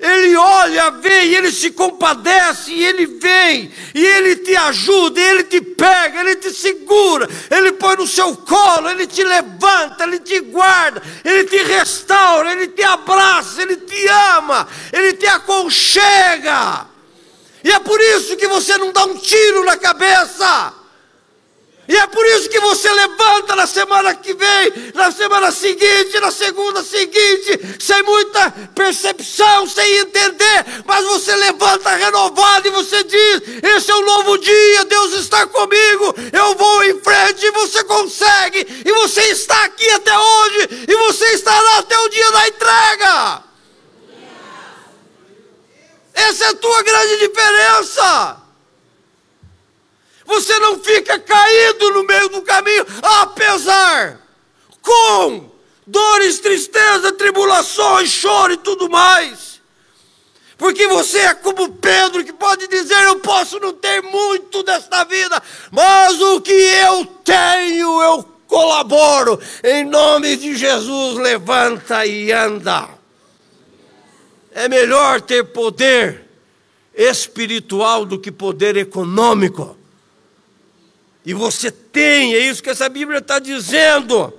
Ele 0.06 0.36
olha, 0.36 0.92
vê, 0.92 1.24
e 1.24 1.36
ele 1.36 1.52
se 1.52 1.72
compadece, 1.72 2.72
e 2.72 2.86
ele 2.86 3.08
vem, 3.08 3.72
e 3.92 4.06
ele 4.06 4.36
te 4.36 4.56
ajuda, 4.56 5.20
e 5.20 5.24
ele 5.24 5.44
te 5.46 5.60
pega, 5.62 6.20
ele 6.20 6.36
te 6.36 6.52
segura, 6.52 7.28
ele 7.50 7.72
põe 7.72 7.96
no 7.96 8.06
seu 8.06 8.36
colo, 8.36 8.88
ele 8.88 9.08
te 9.08 9.24
levanta, 9.24 10.04
ele 10.04 10.20
te 10.20 10.40
guarda, 10.42 11.02
ele 11.24 11.46
te 11.46 11.58
restaura, 11.58 12.52
ele 12.52 12.68
te 12.68 12.84
abraça, 12.84 13.64
ele 13.64 13.78
te 13.78 14.08
ama, 14.38 14.68
ele 14.94 15.14
te 15.14 15.26
aconchega. 15.26 16.86
E 17.64 17.72
é 17.72 17.80
por 17.80 18.00
isso 18.00 18.38
que 18.38 18.48
você 18.48 18.78
não 18.78 18.92
dá 18.92 19.06
um 19.06 19.18
tiro 19.18 19.66
na 19.66 19.76
cabeça. 19.76 20.85
E 21.88 21.96
é 21.96 22.08
por 22.08 22.26
isso 22.26 22.50
que 22.50 22.60
você 22.60 22.92
levanta 22.92 23.56
na 23.56 23.68
semana 23.68 24.16
que 24.16 24.34
vem, 24.34 24.92
na 24.96 25.12
semana 25.12 25.52
seguinte, 25.52 26.20
na 26.20 26.32
segunda 26.32 26.84
seguinte, 26.84 27.78
sem 27.80 28.02
muita 28.02 28.50
percepção, 28.74 29.68
sem 29.68 29.98
entender, 29.98 30.66
mas 30.86 31.06
você 31.06 31.36
levanta 31.36 31.96
renovado 31.96 32.68
e 32.68 32.72
você 32.72 33.04
diz: 33.04 33.42
Esse 33.62 33.92
é 33.92 33.96
um 33.96 34.06
novo 34.06 34.38
dia, 34.40 34.86
Deus 34.86 35.14
está 35.14 35.46
comigo, 35.46 36.16
eu 36.34 36.56
vou 36.56 36.84
em 36.86 37.00
frente, 37.02 37.46
e 37.46 37.52
você 37.52 37.84
consegue, 37.84 38.84
e 38.84 38.92
você 38.92 39.22
está 39.26 39.66
aqui 39.66 39.88
até 39.92 40.18
hoje, 40.18 40.88
e 40.88 40.96
você 40.96 41.26
estará 41.34 41.78
até 41.78 42.00
o 42.00 42.10
dia 42.10 42.32
da 42.32 42.48
entrega. 42.48 43.44
Essa 46.16 46.46
é 46.46 46.48
a 46.48 46.56
tua 46.56 46.82
grande 46.82 47.18
diferença. 47.20 48.45
Você 50.26 50.58
não 50.60 50.80
fica 50.80 51.20
caído 51.20 51.92
no 51.92 52.04
meio 52.04 52.30
do 52.30 52.42
caminho, 52.42 52.86
apesar, 53.02 54.20
com 54.82 55.52
dores, 55.86 56.40
tristeza, 56.40 57.12
tribulações, 57.12 58.10
choro 58.10 58.54
e 58.54 58.58
tudo 58.58 58.90
mais. 58.90 59.62
Porque 60.58 60.88
você 60.88 61.20
é 61.20 61.34
como 61.36 61.74
Pedro, 61.74 62.24
que 62.24 62.34
pode 62.34 62.68
dizer: 62.68 63.04
Eu 63.04 63.20
posso 63.20 63.60
não 63.60 63.74
ter 63.74 64.02
muito 64.02 64.64
desta 64.64 65.04
vida, 65.04 65.42
mas 65.72 66.20
o 66.22 66.42
que 66.42 66.52
eu 66.52 67.06
tenho, 67.24 68.02
eu 68.02 68.24
colaboro. 68.48 69.40
Em 69.64 69.84
nome 69.84 70.38
de 70.38 70.56
Jesus, 70.56 71.18
levanta 71.18 72.06
e 72.06 72.32
anda. 72.32 72.88
É 74.52 74.70
melhor 74.70 75.20
ter 75.20 75.44
poder 75.44 76.26
espiritual 76.96 78.06
do 78.06 78.18
que 78.18 78.32
poder 78.32 78.78
econômico. 78.78 79.78
E 81.26 81.34
você 81.34 81.72
tem, 81.72 82.36
é 82.36 82.40
isso 82.40 82.62
que 82.62 82.70
essa 82.70 82.88
Bíblia 82.88 83.18
está 83.18 83.40
dizendo. 83.40 84.32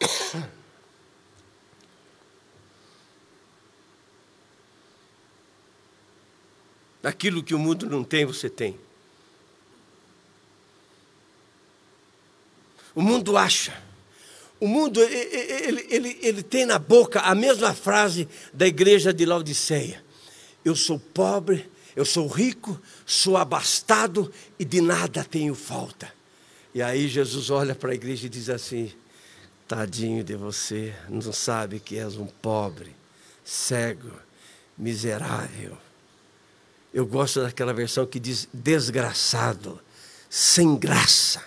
Aquilo 7.02 7.42
que 7.42 7.54
o 7.54 7.58
mundo 7.58 7.88
não 7.88 8.02
tem, 8.02 8.26
você 8.26 8.50
tem. 8.50 8.76
O 12.94 13.00
mundo 13.00 13.36
acha. 13.36 13.80
O 14.58 14.66
mundo, 14.66 15.00
ele, 15.00 15.86
ele, 15.88 16.18
ele 16.20 16.42
tem 16.42 16.66
na 16.66 16.78
boca 16.78 17.20
a 17.20 17.34
mesma 17.34 17.72
frase 17.72 18.28
da 18.52 18.66
igreja 18.66 19.12
de 19.12 19.24
Laodiceia: 19.24 20.04
Eu 20.64 20.74
sou 20.76 20.98
pobre, 20.98 21.70
eu 22.00 22.04
sou 22.04 22.26
rico, 22.26 22.80
sou 23.06 23.36
abastado 23.36 24.32
e 24.58 24.64
de 24.64 24.80
nada 24.80 25.22
tenho 25.24 25.54
falta. 25.54 26.12
E 26.74 26.82
aí 26.82 27.08
Jesus 27.08 27.50
olha 27.50 27.74
para 27.74 27.92
a 27.92 27.94
igreja 27.94 28.26
e 28.26 28.30
diz 28.30 28.48
assim: 28.48 28.92
Tadinho 29.68 30.24
de 30.24 30.34
você, 30.36 30.94
não 31.08 31.32
sabe 31.32 31.78
que 31.80 31.98
és 31.98 32.16
um 32.16 32.26
pobre, 32.26 32.94
cego, 33.44 34.12
miserável 34.76 35.76
eu 36.92 37.06
gosto 37.06 37.40
daquela 37.40 37.72
versão 37.72 38.06
que 38.06 38.18
diz 38.18 38.48
desgraçado, 38.52 39.80
sem 40.28 40.76
graça, 40.76 41.42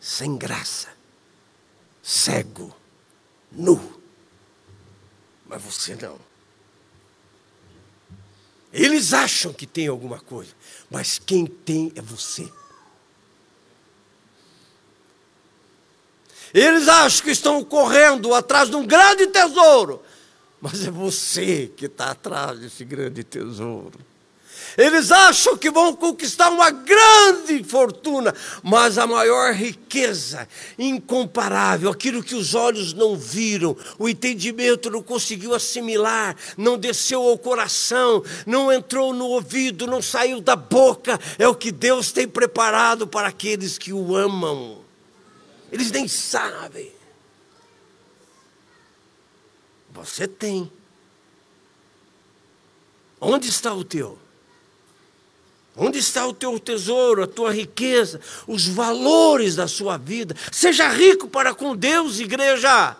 sem 0.00 0.36
graça, 0.36 0.88
cego, 2.02 2.74
nu. 3.52 4.00
Mas 5.46 5.62
você 5.62 5.94
não. 5.96 6.18
Eles 8.72 9.12
acham 9.12 9.52
que 9.52 9.66
tem 9.66 9.86
alguma 9.86 10.20
coisa, 10.20 10.52
mas 10.90 11.18
quem 11.18 11.46
tem 11.46 11.92
é 11.94 12.00
você. 12.02 12.48
Eles 16.52 16.88
acham 16.88 17.24
que 17.24 17.30
estão 17.30 17.62
correndo 17.64 18.32
atrás 18.34 18.70
de 18.70 18.76
um 18.76 18.86
grande 18.86 19.26
tesouro, 19.26 20.02
mas 20.60 20.86
é 20.86 20.90
você 20.90 21.70
que 21.76 21.86
está 21.86 22.10
atrás 22.10 22.58
desse 22.58 22.84
grande 22.84 23.22
tesouro. 23.22 23.98
Eles 24.76 25.10
acham 25.10 25.56
que 25.56 25.70
vão 25.70 25.94
conquistar 25.94 26.50
uma 26.50 26.70
grande 26.70 27.64
fortuna, 27.64 28.34
mas 28.62 28.98
a 28.98 29.06
maior 29.06 29.54
riqueza, 29.54 30.46
incomparável, 30.78 31.90
aquilo 31.90 32.22
que 32.22 32.34
os 32.34 32.54
olhos 32.54 32.92
não 32.92 33.16
viram, 33.16 33.74
o 33.98 34.06
entendimento 34.08 34.90
não 34.90 35.02
conseguiu 35.02 35.54
assimilar, 35.54 36.36
não 36.58 36.76
desceu 36.76 37.22
ao 37.22 37.38
coração, 37.38 38.22
não 38.46 38.70
entrou 38.70 39.14
no 39.14 39.26
ouvido, 39.28 39.86
não 39.86 40.02
saiu 40.02 40.42
da 40.42 40.54
boca, 40.54 41.18
é 41.38 41.48
o 41.48 41.54
que 41.54 41.72
Deus 41.72 42.12
tem 42.12 42.28
preparado 42.28 43.06
para 43.06 43.28
aqueles 43.28 43.78
que 43.78 43.94
o 43.94 44.14
amam. 44.14 44.84
Eles 45.72 45.90
nem 45.90 46.06
sabem. 46.06 46.92
Você 49.90 50.28
tem. 50.28 50.70
Onde 53.18 53.48
está 53.48 53.72
o 53.72 53.82
teu? 53.82 54.25
Onde 55.76 55.98
está 55.98 56.26
o 56.26 56.32
teu 56.32 56.58
tesouro, 56.58 57.22
a 57.22 57.26
tua 57.26 57.52
riqueza, 57.52 58.18
os 58.46 58.66
valores 58.66 59.54
da 59.54 59.68
sua 59.68 59.98
vida? 59.98 60.34
Seja 60.50 60.88
rico 60.88 61.28
para 61.28 61.54
com 61.54 61.76
Deus, 61.76 62.18
igreja. 62.18 62.96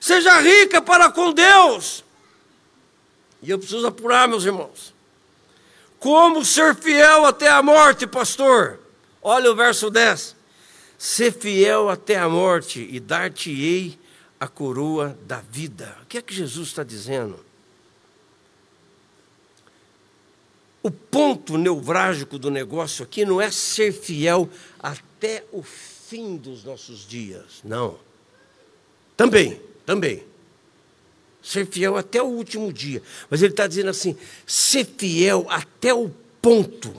Seja 0.00 0.40
rica 0.40 0.80
para 0.80 1.10
com 1.10 1.32
Deus. 1.32 2.04
E 3.42 3.50
eu 3.50 3.58
preciso 3.58 3.86
apurar, 3.86 4.28
meus 4.28 4.44
irmãos. 4.44 4.94
Como 5.98 6.44
ser 6.44 6.76
fiel 6.76 7.26
até 7.26 7.48
a 7.48 7.62
morte, 7.62 8.06
pastor? 8.06 8.78
Olha 9.20 9.50
o 9.50 9.56
verso 9.56 9.90
10. 9.90 10.36
Ser 10.96 11.32
fiel 11.32 11.88
até 11.88 12.16
a 12.16 12.28
morte 12.28 12.88
e 12.90 13.00
dar-te-ei 13.00 13.98
a 14.38 14.46
coroa 14.46 15.18
da 15.26 15.40
vida. 15.50 15.96
O 16.02 16.06
que 16.06 16.18
é 16.18 16.22
que 16.22 16.34
Jesus 16.34 16.68
está 16.68 16.84
dizendo? 16.84 17.44
O 20.82 20.90
ponto 20.90 21.58
neurálgico 21.58 22.38
do 22.38 22.50
negócio 22.50 23.04
aqui 23.04 23.24
não 23.24 23.40
é 23.40 23.50
ser 23.50 23.92
fiel 23.92 24.48
até 24.78 25.44
o 25.52 25.62
fim 25.62 26.36
dos 26.36 26.64
nossos 26.64 27.06
dias, 27.06 27.60
não. 27.62 27.98
Também, 29.16 29.60
também. 29.84 30.24
Ser 31.42 31.66
fiel 31.66 31.96
até 31.96 32.22
o 32.22 32.26
último 32.26 32.72
dia. 32.72 33.02
Mas 33.28 33.42
ele 33.42 33.52
está 33.52 33.66
dizendo 33.66 33.90
assim: 33.90 34.16
ser 34.46 34.86
fiel 34.86 35.46
até 35.48 35.92
o 35.92 36.10
ponto 36.40 36.94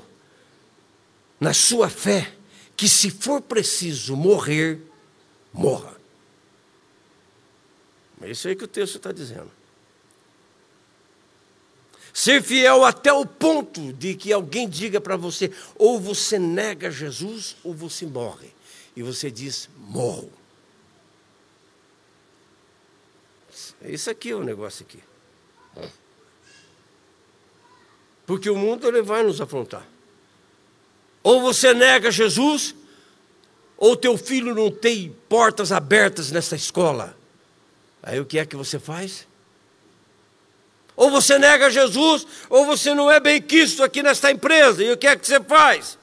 na 1.40 1.54
sua 1.54 1.90
fé, 1.90 2.32
que 2.78 2.88
se 2.88 3.10
for 3.10 3.42
preciso 3.42 4.16
morrer, 4.16 4.80
morra. 5.52 6.00
É 8.22 8.30
isso 8.30 8.48
aí 8.48 8.56
que 8.56 8.64
o 8.64 8.68
texto 8.68 8.98
está 8.98 9.12
dizendo. 9.12 9.52
Ser 12.14 12.44
fiel 12.44 12.84
até 12.84 13.12
o 13.12 13.26
ponto 13.26 13.94
de 13.94 14.16
que 14.16 14.34
alguém 14.34 14.68
diga 14.68 15.00
para 15.00 15.16
você: 15.16 15.52
ou 15.76 16.00
você 16.00 16.38
nega 16.38 16.92
Jesus, 16.92 17.56
ou 17.64 17.74
você 17.74 18.06
morre. 18.06 18.54
E 18.96 19.02
você 19.02 19.32
diz: 19.32 19.70
morro. 19.78 20.32
Isso 23.82 24.10
aqui 24.10 24.32
é 24.32 24.36
o 24.36 24.44
negócio 24.44 24.86
aqui. 24.86 25.00
Porque 28.26 28.50
o 28.50 28.56
mundo 28.56 28.88
ele 28.88 29.02
vai 29.02 29.24
nos 29.24 29.42
afrontar. 29.42 29.86
Ou 31.24 31.42
você 31.42 31.74
nega 31.74 32.12
Jesus, 32.12 32.76
ou 33.78 33.96
teu 33.96 34.18
filho 34.18 34.54
não 34.54 34.72
tem 34.72 35.16
portas 35.28 35.72
abertas 35.72 36.32
nessa 36.32 36.56
escola. 36.56 37.18
Aí 38.02 38.20
o 38.20 38.26
que 38.26 38.40
é 38.40 38.46
que 38.46 38.56
você 38.56 38.80
faz? 38.80 39.28
Ou 41.02 41.10
você 41.10 41.40
nega 41.40 41.72
Jesus, 41.72 42.28
ou 42.48 42.64
você 42.64 42.94
não 42.94 43.10
é 43.10 43.20
bem 43.20 43.42
quisto 43.42 43.84
aqui 43.84 44.04
nesta 44.04 44.30
empresa. 44.30 44.84
E 44.84 44.92
o 44.92 44.98
que 44.98 45.08
é 45.08 45.16
que 45.16 45.26
você 45.26 45.40
faz? 45.40 45.98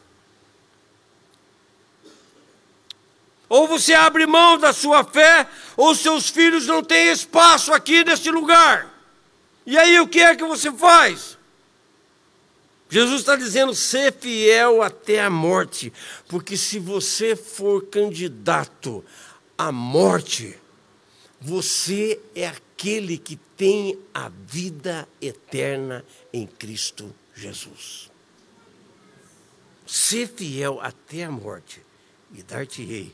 Ou 3.49 3.69
você 3.69 3.95
abre 3.95 4.27
mão 4.27 4.59
da 4.59 4.73
sua 4.73 5.05
fé, 5.05 5.47
ou 5.77 5.95
seus 5.95 6.29
filhos 6.29 6.67
não 6.67 6.83
têm 6.83 7.13
espaço 7.13 7.73
aqui 7.73 8.03
neste 8.03 8.29
lugar. 8.29 8.93
E 9.65 9.79
aí 9.79 10.01
o 10.01 10.09
que 10.09 10.19
é 10.19 10.35
que 10.35 10.43
você 10.43 10.73
faz? 10.73 11.39
Jesus 12.91 13.21
está 13.21 13.37
dizendo: 13.37 13.77
ser 13.77 14.13
fiel 14.13 14.83
até 14.83 15.21
a 15.21 15.31
morte, 15.31 15.93
porque 16.27 16.57
se 16.57 16.81
você 16.81 17.37
for 17.37 17.87
candidato 17.87 19.05
à 19.57 19.71
morte, 19.71 20.59
você 21.41 22.19
é 22.35 22.53
aquele 22.79 23.19
que 23.19 23.35
tem 23.57 23.99
a 24.15 24.29
vida 24.29 25.09
eterna 25.21 26.05
em 26.33 26.47
Cristo 26.47 27.13
Jesus. 27.35 28.09
Ser 29.85 30.29
fiel 30.29 30.79
até 30.81 31.25
a 31.25 31.31
morte 31.31 31.83
e 32.33 32.41
dar-te-ei 32.41 33.13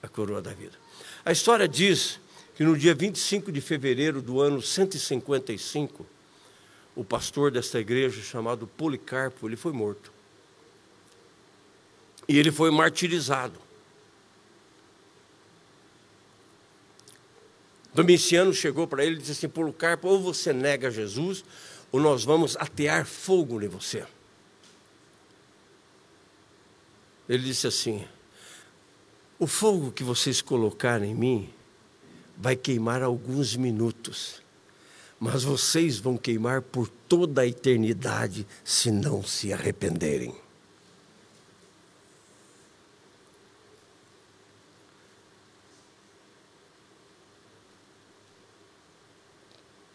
a 0.00 0.06
coroa 0.06 0.40
da 0.40 0.52
vida. 0.52 0.78
A 1.24 1.32
história 1.32 1.66
diz 1.66 2.20
que 2.54 2.62
no 2.62 2.78
dia 2.78 2.94
25 2.94 3.50
de 3.50 3.60
fevereiro 3.60 4.22
do 4.22 4.40
ano 4.40 4.62
155, 4.62 6.06
o 6.94 7.02
pastor 7.02 7.50
desta 7.50 7.80
igreja, 7.80 8.22
chamado 8.22 8.68
Policarpo, 8.68 9.48
ele 9.48 9.56
foi 9.56 9.72
morto. 9.72 10.12
E 12.28 12.38
ele 12.38 12.52
foi 12.52 12.70
martirizado. 12.70 13.58
Domiciano 17.94 18.54
chegou 18.54 18.86
para 18.86 19.04
ele 19.04 19.16
e 19.16 19.18
disse 19.18 19.32
assim: 19.32 19.48
Policarpo, 19.48 20.08
ou 20.08 20.20
você 20.20 20.52
nega 20.52 20.90
Jesus, 20.90 21.44
ou 21.90 22.00
nós 22.00 22.24
vamos 22.24 22.56
atear 22.56 23.04
fogo 23.04 23.62
em 23.62 23.68
você. 23.68 24.04
Ele 27.28 27.44
disse 27.44 27.66
assim: 27.66 28.06
O 29.38 29.46
fogo 29.46 29.92
que 29.92 30.02
vocês 30.02 30.40
colocarem 30.40 31.10
em 31.10 31.14
mim 31.14 31.50
vai 32.36 32.56
queimar 32.56 33.02
alguns 33.02 33.54
minutos, 33.56 34.42
mas 35.20 35.44
vocês 35.44 35.98
vão 35.98 36.16
queimar 36.16 36.62
por 36.62 36.88
toda 36.88 37.42
a 37.42 37.46
eternidade 37.46 38.46
se 38.64 38.90
não 38.90 39.22
se 39.22 39.52
arrependerem. 39.52 40.34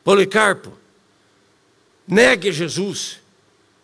Policarpo, 0.08 0.72
negue 2.08 2.50
Jesus, 2.50 3.20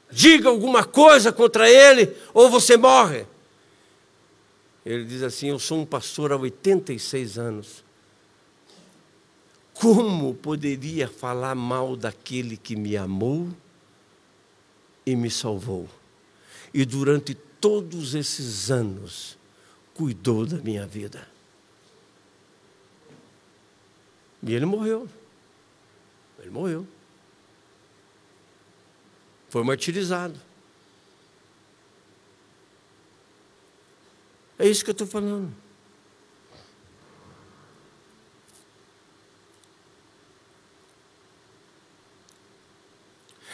diga 0.09 0.47
alguma 0.47 0.85
coisa 0.85 1.33
contra 1.33 1.69
ele, 1.69 2.15
ou 2.33 2.49
você 2.49 2.77
morre. 2.77 3.25
Ele 4.85 5.03
diz 5.03 5.21
assim: 5.21 5.49
Eu 5.49 5.59
sou 5.59 5.81
um 5.81 5.85
pastor 5.85 6.31
há 6.31 6.37
86 6.37 7.37
anos. 7.37 7.83
Como 9.73 10.33
poderia 10.33 11.09
falar 11.09 11.55
mal 11.55 11.93
daquele 11.97 12.55
que 12.55 12.77
me 12.77 12.95
amou 12.95 13.49
e 15.05 15.17
me 15.17 15.29
salvou? 15.29 15.89
E 16.73 16.85
durante 16.85 17.35
todos 17.35 18.15
esses 18.15 18.71
anos 18.71 19.37
cuidou 19.93 20.45
da 20.45 20.55
minha 20.59 20.87
vida. 20.87 21.27
E 24.41 24.55
ele 24.55 24.65
morreu. 24.65 25.05
Ele 26.43 26.51
morreu. 26.51 26.85
Foi 29.49 29.63
martirizado. 29.63 30.37
É 34.59 34.67
isso 34.67 34.83
que 34.83 34.89
eu 34.89 34.93
estou 34.93 35.07
falando. 35.07 35.53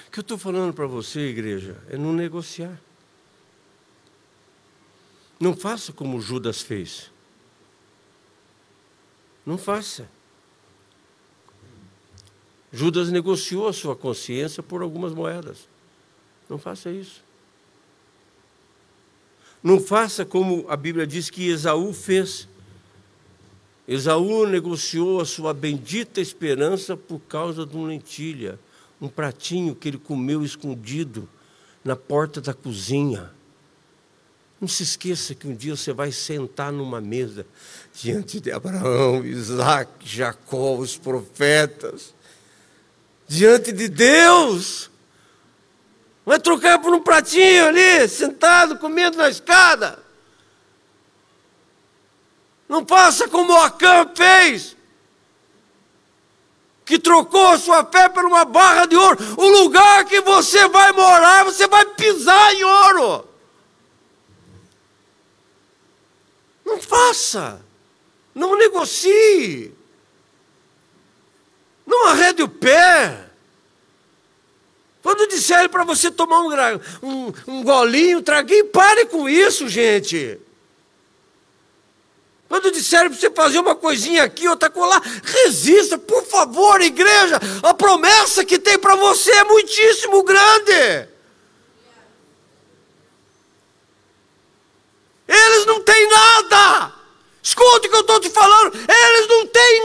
O 0.07 0.11
que 0.11 0.19
eu 0.19 0.21
estou 0.21 0.37
falando 0.39 0.73
para 0.73 0.87
você, 0.87 1.19
igreja, 1.19 1.77
é 1.89 1.95
não 1.95 2.11
negociar. 2.11 2.81
Não 5.39 5.55
faça 5.55 5.93
como 5.93 6.19
Judas 6.19 6.59
fez. 6.59 7.11
Não 9.45 9.59
faça. 9.59 10.09
Judas 12.72 13.09
negociou 13.09 13.67
a 13.67 13.74
sua 13.74 13.95
consciência 13.95 14.61
por 14.61 14.82
algumas 14.82 15.13
moedas. 15.13 15.67
Não 16.49 16.57
faça 16.57 16.91
isso. 16.91 17.24
Não 19.61 19.80
faça 19.80 20.26
como 20.26 20.65
a 20.70 20.78
Bíblia 20.78 21.05
diz 21.05 21.30
que 21.30 21.49
Esaú 21.49 21.91
fez. 21.93 22.47
Esaú 23.88 24.45
negociou 24.45 25.20
a 25.20 25.26
sua 25.26 25.53
bendita 25.53 26.22
esperança 26.22 26.95
por 26.95 27.20
causa 27.22 27.65
de 27.65 27.76
uma 27.76 27.88
lentilha, 27.88 28.59
um 29.01 29.07
pratinho 29.07 29.76
que 29.76 29.88
ele 29.88 29.97
comeu 29.97 30.43
escondido 30.43 31.28
na 31.84 31.95
porta 31.95 32.39
da 32.39 32.53
cozinha. 32.53 33.32
Não 34.61 34.67
se 34.67 34.84
esqueça 34.84 35.34
que 35.34 35.47
um 35.47 35.55
dia 35.55 35.76
você 35.76 35.93
vai 35.93 36.11
sentar 36.11 36.72
numa 36.72 36.99
mesa 37.01 37.45
diante 37.93 38.39
de 38.39 38.51
Abraão, 38.51 39.26
Isaac, 39.26 40.07
Jacó, 40.07 40.76
os 40.76 40.97
profetas, 40.97 42.13
diante 43.30 43.71
de 43.71 43.88
Deus. 43.88 44.89
Vai 46.25 46.39
trocar 46.39 46.80
por 46.80 46.93
um 46.93 47.01
pratinho 47.01 47.67
ali, 47.67 48.07
sentado, 48.09 48.77
comendo 48.80 49.17
na 49.17 49.30
escada. 49.30 50.03
Não 52.67 52.86
faça 52.86 53.27
como 53.27 53.55
Acã 53.55 54.09
fez, 54.15 54.75
que 56.86 56.99
trocou 56.99 57.47
a 57.47 57.57
sua 57.57 57.86
fé 57.86 58.09
por 58.09 58.25
uma 58.25 58.45
barra 58.45 58.86
de 58.86 58.95
ouro. 58.95 59.17
O 59.38 59.47
lugar 59.47 60.05
que 60.05 60.21
você 60.21 60.67
vai 60.67 60.91
morar, 60.91 61.45
você 61.45 61.67
vai 61.67 61.86
pisar 61.86 62.53
em 62.53 62.63
ouro. 62.63 63.27
Não 66.65 66.82
faça. 66.82 67.61
Não 68.34 68.55
negocie. 68.55 69.78
Não 71.89 72.07
arrede 72.09 72.43
o 72.43 72.47
pé. 72.47 73.25
Quando 75.01 75.27
disserem 75.27 75.67
para 75.67 75.83
você 75.83 76.11
tomar 76.11 76.41
um, 76.41 76.51
um, 77.01 77.33
um 77.47 77.63
golinho, 77.63 78.19
um 78.19 78.21
traguinho, 78.21 78.65
pare 78.67 79.07
com 79.07 79.27
isso, 79.27 79.67
gente. 79.67 80.39
Quando 82.47 82.71
disserem 82.71 83.09
para 83.09 83.19
você 83.19 83.31
fazer 83.31 83.59
uma 83.59 83.75
coisinha 83.75 84.23
aqui, 84.23 84.47
outra 84.47 84.69
colar, 84.69 85.01
resista, 85.23 85.97
por 85.97 86.23
favor, 86.25 86.79
igreja. 86.79 87.39
A 87.63 87.73
promessa 87.73 88.45
que 88.45 88.59
tem 88.59 88.77
para 88.77 88.95
você 88.95 89.31
é 89.31 89.43
muitíssimo 89.43 90.23
grande. 90.23 91.07
Eles 95.27 95.65
não 95.65 95.81
têm 95.81 96.07
nada. 96.09 96.93
Escute 97.41 97.87
o 97.87 97.89
que 97.89 97.95
eu 97.95 98.01
estou 98.01 98.19
te 98.19 98.29
falando. 98.29 98.75
Eles 98.75 99.27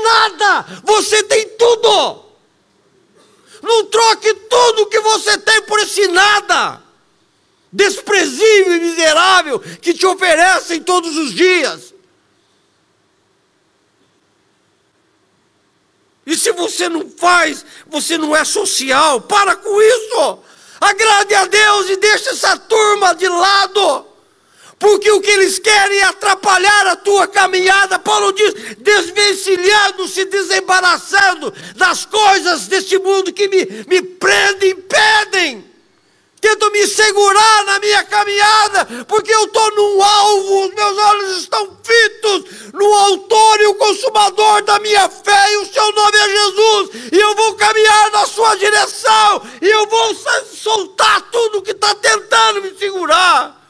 nada. 0.02 0.66
Você 0.84 1.22
tem 1.24 1.48
tudo. 1.50 2.24
Não 3.62 3.86
troque 3.86 4.34
tudo 4.34 4.86
que 4.86 5.00
você 5.00 5.38
tem 5.38 5.62
por 5.62 5.78
esse 5.80 6.08
nada. 6.08 6.82
Desprezível 7.72 8.76
e 8.76 8.80
miserável 8.80 9.58
que 9.58 9.94
te 9.94 10.06
oferecem 10.06 10.82
todos 10.82 11.16
os 11.16 11.32
dias. 11.32 11.94
E 16.26 16.36
se 16.36 16.52
você 16.52 16.88
não 16.88 17.10
faz, 17.10 17.64
você 17.86 18.16
não 18.16 18.34
é 18.34 18.44
social. 18.44 19.20
Para 19.20 19.56
com 19.56 19.82
isso. 19.82 20.38
Agrade 20.80 21.34
a 21.34 21.46
Deus 21.46 21.90
e 21.90 21.96
deixe 21.96 22.28
essa 22.30 22.56
turma 22.56 23.14
de 23.14 23.28
lado 23.28 24.13
porque 24.84 25.10
o 25.10 25.20
que 25.22 25.30
eles 25.30 25.58
querem 25.58 26.00
é 26.00 26.04
atrapalhar 26.04 26.88
a 26.88 26.96
tua 26.96 27.26
caminhada. 27.26 27.98
Paulo 27.98 28.30
diz: 28.34 28.76
desvencilhando-se, 28.76 30.26
desembaraçando 30.26 31.50
das 31.74 32.04
coisas 32.04 32.66
deste 32.66 32.98
mundo 32.98 33.32
que 33.32 33.48
me, 33.48 33.64
me 33.88 34.02
prendem, 34.02 34.72
impedem. 34.72 35.72
Tento 36.38 36.70
me 36.70 36.86
segurar 36.86 37.64
na 37.64 37.78
minha 37.78 38.04
caminhada, 38.04 39.06
porque 39.08 39.34
eu 39.34 39.44
estou 39.44 39.74
num 39.74 40.02
alvo, 40.02 40.66
os 40.66 40.74
meus 40.74 40.98
olhos 40.98 41.38
estão 41.38 41.78
fitos 41.82 42.44
no 42.74 42.84
autor 42.84 43.60
e 43.62 43.66
o 43.68 43.74
consumador 43.76 44.64
da 44.64 44.78
minha 44.80 45.08
fé, 45.08 45.52
e 45.54 45.56
o 45.56 45.72
seu 45.72 45.92
nome 45.92 46.18
é 46.18 46.28
Jesus, 46.28 46.90
e 47.10 47.18
eu 47.18 47.34
vou 47.34 47.54
caminhar 47.54 48.10
na 48.10 48.26
sua 48.26 48.54
direção, 48.56 49.42
e 49.62 49.66
eu 49.66 49.86
vou 49.86 50.14
soltar 50.52 51.22
tudo 51.32 51.62
que 51.62 51.70
está 51.70 51.94
tentando 51.94 52.60
me 52.60 52.76
segurar. 52.76 53.63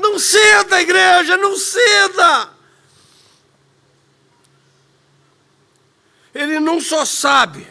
Não 0.00 0.18
ceda, 0.18 0.80
igreja, 0.80 1.36
não 1.36 1.56
ceda. 1.56 2.48
Ele 6.34 6.58
não 6.58 6.80
só 6.80 7.04
sabe, 7.04 7.66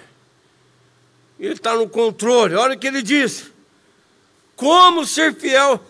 ele 1.39 1.53
está 1.53 1.73
no 1.75 1.89
controle. 1.89 2.55
Olha 2.55 2.75
o 2.75 2.79
que 2.79 2.87
ele 2.87 3.01
diz: 3.01 3.51
como 4.55 5.05
ser 5.05 5.33
fiel 5.35 5.81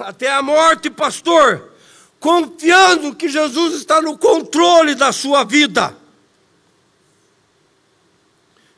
até 0.00 0.30
a 0.30 0.42
morte, 0.42 0.90
pastor, 0.90 1.72
confiando 2.18 3.14
que 3.14 3.28
Jesus 3.28 3.74
está 3.74 4.02
no 4.02 4.18
controle 4.18 4.94
da 4.94 5.12
sua 5.12 5.44
vida. 5.44 5.96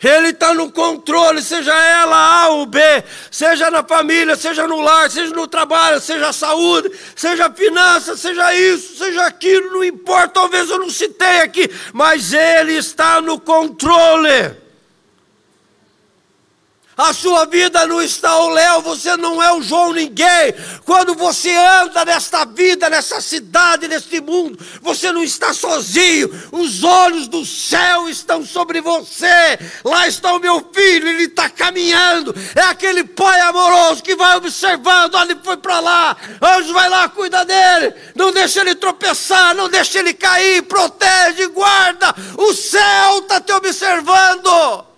Ele 0.03 0.29
está 0.29 0.55
no 0.55 0.73
controle, 0.73 1.43
seja 1.43 1.75
ela 1.75 2.45
A 2.45 2.49
ou 2.49 2.65
B, 2.65 2.81
seja 3.31 3.71
na 3.71 3.83
família, 3.83 4.35
seja 4.35 4.67
no 4.67 4.81
lar, 4.81 5.11
seja 5.11 5.35
no 5.35 5.47
trabalho, 5.47 6.01
seja 6.01 6.33
saúde, 6.33 6.91
seja 7.15 7.51
finança, 7.51 8.17
seja 8.17 8.55
isso, 8.55 8.97
seja 8.97 9.27
aquilo, 9.27 9.75
não 9.75 9.85
importa, 9.85 10.41
talvez 10.41 10.71
eu 10.71 10.79
não 10.79 10.89
citei 10.89 11.41
aqui, 11.41 11.71
mas 11.93 12.33
Ele 12.33 12.75
está 12.75 13.21
no 13.21 13.39
controle. 13.39 14.60
A 17.01 17.15
sua 17.15 17.47
vida 17.47 17.87
não 17.87 18.03
está 18.03 18.29
ao 18.29 18.51
léu, 18.51 18.83
você 18.83 19.17
não 19.17 19.43
é 19.43 19.51
o 19.55 19.63
João 19.63 19.91
ninguém. 19.91 20.55
Quando 20.85 21.15
você 21.15 21.51
anda 21.57 22.05
nesta 22.05 22.45
vida, 22.45 22.91
nessa 22.91 23.23
cidade, 23.23 23.89
neste 23.89 24.21
mundo, 24.21 24.59
você 24.83 25.11
não 25.11 25.25
está 25.25 25.55
sozinho. 25.55 26.31
Os 26.53 26.85
olhos 26.85 27.27
do 27.27 27.43
céu 27.47 28.07
estão 28.07 28.45
sobre 28.45 28.83
você. 28.83 29.59
Lá 29.83 30.07
está 30.07 30.35
o 30.35 30.39
meu 30.39 30.69
filho, 30.75 31.09
ele 31.09 31.25
está 31.25 31.49
caminhando. 31.49 32.35
É 32.55 32.65
aquele 32.65 33.03
pai 33.03 33.41
amoroso 33.41 34.03
que 34.03 34.15
vai 34.15 34.37
observando. 34.37 35.15
Olha, 35.15 35.33
ele 35.33 35.41
foi 35.43 35.57
para 35.57 35.81
lá. 35.81 36.15
Anjo 36.43 36.75
vai 36.75 36.91
lá, 36.91 37.09
cuida 37.09 37.47
dele. 37.47 37.95
Não 38.15 38.31
deixa 38.31 38.61
ele 38.61 38.75
tropeçar, 38.75 39.55
não 39.55 39.71
deixa 39.71 40.01
ele 40.01 40.13
cair. 40.13 40.61
Protege, 40.65 41.47
guarda. 41.47 42.15
O 42.37 42.53
céu 42.53 43.21
está 43.21 43.41
te 43.41 43.53
observando. 43.55 44.90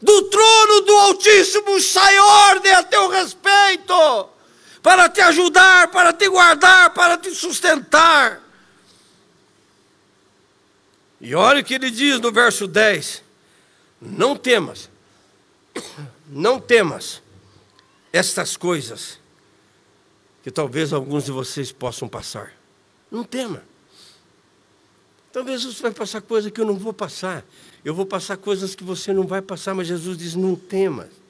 Do 0.00 0.22
trono 0.22 0.80
do 0.80 0.92
Altíssimo 0.96 1.80
sai 1.80 2.18
ordem 2.18 2.72
a 2.72 2.82
teu 2.82 3.08
respeito, 3.08 4.28
para 4.82 5.08
te 5.08 5.20
ajudar, 5.20 5.88
para 5.88 6.12
te 6.12 6.28
guardar, 6.28 6.94
para 6.94 7.18
te 7.18 7.30
sustentar. 7.34 8.40
E 11.20 11.34
olha 11.34 11.60
o 11.60 11.64
que 11.64 11.74
ele 11.74 11.90
diz 11.90 12.18
no 12.18 12.32
verso 12.32 12.66
10: 12.66 13.22
Não 14.00 14.34
temas, 14.34 14.88
não 16.26 16.58
temas 16.58 17.20
estas 18.10 18.56
coisas 18.56 19.18
que 20.42 20.50
talvez 20.50 20.92
alguns 20.94 21.24
de 21.24 21.32
vocês 21.32 21.70
possam 21.70 22.08
passar. 22.08 22.52
Não 23.10 23.22
tema. 23.22 23.62
Talvez 25.32 25.64
você 25.64 25.82
vai 25.82 25.92
passar 25.92 26.22
coisas 26.22 26.50
que 26.50 26.60
eu 26.60 26.64
não 26.64 26.76
vou 26.76 26.92
passar. 26.92 27.44
Eu 27.84 27.94
vou 27.94 28.04
passar 28.04 28.36
coisas 28.36 28.74
que 28.74 28.84
você 28.84 29.12
não 29.12 29.26
vai 29.26 29.40
passar, 29.40 29.74
mas 29.74 29.86
Jesus 29.86 30.18
diz: 30.18 30.34
não 30.34 30.54
temas. 30.54 31.20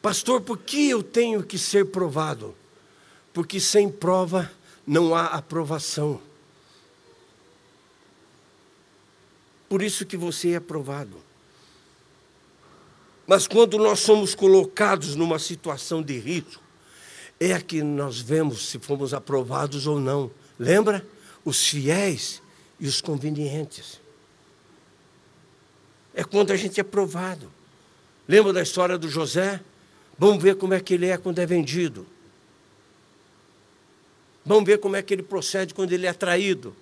Pastor, 0.00 0.40
por 0.40 0.58
que 0.58 0.88
eu 0.88 1.02
tenho 1.02 1.42
que 1.42 1.58
ser 1.58 1.86
provado? 1.86 2.54
Porque 3.32 3.60
sem 3.60 3.90
prova 3.90 4.50
não 4.86 5.14
há 5.14 5.26
aprovação. 5.26 6.20
Por 9.68 9.82
isso 9.82 10.06
que 10.06 10.16
você 10.16 10.50
é 10.50 10.56
aprovado. 10.56 11.16
Mas 13.26 13.46
quando 13.46 13.76
nós 13.76 14.00
somos 14.00 14.34
colocados 14.34 15.14
numa 15.14 15.38
situação 15.38 16.02
de 16.02 16.18
risco, 16.18 16.62
é 17.40 17.60
que 17.60 17.82
nós 17.82 18.20
vemos 18.20 18.68
se 18.68 18.78
fomos 18.78 19.14
aprovados 19.14 19.86
ou 19.86 20.00
não. 20.00 20.30
Lembra? 20.58 21.06
Os 21.44 21.66
fiéis 21.66 22.42
e 22.80 22.86
os 22.86 23.00
convenientes. 23.00 24.00
É 26.14 26.24
quando 26.24 26.50
a 26.50 26.56
gente 26.56 26.80
é 26.80 26.82
provado. 26.82 27.50
Lembra 28.26 28.52
da 28.52 28.62
história 28.62 28.98
do 28.98 29.08
José? 29.08 29.60
Vamos 30.18 30.42
ver 30.42 30.56
como 30.56 30.74
é 30.74 30.80
que 30.80 30.94
ele 30.94 31.06
é 31.06 31.16
quando 31.16 31.38
é 31.38 31.46
vendido. 31.46 32.06
Vamos 34.44 34.64
ver 34.64 34.78
como 34.78 34.96
é 34.96 35.02
que 35.02 35.14
ele 35.14 35.22
procede 35.22 35.72
quando 35.72 35.92
ele 35.92 36.06
é 36.06 36.12
traído. 36.12 36.74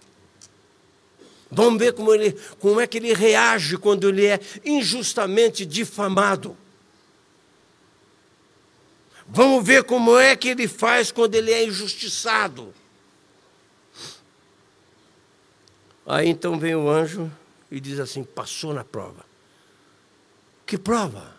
Vamos 1.50 1.78
ver 1.78 1.92
como, 1.92 2.12
ele, 2.14 2.32
como 2.58 2.80
é 2.80 2.86
que 2.86 2.96
ele 2.96 3.12
reage 3.12 3.76
quando 3.76 4.08
ele 4.08 4.26
é 4.26 4.40
injustamente 4.64 5.66
difamado. 5.66 6.56
Vamos 9.28 9.66
ver 9.66 9.84
como 9.84 10.18
é 10.18 10.36
que 10.36 10.48
ele 10.48 10.68
faz 10.68 11.10
quando 11.10 11.34
ele 11.34 11.52
é 11.52 11.64
injustiçado. 11.64 12.72
Aí 16.06 16.28
então 16.28 16.58
vem 16.58 16.76
o 16.76 16.88
anjo 16.88 17.30
e 17.70 17.80
diz 17.80 17.98
assim: 17.98 18.22
passou 18.22 18.72
na 18.72 18.84
prova. 18.84 19.24
Que 20.64 20.78
prova? 20.78 21.34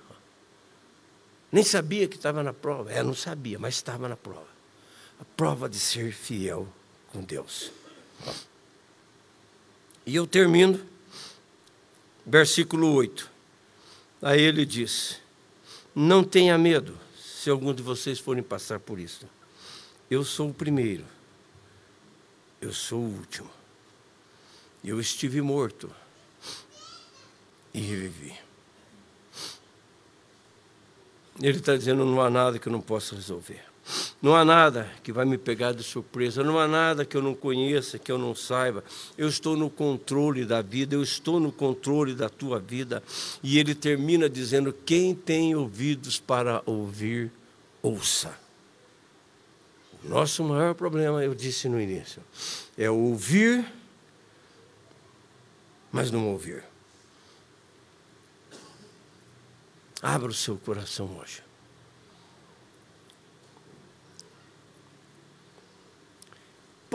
Nem 1.51 1.63
sabia 1.63 2.07
que 2.07 2.17
estava 2.17 2.43
na 2.43 2.53
prova. 2.53 2.91
É, 2.91 3.01
não 3.01 3.15
sabia, 3.15 3.57
mas 3.57 3.75
estava 3.75 4.09
na 4.09 4.17
prova. 4.17 4.47
A 5.19 5.25
prova 5.35 5.69
de 5.69 5.79
ser 5.79 6.11
fiel 6.11 6.67
com 7.13 7.21
Deus. 7.21 7.71
E 10.05 10.15
eu 10.15 10.27
termino, 10.27 10.79
versículo 12.25 12.93
8. 12.93 13.31
Aí 14.21 14.41
ele 14.41 14.65
diz: 14.65 15.21
Não 15.95 16.21
tenha 16.21 16.57
medo 16.57 17.06
se 17.47 17.51
algum 17.51 17.73
de 17.73 17.81
vocês 17.81 18.19
forem 18.19 18.43
passar 18.43 18.77
por 18.77 18.99
isso. 18.99 19.25
Eu 20.11 20.25
sou 20.25 20.49
o 20.49 20.53
primeiro, 20.53 21.05
eu 22.59 22.73
sou 22.73 22.99
o 22.99 23.17
último. 23.19 23.49
Eu 24.83 24.99
estive 24.99 25.41
morto 25.41 25.89
e 27.73 27.79
revivi. 27.79 28.37
Ele 31.41 31.57
está 31.57 31.77
dizendo: 31.77 32.03
não 32.03 32.21
há 32.21 32.29
nada 32.29 32.59
que 32.59 32.67
eu 32.67 32.71
não 32.71 32.81
possa 32.81 33.15
resolver. 33.15 33.63
Não 34.21 34.35
há 34.35 34.43
nada 34.43 34.89
que 35.03 35.11
vai 35.11 35.25
me 35.25 35.37
pegar 35.37 35.71
de 35.71 35.83
surpresa, 35.83 36.43
não 36.43 36.59
há 36.59 36.67
nada 36.67 37.05
que 37.05 37.15
eu 37.15 37.21
não 37.21 37.33
conheça, 37.33 37.97
que 37.97 38.11
eu 38.11 38.17
não 38.17 38.35
saiba. 38.35 38.83
Eu 39.17 39.27
estou 39.27 39.55
no 39.55 39.69
controle 39.69 40.45
da 40.45 40.61
vida, 40.61 40.95
eu 40.95 41.03
estou 41.03 41.39
no 41.39 41.51
controle 41.51 42.13
da 42.13 42.29
tua 42.29 42.59
vida. 42.59 43.01
E 43.41 43.57
ele 43.59 43.73
termina 43.73 44.29
dizendo: 44.29 44.73
Quem 44.73 45.15
tem 45.15 45.55
ouvidos 45.55 46.19
para 46.19 46.61
ouvir, 46.65 47.31
ouça. 47.81 48.37
O 50.03 50.09
nosso 50.09 50.43
maior 50.43 50.75
problema, 50.75 51.23
eu 51.23 51.33
disse 51.33 51.67
no 51.67 51.79
início, 51.79 52.21
é 52.77 52.89
ouvir, 52.89 53.65
mas 55.91 56.11
não 56.11 56.27
ouvir. 56.27 56.63
Abra 60.01 60.29
o 60.29 60.33
seu 60.33 60.57
coração 60.57 61.17
hoje. 61.17 61.46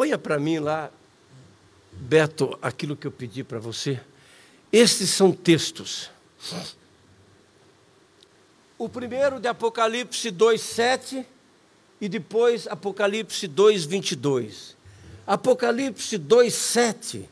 Ponha 0.03 0.19
para 0.19 0.37
mim 0.37 0.59
lá, 0.59 0.91
Beto, 1.93 2.59
aquilo 2.61 2.97
que 2.97 3.07
eu 3.07 3.13
pedi 3.13 3.45
para 3.45 3.61
você. 3.61 4.01
Estes 4.73 5.11
são 5.11 5.31
textos. 5.31 6.11
O 8.77 8.89
primeiro 8.89 9.39
de 9.39 9.47
Apocalipse 9.47 10.33
2:7 10.33 11.25
e 12.01 12.09
depois 12.09 12.67
Apocalipse 12.67 13.47
2:22. 13.47 14.77
Apocalipse 15.25 16.19
2:7 16.19 17.29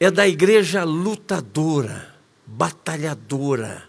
é 0.00 0.10
da 0.10 0.26
igreja 0.26 0.82
lutadora, 0.82 2.14
batalhadora. 2.46 3.86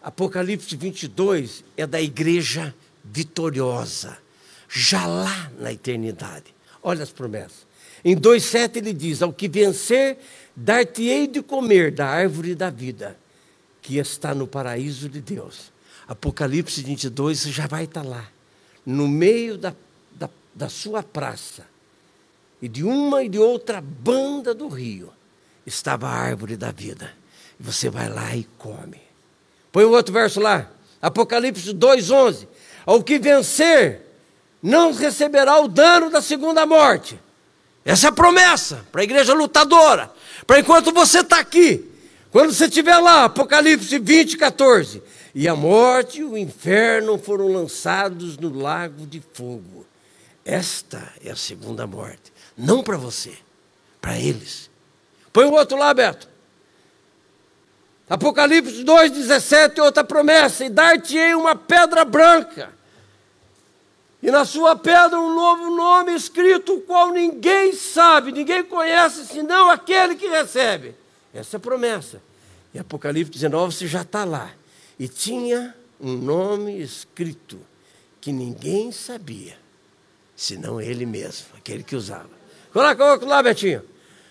Apocalipse 0.00 0.76
22 0.76 1.64
é 1.76 1.88
da 1.88 2.00
igreja 2.00 2.72
vitoriosa 3.02 4.22
já 4.74 5.06
lá 5.06 5.52
na 5.56 5.72
eternidade. 5.72 6.52
Olha 6.82 7.04
as 7.04 7.12
promessas. 7.12 7.64
Em 8.04 8.16
2,7 8.16 8.76
ele 8.76 8.92
diz: 8.92 9.22
Ao 9.22 9.32
que 9.32 9.48
vencer, 9.48 10.18
dar-te-ei 10.54 11.28
de 11.28 11.40
comer 11.40 11.92
da 11.92 12.06
árvore 12.06 12.56
da 12.56 12.70
vida, 12.70 13.16
que 13.80 13.98
está 13.98 14.34
no 14.34 14.48
paraíso 14.48 15.08
de 15.08 15.20
Deus. 15.20 15.72
Apocalipse 16.08 16.82
22 16.82 17.44
já 17.44 17.66
vai 17.66 17.84
estar 17.84 18.02
lá, 18.02 18.28
no 18.84 19.08
meio 19.08 19.56
da, 19.56 19.74
da, 20.12 20.28
da 20.54 20.68
sua 20.68 21.02
praça, 21.02 21.64
e 22.60 22.68
de 22.68 22.82
uma 22.82 23.22
e 23.22 23.28
de 23.28 23.38
outra 23.38 23.80
banda 23.80 24.52
do 24.52 24.68
rio, 24.68 25.10
estava 25.64 26.08
a 26.08 26.14
árvore 26.14 26.56
da 26.56 26.72
vida. 26.72 27.10
E 27.58 27.62
você 27.62 27.88
vai 27.88 28.08
lá 28.08 28.34
e 28.36 28.44
come. 28.58 29.00
Põe 29.72 29.84
o 29.84 29.92
outro 29.92 30.12
verso 30.12 30.40
lá, 30.40 30.70
Apocalipse 31.00 31.72
2,11. 31.72 32.48
Ao 32.84 33.02
que 33.02 33.18
vencer, 33.18 34.03
não 34.64 34.94
receberá 34.94 35.60
o 35.60 35.68
dano 35.68 36.08
da 36.08 36.22
segunda 36.22 36.64
morte. 36.64 37.20
Essa 37.84 38.06
é 38.06 38.08
a 38.08 38.12
promessa 38.12 38.82
para 38.90 39.02
a 39.02 39.04
igreja 39.04 39.34
lutadora. 39.34 40.10
Para 40.46 40.58
enquanto 40.58 40.90
você 40.90 41.18
está 41.18 41.38
aqui, 41.38 41.86
quando 42.30 42.50
você 42.50 42.64
estiver 42.64 42.96
lá, 42.96 43.26
Apocalipse 43.26 43.98
20, 43.98 44.38
14. 44.38 45.02
E 45.34 45.46
a 45.46 45.54
morte 45.54 46.20
e 46.20 46.24
o 46.24 46.38
inferno 46.38 47.18
foram 47.18 47.48
lançados 47.48 48.38
no 48.38 48.58
lago 48.58 49.06
de 49.06 49.22
fogo. 49.34 49.84
Esta 50.46 51.12
é 51.22 51.30
a 51.30 51.36
segunda 51.36 51.86
morte. 51.86 52.32
Não 52.56 52.82
para 52.82 52.96
você, 52.96 53.34
para 54.00 54.18
eles. 54.18 54.70
Põe 55.30 55.44
o 55.44 55.52
outro 55.52 55.76
lá, 55.76 55.92
Beto. 55.92 56.26
Apocalipse 58.08 58.82
2, 58.82 59.10
17, 59.10 59.78
outra 59.82 60.02
promessa: 60.02 60.64
e 60.64 60.70
dar-te-ei 60.70 61.34
uma 61.34 61.54
pedra 61.54 62.02
branca 62.02 62.73
e 64.24 64.30
na 64.30 64.46
sua 64.46 64.74
pedra 64.74 65.20
um 65.20 65.34
novo 65.34 65.76
nome 65.76 66.14
escrito, 66.14 66.76
o 66.76 66.80
qual 66.80 67.10
ninguém 67.10 67.74
sabe, 67.74 68.32
ninguém 68.32 68.64
conhece, 68.64 69.26
senão 69.26 69.68
aquele 69.68 70.14
que 70.14 70.26
recebe. 70.26 70.94
Essa 71.34 71.56
é 71.56 71.58
a 71.58 71.60
promessa. 71.60 72.22
E 72.72 72.78
Apocalipse 72.78 73.30
19 73.30 73.74
você 73.74 73.86
já 73.86 74.00
está 74.00 74.24
lá. 74.24 74.50
E 74.98 75.08
tinha 75.08 75.74
um 76.00 76.14
nome 76.14 76.80
escrito 76.80 77.60
que 78.18 78.32
ninguém 78.32 78.90
sabia, 78.92 79.58
senão 80.34 80.80
ele 80.80 81.04
mesmo, 81.04 81.48
aquele 81.58 81.82
que 81.82 81.94
usava. 81.94 82.30
Coloca 82.72 83.26
lá, 83.26 83.42
Betinho. 83.42 83.82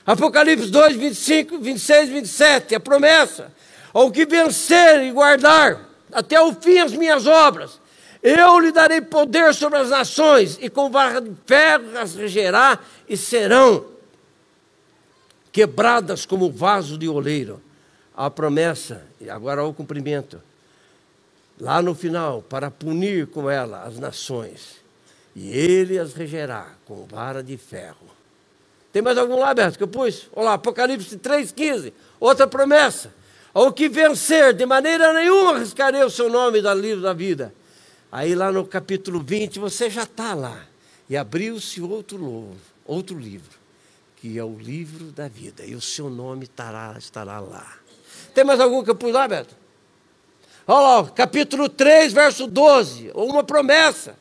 Apocalipse 0.08 0.72
2, 0.72 0.96
25, 0.96 1.60
26, 1.60 2.10
27, 2.10 2.74
a 2.74 2.80
promessa. 2.80 3.54
Ao 3.94 4.10
que 4.10 4.26
vencer 4.26 5.04
e 5.04 5.12
guardar 5.12 5.88
até 6.12 6.42
o 6.42 6.52
fim 6.52 6.80
as 6.80 6.94
minhas 6.94 7.28
obras, 7.28 7.80
eu 8.24 8.58
lhe 8.58 8.72
darei 8.72 9.02
poder 9.02 9.54
sobre 9.54 9.78
as 9.80 9.90
nações, 9.90 10.58
e 10.62 10.70
com 10.70 10.90
vara 10.90 11.20
de 11.20 11.34
ferro 11.46 11.98
as 12.00 12.16
regerá, 12.16 12.80
e 13.08 13.18
serão 13.18 13.86
quebradas 15.52 16.26
como 16.26 16.50
vaso 16.50 16.98
de 16.98 17.10
oleiro. 17.10 17.62
A 18.16 18.30
promessa, 18.30 19.06
e 19.20 19.30
agora 19.30 19.66
o 19.66 19.74
cumprimento. 19.74 20.42
Lá 21.60 21.82
no 21.82 21.94
final, 21.94 22.42
para 22.42 22.72
punir 22.72 23.28
com 23.28 23.50
ela 23.50 23.84
as 23.84 24.00
nações, 24.00 24.78
e 25.36 25.50
ele 25.50 26.00
as 26.00 26.14
regerá 26.14 26.68
com 26.86 27.06
vara 27.06 27.44
de 27.44 27.58
ferro. 27.58 28.08
Tem 28.94 29.02
mais 29.02 29.18
algum 29.18 29.38
lá, 29.38 29.54
Beto, 29.54 29.78
que 29.78 29.84
eu 29.84 29.88
pus? 29.88 30.30
Olá, 30.32 30.54
Apocalipse 30.54 31.18
3,15, 31.18 31.92
outra 32.22 32.48
promessa. 32.48 33.12
Ao 33.54 33.74
que 33.74 33.90
vencer, 33.90 34.54
de 34.54 34.66
maneira 34.66 35.12
nenhuma 35.12 35.56
arriscarei 35.56 36.04
o 36.04 36.10
seu 36.10 36.30
nome 36.30 36.62
da 36.62 36.74
livro 36.74 37.02
da 37.02 37.12
vida 37.12 37.54
Aí 38.14 38.36
lá 38.36 38.52
no 38.52 38.64
capítulo 38.64 39.20
20 39.24 39.58
você 39.58 39.90
já 39.90 40.04
está 40.04 40.36
lá. 40.36 40.68
E 41.10 41.18
abriu-se 41.18 41.82
outro, 41.82 42.56
outro 42.86 43.18
livro, 43.18 43.58
que 44.18 44.38
é 44.38 44.44
o 44.44 44.56
livro 44.56 45.06
da 45.06 45.28
vida. 45.28 45.66
E 45.66 45.74
o 45.74 45.82
seu 45.82 46.12
nome 46.12 46.44
estará, 46.44 46.96
estará 46.96 47.40
lá. 47.40 47.76
Tem 48.36 48.44
mais 48.44 48.60
algum 48.60 48.84
que 48.84 48.92
eu 48.92 48.96
pus 48.96 49.12
lá, 49.12 49.28
Beto? 49.28 49.56
Olha 50.68 51.02
lá, 51.02 51.10
capítulo 51.10 51.68
3, 51.68 52.14
verso 52.14 52.46
12, 52.46 53.12
uma 53.16 53.44
promessa 53.44 54.16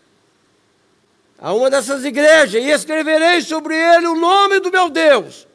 a 1.39 1.53
uma 1.53 1.69
dessas 1.69 2.03
igrejas, 2.03 2.65
e 2.65 2.71
escreverei 2.71 3.43
sobre 3.43 3.77
ele 3.77 4.07
o 4.07 4.15
nome 4.15 4.59
do 4.59 4.71
meu 4.71 4.89
Deus. 4.89 5.47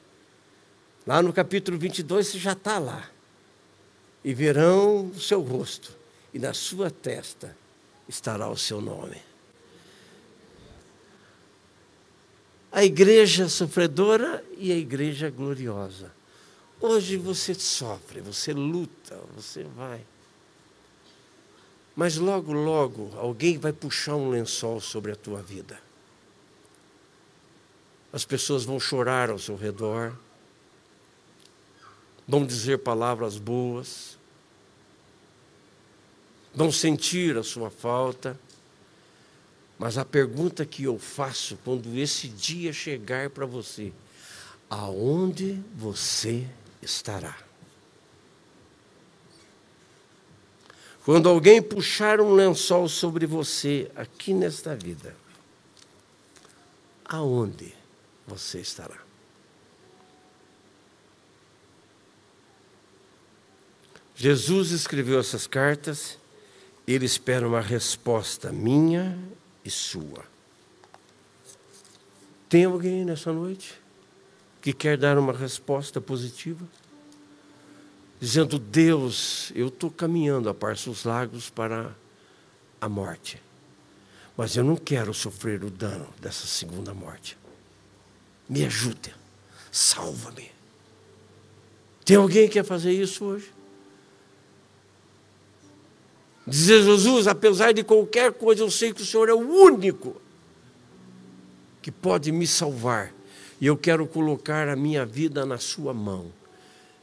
Lá 1.07 1.23
no 1.23 1.33
capítulo 1.33 1.75
22, 1.75 2.27
você 2.27 2.37
já 2.37 2.51
está 2.51 2.77
lá. 2.77 3.09
E 4.23 4.31
verão 4.31 5.07
o 5.07 5.19
seu 5.19 5.41
rosto, 5.41 5.91
e 6.31 6.37
na 6.37 6.53
sua 6.53 6.91
testa 6.91 7.55
estará 8.07 8.49
o 8.49 8.57
seu 8.57 8.81
nome. 8.81 9.21
A 12.71 12.83
igreja 12.83 13.49
sofredora 13.49 14.43
e 14.57 14.71
a 14.71 14.75
igreja 14.75 15.29
gloriosa. 15.29 16.11
Hoje 16.79 17.17
você 17.17 17.53
sofre, 17.53 18.21
você 18.21 18.53
luta, 18.53 19.19
você 19.35 19.63
vai. 19.63 20.05
Mas 21.95 22.17
logo, 22.17 22.53
logo, 22.53 23.11
alguém 23.17 23.57
vai 23.57 23.73
puxar 23.73 24.15
um 24.15 24.29
lençol 24.29 24.79
sobre 24.79 25.11
a 25.11 25.15
tua 25.15 25.41
vida. 25.41 25.79
As 28.13 28.23
pessoas 28.23 28.63
vão 28.63 28.79
chorar 28.79 29.31
ao 29.31 29.39
seu 29.39 29.55
redor, 29.55 30.15
vão 32.27 32.45
dizer 32.45 32.77
palavras 32.79 33.37
boas, 33.37 34.16
vão 36.57 36.71
sentir 36.71 37.37
a 37.37 37.43
sua 37.43 37.69
falta. 37.69 38.37
Mas 39.77 39.95
a 39.95 40.03
pergunta 40.03 40.65
que 40.65 40.85
eu 40.85 40.97
faço 40.97 41.55
quando 41.63 41.95
esse 41.95 42.27
dia 42.27 42.73
chegar 42.73 43.29
para 43.29 43.45
você, 43.45 43.93
aonde 44.67 45.63
você 45.75 46.47
estará? 46.81 47.37
Quando 51.05 51.29
alguém 51.29 51.61
puxar 51.61 52.19
um 52.19 52.33
lençol 52.33 52.89
sobre 52.89 53.27
você 53.27 53.91
aqui 53.95 54.33
nesta 54.33 54.75
vida, 54.75 55.15
aonde 57.05 57.71
você 58.25 58.59
estará? 58.59 58.97
Jesus 64.15 64.71
escreveu 64.71 65.19
essas 65.19 65.45
cartas, 65.45 66.17
ele 66.87 67.05
espera 67.05 67.47
uma 67.47 67.61
resposta 67.61 68.51
minha 68.51 69.17
e 69.65 69.69
sua. 69.69 70.23
Tem 72.47 72.65
alguém 72.65 73.03
nessa 73.03 73.33
noite 73.33 73.79
que 74.61 74.71
quer 74.71 74.97
dar 74.97 75.17
uma 75.17 75.33
resposta 75.33 75.99
positiva? 75.99 76.65
dizendo: 78.19 78.59
Deus, 78.59 79.51
eu 79.55 79.67
estou 79.67 79.89
caminhando 79.89 80.49
a 80.49 80.53
Parços 80.53 81.03
Lagos 81.03 81.49
para 81.49 81.95
a 82.79 82.89
morte, 82.89 83.41
mas 84.35 84.55
eu 84.55 84.63
não 84.63 84.75
quero 84.75 85.13
sofrer 85.13 85.63
o 85.63 85.69
dano 85.69 86.07
dessa 86.19 86.45
segunda 86.45 86.93
morte. 86.93 87.37
Me 88.47 88.65
ajude, 88.65 89.13
salva-me. 89.71 90.51
Tem 92.05 92.15
alguém 92.15 92.47
que 92.47 92.53
quer 92.53 92.63
fazer 92.63 92.91
isso 92.91 93.25
hoje? 93.25 93.51
Dizer, 96.47 96.81
Jesus, 96.81 97.27
apesar 97.27 97.73
de 97.73 97.83
qualquer 97.83 98.31
coisa, 98.31 98.63
eu 98.63 98.71
sei 98.71 98.93
que 98.93 99.01
o 99.01 99.05
Senhor 99.05 99.27
é 99.27 99.33
o 99.33 99.39
único 99.39 100.15
que 101.81 101.91
pode 101.91 102.31
me 102.31 102.47
salvar. 102.47 103.13
E 103.59 103.65
eu 103.65 103.75
quero 103.75 104.07
colocar 104.07 104.69
a 104.69 104.75
minha 104.75 105.05
vida 105.05 105.45
na 105.45 105.57
Sua 105.57 105.93
mão. 105.93 106.31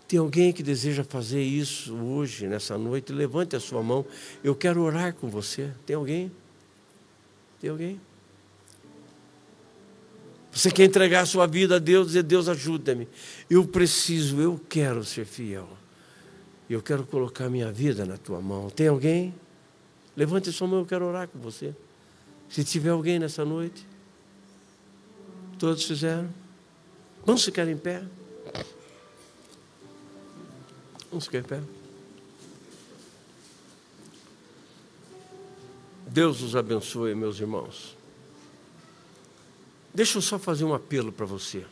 Tem 0.09 0.19
alguém 0.19 0.53
que 0.53 0.63
deseja 0.63 1.03
fazer 1.03 1.43
isso 1.43 1.95
hoje, 1.95 2.47
nessa 2.47 2.79
noite? 2.79 3.13
Levante 3.13 3.57
a 3.57 3.61
sua 3.61 3.83
mão. 3.83 4.05
Eu 4.43 4.55
quero 4.55 4.83
orar 4.83 5.15
com 5.15 5.29
você. 5.29 5.71
Tem 5.87 5.97
alguém? 5.97 6.31
Tem 7.61 7.71
alguém? 7.71 8.01
Você 10.53 10.71
quer 10.71 10.85
entregar 10.85 11.23
a 11.23 11.27
sua 11.27 11.47
vida 11.47 11.77
a 11.77 11.79
Deus 11.79 12.05
e 12.05 12.09
dizer: 12.09 12.23
Deus, 12.23 12.49
ajuda-me. 12.49 13.09
Eu 13.49 13.67
preciso, 13.67 14.41
eu 14.41 14.61
quero 14.69 15.03
ser 15.05 15.25
fiel. 15.25 15.69
Eu 16.69 16.83
quero 16.83 17.05
colocar 17.07 17.49
minha 17.49 17.71
vida 17.71 18.07
na 18.07 18.17
tua 18.17 18.41
mão. 18.41 18.71
Tem 18.71 18.89
alguém? 18.89 19.35
Levante 20.17 20.51
sua 20.53 20.67
mão, 20.67 20.81
eu 20.81 20.87
quero 20.87 21.05
orar 21.05 21.29
com 21.29 21.39
você. 21.39 21.75
Se 22.49 22.65
tiver 22.65 22.91
alguém 22.91 23.19
nessa 23.19 23.45
noite, 23.45 23.87
todos 25.59 25.85
fizeram. 25.85 26.33
Vamos 27.25 27.45
ficar 27.45 27.69
em 27.69 27.77
pé. 27.77 28.03
Vamos 31.11 31.25
ficar 31.25 31.39
em 31.39 31.43
pé. 31.43 31.61
Deus 36.07 36.43
os 36.43 36.55
abençoe, 36.55 37.15
meus 37.15 37.41
irmãos. 37.41 37.97
Deixa 39.93 40.19
eu 40.19 40.23
só 40.23 40.39
fazer 40.39 40.65
um 40.65 40.75
apelo 40.75 41.13
para 41.13 41.27
você. 41.27 41.65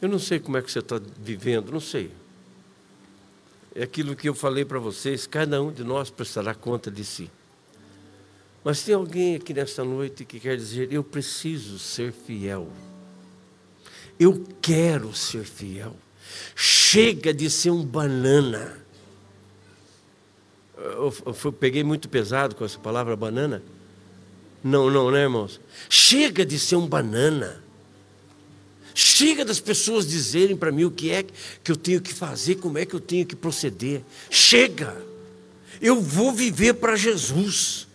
Eu 0.00 0.08
não 0.08 0.18
sei 0.18 0.38
como 0.38 0.56
é 0.56 0.62
que 0.62 0.70
você 0.70 0.78
está 0.78 1.00
vivendo, 1.18 1.72
não 1.72 1.80
sei. 1.80 2.10
É 3.78 3.84
aquilo 3.84 4.16
que 4.16 4.28
eu 4.28 4.34
falei 4.34 4.64
para 4.64 4.80
vocês, 4.80 5.24
cada 5.24 5.62
um 5.62 5.70
de 5.70 5.84
nós 5.84 6.10
prestará 6.10 6.52
conta 6.52 6.90
de 6.90 7.04
si. 7.04 7.30
Mas 8.64 8.82
tem 8.82 8.92
alguém 8.92 9.36
aqui 9.36 9.54
nesta 9.54 9.84
noite 9.84 10.24
que 10.24 10.40
quer 10.40 10.56
dizer: 10.56 10.92
eu 10.92 11.04
preciso 11.04 11.78
ser 11.78 12.10
fiel. 12.10 12.72
Eu 14.18 14.44
quero 14.60 15.14
ser 15.14 15.44
fiel. 15.44 15.94
Chega 16.56 17.32
de 17.32 17.48
ser 17.48 17.70
um 17.70 17.84
banana. 17.84 18.76
Eu, 20.76 21.14
eu, 21.24 21.52
peguei 21.52 21.84
muito 21.84 22.08
pesado 22.08 22.56
com 22.56 22.64
essa 22.64 22.80
palavra 22.80 23.14
banana. 23.14 23.62
Não, 24.64 24.90
não, 24.90 25.08
né, 25.12 25.22
irmãos? 25.22 25.60
Chega 25.88 26.44
de 26.44 26.58
ser 26.58 26.74
um 26.74 26.86
banana. 26.88 27.62
Chega 29.00 29.44
das 29.44 29.60
pessoas 29.60 30.08
dizerem 30.08 30.56
para 30.56 30.72
mim 30.72 30.82
o 30.82 30.90
que 30.90 31.12
é 31.12 31.24
que 31.62 31.70
eu 31.70 31.76
tenho 31.76 32.00
que 32.00 32.12
fazer, 32.12 32.56
como 32.56 32.78
é 32.78 32.84
que 32.84 32.94
eu 32.94 33.00
tenho 33.00 33.24
que 33.24 33.36
proceder. 33.36 34.02
Chega. 34.28 35.00
Eu 35.80 36.00
vou 36.00 36.32
viver 36.32 36.74
para 36.74 36.96
Jesus. 36.96 37.86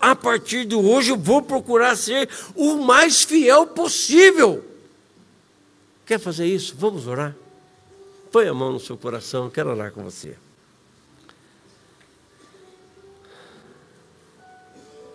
A 0.00 0.16
partir 0.16 0.64
de 0.64 0.74
hoje 0.74 1.10
eu 1.10 1.16
vou 1.16 1.40
procurar 1.40 1.94
ser 1.94 2.28
o 2.56 2.78
mais 2.78 3.22
fiel 3.22 3.64
possível. 3.64 4.64
Quer 6.04 6.18
fazer 6.18 6.46
isso? 6.46 6.74
Vamos 6.76 7.06
orar. 7.06 7.36
Põe 8.32 8.48
a 8.48 8.54
mão 8.54 8.72
no 8.72 8.80
seu 8.80 8.98
coração, 8.98 9.48
quero 9.48 9.70
orar 9.70 9.92
com 9.92 10.02
você. 10.02 10.36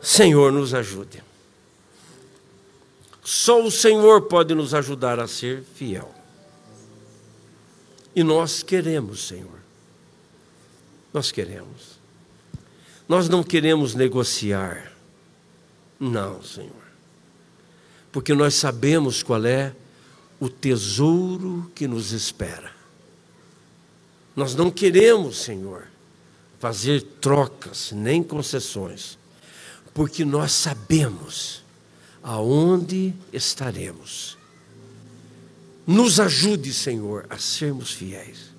Senhor, 0.02 0.50
nos 0.54 0.74
ajude. 0.74 1.27
Só 3.30 3.62
o 3.62 3.70
Senhor 3.70 4.22
pode 4.22 4.56
nos 4.56 4.74
ajudar 4.74 5.20
a 5.20 5.28
ser 5.28 5.62
fiel. 5.62 6.16
E 8.16 8.24
nós 8.24 8.64
queremos, 8.64 9.28
Senhor. 9.28 9.60
Nós 11.14 11.30
queremos. 11.30 12.00
Nós 13.06 13.28
não 13.28 13.44
queremos 13.44 13.94
negociar. 13.94 14.94
Não, 16.00 16.42
Senhor. 16.42 16.72
Porque 18.14 18.34
nós 18.34 18.54
sabemos 18.54 19.22
qual 19.22 19.46
é 19.46 19.76
o 20.40 20.48
tesouro 20.48 21.70
que 21.76 21.86
nos 21.86 22.14
espera. 22.14 22.72
Nós 24.38 24.56
não 24.56 24.72
queremos, 24.72 25.40
Senhor, 25.40 25.90
fazer 26.60 27.02
trocas 27.20 27.92
nem 27.92 28.24
concessões, 28.24 29.20
porque 29.94 30.24
nós 30.24 30.54
sabemos 30.54 31.67
aonde 32.28 33.14
estaremos. 33.32 34.38
Nos 35.88 36.20
ajude, 36.20 36.74
Senhor, 36.74 37.26
a 37.30 37.38
sermos 37.38 37.92
fiéis. 37.92 38.52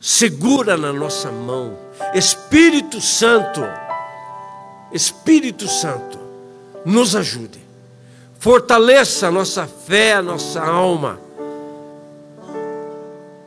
Segura 0.00 0.76
na 0.76 0.92
nossa 0.92 1.30
mão, 1.30 1.76
Espírito 2.14 3.00
Santo, 3.00 3.60
Espírito 4.92 5.68
Santo, 5.68 6.18
nos 6.84 7.14
ajude 7.14 7.66
fortaleça 8.46 9.26
a 9.26 9.30
nossa 9.32 9.66
fé, 9.66 10.14
a 10.14 10.22
nossa 10.22 10.62
alma, 10.62 11.18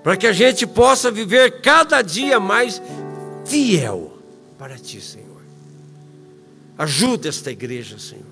para 0.03 0.17
que 0.17 0.27
a 0.27 0.33
gente 0.33 0.67
possa 0.67 1.09
viver 1.09 1.61
cada 1.61 2.01
dia 2.01 2.37
mais 2.37 2.81
fiel 3.45 4.11
para 4.57 4.77
Ti, 4.77 4.99
Senhor. 4.99 5.28
Ajuda 6.79 7.27
esta 7.27 7.51
igreja, 7.51 7.99
Senhor. 7.99 8.23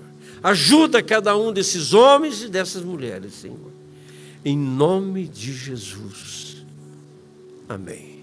Ajuda 0.42 1.02
cada 1.02 1.36
um 1.36 1.52
desses 1.52 1.92
homens 1.92 2.40
e 2.40 2.48
dessas 2.48 2.82
mulheres, 2.82 3.34
Senhor. 3.34 3.70
Em 4.42 4.56
nome 4.56 5.28
de 5.28 5.52
Jesus. 5.52 6.64
Amém. 7.68 8.17